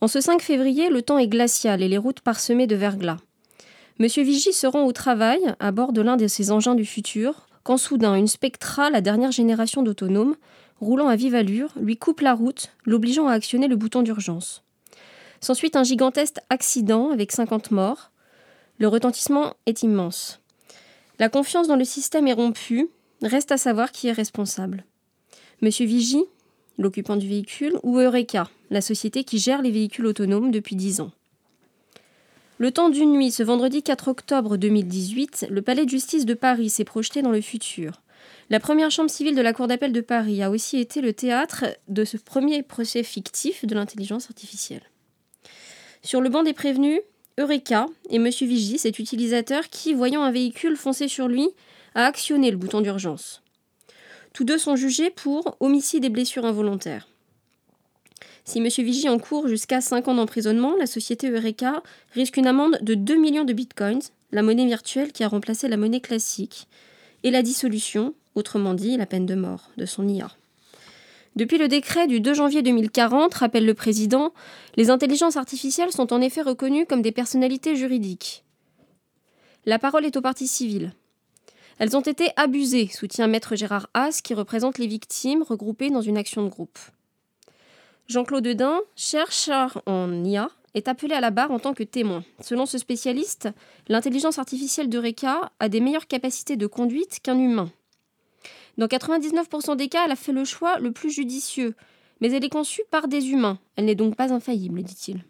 En 0.00 0.08
ce 0.08 0.20
5 0.20 0.40
février, 0.40 0.88
le 0.88 1.02
temps 1.02 1.18
est 1.18 1.28
glacial 1.28 1.82
et 1.82 1.88
les 1.88 1.98
routes 1.98 2.20
parsemées 2.20 2.66
de 2.66 2.76
verglas. 2.76 3.18
Monsieur 3.98 4.24
Vigy 4.24 4.52
se 4.52 4.66
rend 4.66 4.84
au 4.84 4.92
travail 4.92 5.40
à 5.58 5.72
bord 5.72 5.92
de 5.94 6.02
l'un 6.02 6.18
de 6.18 6.26
ces 6.26 6.50
engins 6.50 6.74
du 6.74 6.84
futur, 6.84 7.46
quand 7.62 7.78
soudain 7.78 8.14
une 8.14 8.26
Spectra, 8.26 8.90
la 8.90 9.00
dernière 9.00 9.32
génération 9.32 9.82
d'autonomes, 9.82 10.36
roulant 10.80 11.08
à 11.08 11.16
vive 11.16 11.34
allure, 11.34 11.72
lui 11.80 11.96
coupe 11.96 12.20
la 12.20 12.34
route, 12.34 12.72
l'obligeant 12.84 13.26
à 13.26 13.32
actionner 13.32 13.68
le 13.68 13.76
bouton 13.76 14.02
d'urgence. 14.02 14.62
S'ensuit 15.40 15.70
un 15.74 15.82
gigantesque 15.82 16.36
accident 16.50 17.10
avec 17.10 17.32
50 17.32 17.70
morts. 17.70 18.10
Le 18.78 18.86
retentissement 18.86 19.54
est 19.64 19.82
immense. 19.82 20.40
La 21.18 21.30
confiance 21.30 21.66
dans 21.66 21.76
le 21.76 21.84
système 21.84 22.28
est 22.28 22.34
rompue, 22.34 22.90
reste 23.22 23.50
à 23.50 23.56
savoir 23.56 23.92
qui 23.92 24.08
est 24.08 24.12
responsable. 24.12 24.84
Monsieur 25.62 25.86
Vigie, 25.86 26.24
l'occupant 26.76 27.16
du 27.16 27.28
véhicule, 27.28 27.78
ou 27.82 27.98
Eureka, 27.98 28.50
la 28.68 28.82
société 28.82 29.24
qui 29.24 29.38
gère 29.38 29.62
les 29.62 29.70
véhicules 29.70 30.04
autonomes 30.04 30.50
depuis 30.50 30.76
10 30.76 31.00
ans. 31.00 31.12
Le 32.58 32.70
temps 32.70 32.88
d'une 32.88 33.12
nuit, 33.12 33.32
ce 33.32 33.42
vendredi 33.42 33.82
4 33.82 34.08
octobre 34.08 34.56
2018, 34.56 35.48
le 35.50 35.60
palais 35.60 35.84
de 35.84 35.90
justice 35.90 36.24
de 36.24 36.32
Paris 36.32 36.70
s'est 36.70 36.84
projeté 36.84 37.20
dans 37.20 37.30
le 37.30 37.42
futur. 37.42 38.00
La 38.48 38.60
première 38.60 38.90
chambre 38.90 39.10
civile 39.10 39.36
de 39.36 39.42
la 39.42 39.52
Cour 39.52 39.66
d'appel 39.66 39.92
de 39.92 40.00
Paris 40.00 40.42
a 40.42 40.48
aussi 40.48 40.78
été 40.78 41.02
le 41.02 41.12
théâtre 41.12 41.66
de 41.88 42.06
ce 42.06 42.16
premier 42.16 42.62
procès 42.62 43.02
fictif 43.02 43.66
de 43.66 43.74
l'intelligence 43.74 44.30
artificielle. 44.30 44.84
Sur 46.02 46.22
le 46.22 46.30
banc 46.30 46.44
des 46.44 46.54
prévenus, 46.54 47.00
Eureka 47.38 47.88
et 48.08 48.16
M. 48.16 48.30
Vigie, 48.30 48.78
cet 48.78 48.98
utilisateur 48.98 49.68
qui, 49.68 49.92
voyant 49.92 50.22
un 50.22 50.32
véhicule 50.32 50.78
foncer 50.78 51.08
sur 51.08 51.28
lui, 51.28 51.50
a 51.94 52.06
actionné 52.06 52.50
le 52.50 52.56
bouton 52.56 52.80
d'urgence. 52.80 53.42
Tous 54.32 54.44
deux 54.44 54.58
sont 54.58 54.76
jugés 54.76 55.10
pour 55.10 55.58
homicide 55.60 56.06
et 56.06 56.10
blessures 56.10 56.46
involontaires. 56.46 57.06
Si 58.48 58.58
M. 58.58 58.68
Vigie 58.68 59.08
encourt 59.08 59.48
jusqu'à 59.48 59.80
5 59.80 60.06
ans 60.06 60.14
d'emprisonnement, 60.14 60.76
la 60.76 60.86
société 60.86 61.28
Eureka 61.28 61.82
risque 62.12 62.36
une 62.36 62.46
amende 62.46 62.78
de 62.80 62.94
2 62.94 63.16
millions 63.16 63.44
de 63.44 63.52
bitcoins, 63.52 64.02
la 64.30 64.44
monnaie 64.44 64.66
virtuelle 64.66 65.12
qui 65.12 65.24
a 65.24 65.28
remplacé 65.28 65.66
la 65.66 65.76
monnaie 65.76 66.00
classique, 66.00 66.68
et 67.24 67.32
la 67.32 67.42
dissolution, 67.42 68.14
autrement 68.36 68.74
dit 68.74 68.96
la 68.96 69.06
peine 69.06 69.26
de 69.26 69.34
mort, 69.34 69.72
de 69.76 69.84
son 69.84 70.06
IA. 70.06 70.30
Depuis 71.34 71.58
le 71.58 71.66
décret 71.66 72.06
du 72.06 72.20
2 72.20 72.34
janvier 72.34 72.62
2040, 72.62 73.34
rappelle 73.34 73.66
le 73.66 73.74
président, 73.74 74.32
les 74.76 74.90
intelligences 74.90 75.36
artificielles 75.36 75.90
sont 75.90 76.12
en 76.12 76.20
effet 76.20 76.42
reconnues 76.42 76.86
comme 76.86 77.02
des 77.02 77.12
personnalités 77.12 77.74
juridiques. 77.74 78.44
La 79.64 79.80
parole 79.80 80.06
est 80.06 80.16
aux 80.16 80.22
parties 80.22 80.46
civiles. 80.46 80.92
Elles 81.78 81.96
ont 81.96 82.00
été 82.00 82.28
abusées, 82.36 82.88
soutient 82.92 83.26
Maître 83.26 83.56
Gérard 83.56 83.88
Haas, 83.92 84.20
qui 84.22 84.34
représente 84.34 84.78
les 84.78 84.86
victimes 84.86 85.42
regroupées 85.42 85.90
dans 85.90 86.00
une 86.00 86.16
action 86.16 86.44
de 86.44 86.48
groupe. 86.48 86.78
Jean-Claude 88.08 88.44
Dedin, 88.44 88.80
chercheur 88.94 89.82
en 89.86 90.24
IA, 90.24 90.48
est 90.74 90.86
appelé 90.86 91.14
à 91.14 91.20
la 91.20 91.30
barre 91.30 91.50
en 91.50 91.58
tant 91.58 91.74
que 91.74 91.82
témoin. 91.82 92.22
Selon 92.40 92.64
ce 92.64 92.78
spécialiste, 92.78 93.48
l'intelligence 93.88 94.38
artificielle 94.38 94.88
de 94.88 94.98
Reka 94.98 95.50
a 95.58 95.68
des 95.68 95.80
meilleures 95.80 96.06
capacités 96.06 96.56
de 96.56 96.66
conduite 96.68 97.18
qu'un 97.20 97.38
humain. 97.38 97.72
Dans 98.78 98.86
99% 98.86 99.74
des 99.76 99.88
cas, 99.88 100.04
elle 100.04 100.12
a 100.12 100.16
fait 100.16 100.32
le 100.32 100.44
choix 100.44 100.78
le 100.78 100.92
plus 100.92 101.10
judicieux, 101.10 101.74
mais 102.20 102.30
elle 102.30 102.44
est 102.44 102.50
conçue 102.50 102.82
par 102.90 103.08
des 103.08 103.30
humains. 103.30 103.58
Elle 103.74 103.86
n'est 103.86 103.94
donc 103.94 104.14
pas 104.14 104.32
infaillible, 104.32 104.82
dit-il. 104.82 105.24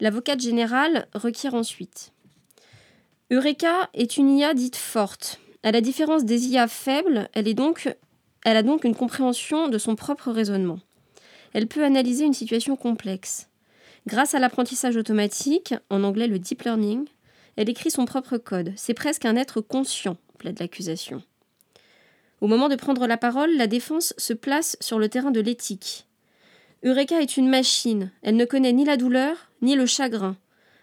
L'avocate 0.00 0.40
générale 0.40 1.06
requiert 1.14 1.54
ensuite. 1.54 2.12
Eureka 3.30 3.90
est 3.92 4.16
une 4.16 4.30
IA 4.30 4.54
dite 4.54 4.76
forte. 4.76 5.40
À 5.62 5.72
la 5.72 5.80
différence 5.80 6.24
des 6.24 6.48
IA 6.48 6.68
faibles, 6.68 7.28
elle 7.34 7.48
a 7.48 8.62
donc 8.62 8.84
une 8.84 8.94
compréhension 8.94 9.68
de 9.68 9.78
son 9.78 9.96
propre 9.96 10.30
raisonnement. 10.30 10.78
Elle 11.56 11.68
peut 11.68 11.84
analyser 11.84 12.26
une 12.26 12.34
situation 12.34 12.76
complexe. 12.76 13.48
Grâce 14.06 14.34
à 14.34 14.38
l'apprentissage 14.38 14.98
automatique, 14.98 15.72
en 15.88 16.04
anglais 16.04 16.26
le 16.26 16.38
deep 16.38 16.64
learning, 16.64 17.06
elle 17.56 17.70
écrit 17.70 17.90
son 17.90 18.04
propre 18.04 18.36
code. 18.36 18.74
C'est 18.76 18.92
presque 18.92 19.24
un 19.24 19.36
être 19.36 19.62
conscient, 19.62 20.18
plaide 20.36 20.60
l'accusation. 20.60 21.22
Au 22.42 22.46
moment 22.46 22.68
de 22.68 22.76
prendre 22.76 23.06
la 23.06 23.16
parole, 23.16 23.56
la 23.56 23.68
défense 23.68 24.12
se 24.18 24.34
place 24.34 24.76
sur 24.80 24.98
le 24.98 25.08
terrain 25.08 25.30
de 25.30 25.40
l'éthique. 25.40 26.04
Eureka 26.84 27.22
est 27.22 27.38
une 27.38 27.48
machine. 27.48 28.10
Elle 28.20 28.36
ne 28.36 28.44
connaît 28.44 28.74
ni 28.74 28.84
la 28.84 28.98
douleur, 28.98 29.50
ni 29.62 29.76
le 29.76 29.86
chagrin. 29.86 30.36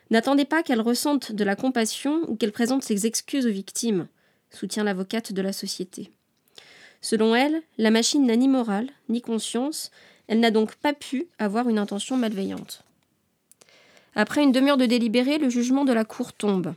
N'attendez 0.10 0.44
pas 0.44 0.64
qu'elle 0.64 0.82
ressente 0.82 1.34
de 1.34 1.44
la 1.44 1.56
compassion 1.56 2.22
ou 2.28 2.36
qu'elle 2.36 2.52
présente 2.52 2.82
ses 2.82 3.06
excuses 3.06 3.46
aux 3.46 3.52
victimes, 3.52 4.08
soutient 4.50 4.84
l'avocate 4.84 5.34
de 5.34 5.42
la 5.44 5.54
société. 5.54 6.10
Selon 7.00 7.36
elle, 7.36 7.62
la 7.78 7.92
machine 7.92 8.26
n'a 8.26 8.38
ni 8.38 8.48
morale, 8.48 8.90
ni 9.08 9.22
conscience, 9.22 9.92
elle 10.28 10.40
n'a 10.40 10.52
donc 10.52 10.76
pas 10.76 10.94
pu 10.94 11.28
avoir 11.40 11.70
une 11.70 11.80
intention 11.80 12.18
malveillante. 12.18 12.84
Après 14.16 14.44
une 14.44 14.52
demi-heure 14.52 14.78
de 14.78 14.86
délibéré, 14.86 15.38
le 15.38 15.50
jugement 15.50 15.86
de 15.86 15.94
la 15.94 16.06
Cour 16.06 16.34
tombe. 16.34 16.74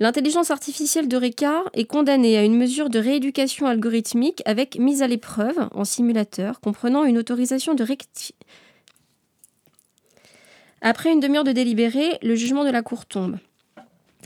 L'intelligence 0.00 0.50
artificielle 0.50 1.06
de 1.06 1.16
Ricard 1.16 1.70
est 1.72 1.84
condamnée 1.84 2.36
à 2.36 2.42
une 2.42 2.56
mesure 2.56 2.90
de 2.90 2.98
rééducation 2.98 3.66
algorithmique 3.66 4.42
avec 4.44 4.76
mise 4.76 5.02
à 5.02 5.06
l'épreuve 5.06 5.68
en 5.72 5.84
simulateur, 5.84 6.60
comprenant 6.60 7.04
une 7.04 7.18
autorisation 7.18 7.74
de 7.74 7.84
rectification. 7.84 8.34
Après 10.86 11.12
une 11.12 11.20
demi-heure 11.20 11.44
de 11.44 11.52
délibéré, 11.52 12.18
le 12.22 12.34
jugement 12.34 12.64
de 12.64 12.70
la 12.70 12.82
Cour 12.82 13.06
tombe. 13.06 13.38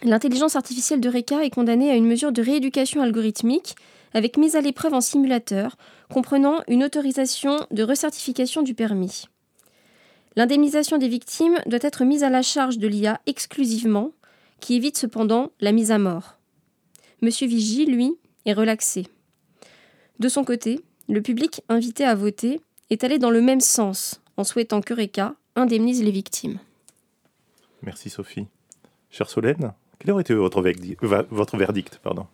L'intelligence 0.03 0.57
artificielle 0.57 1.01
de 1.01 1.09
Reka 1.09 1.45
est 1.45 1.51
condamnée 1.51 1.91
à 1.91 1.95
une 1.95 2.07
mesure 2.07 2.33
de 2.33 2.43
rééducation 2.43 3.01
algorithmique 3.01 3.77
avec 4.15 4.37
mise 4.37 4.57
à 4.57 4.61
l'épreuve 4.61 4.95
en 4.95 5.01
simulateur, 5.01 5.77
comprenant 6.11 6.61
une 6.69 6.85
autorisation 6.85 7.59
de 7.71 7.83
recertification 7.83 8.63
du 8.63 8.75
permis. 8.75 9.25
L'indemnisation 10.37 10.99
des 10.99 11.09
victimes 11.09 11.59
doit 11.67 11.79
être 11.83 12.05
mise 12.05 12.23
à 12.23 12.31
la 12.31 12.43
charge 12.43 12.79
de 12.79 12.87
l'IA 12.87 13.21
exclusivement 13.27 14.13
qui 14.61 14.75
évite 14.75 14.97
cependant 14.97 15.53
la 15.61 15.73
mise 15.73 15.91
à 15.91 15.99
mort. 15.99 16.39
Monsieur 17.23 17.47
Vigie, 17.47 17.87
lui, 17.87 18.17
est 18.45 18.53
relaxé. 18.53 19.07
De 20.19 20.29
son 20.29 20.45
côté, 20.45 20.81
le 21.09 21.23
public 21.23 21.63
invité 21.69 22.05
à 22.05 22.15
voter 22.15 22.61
est 22.91 23.05
allé 23.05 23.19
dans 23.19 23.31
le 23.31 23.41
même 23.41 23.61
sens, 23.61 24.21
en 24.37 24.45
souhaitant 24.45 24.81
que 24.81 24.95
Reka 24.95 25.35
indemnise 25.57 26.03
les 26.03 26.11
victimes. 26.11 26.59
Merci 27.83 28.11
Sophie. 28.11 28.47
Chère 29.11 29.31
Solène, 29.31 29.73
quel 29.99 30.13
aurait 30.13 30.23
été 30.23 30.35
votre, 30.35 30.63
votre 31.31 31.57
verdict 31.57 31.99
pardon? 32.03 32.27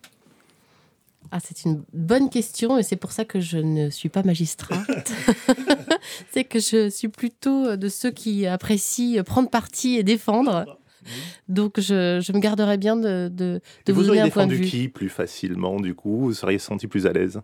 Ah, 1.31 1.39
c'est 1.43 1.65
une 1.65 1.83
bonne 1.93 2.29
question 2.29 2.77
et 2.77 2.83
c'est 2.83 2.95
pour 2.95 3.11
ça 3.11 3.25
que 3.25 3.39
je 3.39 3.57
ne 3.57 3.89
suis 3.89 4.09
pas 4.09 4.23
magistrate. 4.23 5.11
c'est 6.31 6.43
que 6.43 6.59
je 6.59 6.89
suis 6.89 7.07
plutôt 7.07 7.75
de 7.75 7.89
ceux 7.89 8.11
qui 8.11 8.45
apprécient 8.47 9.23
prendre 9.23 9.49
parti 9.49 9.95
et 9.95 10.03
défendre. 10.03 10.79
Donc, 11.47 11.79
je, 11.79 12.31
me 12.31 12.39
garderais 12.39 12.77
bien 12.77 12.95
de, 12.95 13.29
de, 13.31 13.61
vous, 13.87 14.03
donner 14.03 14.21
un 14.21 14.29
point 14.29 14.47
de 14.47 14.55
vue. 14.55 14.65
qui 14.65 14.87
plus 14.87 15.09
facilement, 15.09 15.79
du 15.79 15.93
coup 15.93 16.21
Vous 16.21 16.33
seriez 16.33 16.57
senti 16.57 16.87
plus 16.87 17.05
à 17.05 17.13
l'aise? 17.13 17.41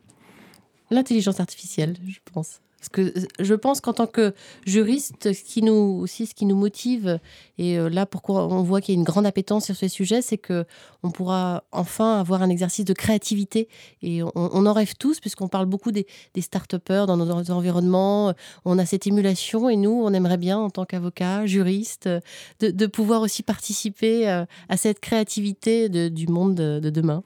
L'intelligence 0.90 1.40
artificielle, 1.40 1.96
je 2.08 2.20
pense. 2.34 2.60
Parce 2.82 2.90
que 2.90 3.02
euh, 3.02 3.28
je 3.40 3.54
pense 3.54 3.80
qu'en 3.80 3.94
tant 3.94 4.08
que 4.08 4.34
juriste, 4.66 5.32
ce 5.34 5.44
qui 5.44 5.62
nous 5.62 6.00
aussi 6.02 6.26
ce 6.26 6.34
qui 6.34 6.48
nous 6.48 6.56
motive 6.56 7.20
et 7.60 7.78
euh, 7.78 7.90
là 7.90 8.08
pourquoi 8.08 8.48
on 8.48 8.64
voit 8.64 8.82
qu'il 8.82 8.96
y 8.96 8.98
a 8.98 9.00
une 9.00 9.06
grande 9.06 9.28
appétence 9.28 9.66
sur 9.66 9.76
ce 9.76 9.88
sujet, 9.88 10.24
c'est 10.24 10.40
que 10.40 10.66
on 11.04 11.12
pourra 11.12 11.64
enfin 11.72 12.20
avoir 12.20 12.42
un 12.42 12.50
exercice 12.50 12.84
de 12.84 12.94
créativité 12.94 13.70
et 14.02 14.24
on, 14.24 14.66
en 14.66 14.74
rêve 14.74 14.96
tous 14.98 15.20
puisqu'on 15.20 15.48
parle 15.48 15.68
beaucoup 15.68 15.92
des, 15.92 16.08
start-upers 16.40 17.06
dans 17.06 17.18
nos 17.18 17.52
environnements. 17.52 18.34
On 18.66 18.80
a 18.80 18.86
cette 18.88 19.06
émulation 19.06 19.70
et 19.70 19.76
nous, 19.76 20.02
on 20.04 20.12
aimerait 20.14 20.38
bien 20.38 20.58
en 20.58 20.72
tant 20.72 20.86
qu'avocat, 20.86 21.46
juriste, 21.46 22.10
de, 22.60 22.86
pouvoir 22.88 23.22
aussi 23.22 23.44
participer 23.44 24.28
euh, 24.28 24.46
à 24.70 24.78
cette 24.78 25.00
créativité 25.00 25.90
du 25.90 26.28
monde 26.28 26.56
de 26.56 26.90
demain 26.90 27.24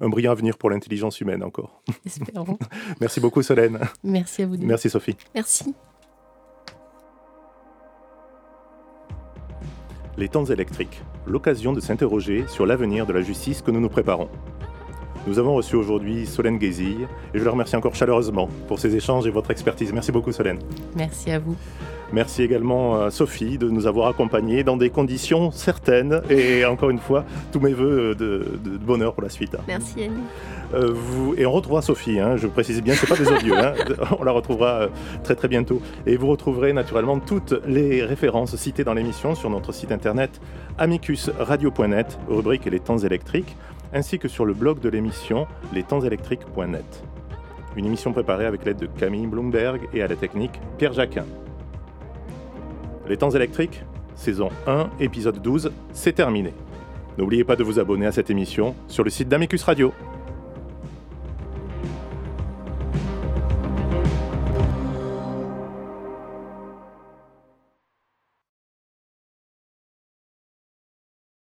un 0.00 0.08
brillant 0.08 0.32
avenir 0.32 0.56
pour 0.56 0.70
l'intelligence 0.70 1.20
humaine 1.20 1.42
encore. 1.42 1.82
Espérons. 2.06 2.58
Merci 3.00 3.20
beaucoup 3.20 3.42
Solène. 3.42 3.78
Merci 4.02 4.42
à 4.42 4.46
vous. 4.46 4.56
Merci 4.58 4.90
Sophie. 4.90 5.16
Merci. 5.34 5.74
Les 10.16 10.28
temps 10.28 10.44
électriques, 10.46 11.00
l'occasion 11.26 11.72
de 11.72 11.80
s'interroger 11.80 12.44
sur 12.48 12.66
l'avenir 12.66 13.06
de 13.06 13.12
la 13.12 13.22
justice 13.22 13.62
que 13.62 13.70
nous 13.70 13.80
nous 13.80 13.88
préparons. 13.88 14.28
Nous 15.28 15.38
avons 15.38 15.54
reçu 15.54 15.76
aujourd'hui 15.76 16.26
Solène 16.26 16.58
Guézille 16.58 17.06
et 17.34 17.38
je 17.38 17.44
le 17.44 17.50
remercie 17.50 17.76
encore 17.76 17.94
chaleureusement 17.94 18.48
pour 18.66 18.78
ces 18.78 18.96
échanges 18.96 19.26
et 19.26 19.30
votre 19.30 19.50
expertise. 19.50 19.92
Merci 19.92 20.10
beaucoup 20.10 20.32
Solène. 20.32 20.58
Merci 20.96 21.30
à 21.30 21.38
vous. 21.38 21.56
Merci 22.12 22.42
également 22.42 23.02
à 23.02 23.10
Sophie 23.10 23.58
de 23.58 23.68
nous 23.68 23.86
avoir 23.86 24.08
accompagnés 24.08 24.64
dans 24.64 24.76
des 24.76 24.88
conditions 24.88 25.50
certaines. 25.50 26.22
Et 26.30 26.64
encore 26.64 26.90
une 26.90 26.98
fois, 26.98 27.24
tous 27.52 27.60
mes 27.60 27.74
voeux 27.74 28.14
de, 28.14 28.58
bonheur 28.78 29.12
pour 29.12 29.22
la 29.22 29.28
suite. 29.28 29.56
Merci 29.66 30.04
Annie. 30.04 30.22
Euh, 30.74 30.92
vous, 30.92 31.34
et 31.36 31.46
on 31.46 31.52
retrouvera 31.52 31.82
Sophie, 31.82 32.18
hein, 32.20 32.36
je 32.36 32.46
précise 32.46 32.82
bien, 32.82 32.94
c'est 32.94 33.08
pas 33.08 33.16
des 33.16 33.28
audios, 33.30 33.54
hein, 33.56 33.72
on 34.20 34.22
la 34.22 34.32
retrouvera 34.32 34.82
euh, 34.82 34.88
très 35.24 35.34
très 35.34 35.48
bientôt. 35.48 35.80
Et 36.06 36.16
vous 36.16 36.28
retrouverez 36.28 36.74
naturellement 36.74 37.18
toutes 37.18 37.54
les 37.66 38.04
références 38.04 38.54
citées 38.56 38.84
dans 38.84 38.92
l'émission 38.94 39.34
sur 39.34 39.48
notre 39.48 39.72
site 39.72 39.92
internet 39.92 40.40
amicusradio.net, 40.76 42.18
rubrique 42.28 42.66
Les 42.66 42.80
temps 42.80 42.98
électriques, 42.98 43.56
ainsi 43.92 44.18
que 44.18 44.28
sur 44.28 44.44
le 44.44 44.52
blog 44.52 44.80
de 44.80 44.88
l'émission 44.88 45.46
lestemps-électriques.net. 45.72 47.02
Une 47.76 47.86
émission 47.86 48.12
préparée 48.12 48.46
avec 48.46 48.64
l'aide 48.64 48.78
de 48.78 48.86
Camille 48.86 49.26
Bloomberg 49.26 49.88
et 49.94 50.02
à 50.02 50.06
la 50.06 50.16
technique 50.16 50.60
Pierre 50.76 50.92
Jacquin. 50.92 51.24
Les 53.08 53.16
temps 53.16 53.30
électriques, 53.30 53.82
saison 54.16 54.50
1, 54.66 54.90
épisode 55.00 55.40
12, 55.40 55.72
c'est 55.94 56.12
terminé. 56.12 56.52
N'oubliez 57.16 57.42
pas 57.42 57.56
de 57.56 57.64
vous 57.64 57.78
abonner 57.78 58.04
à 58.06 58.12
cette 58.12 58.28
émission 58.28 58.74
sur 58.86 59.02
le 59.02 59.08
site 59.08 59.30
d'Amicus 59.30 59.62
Radio. 59.62 59.94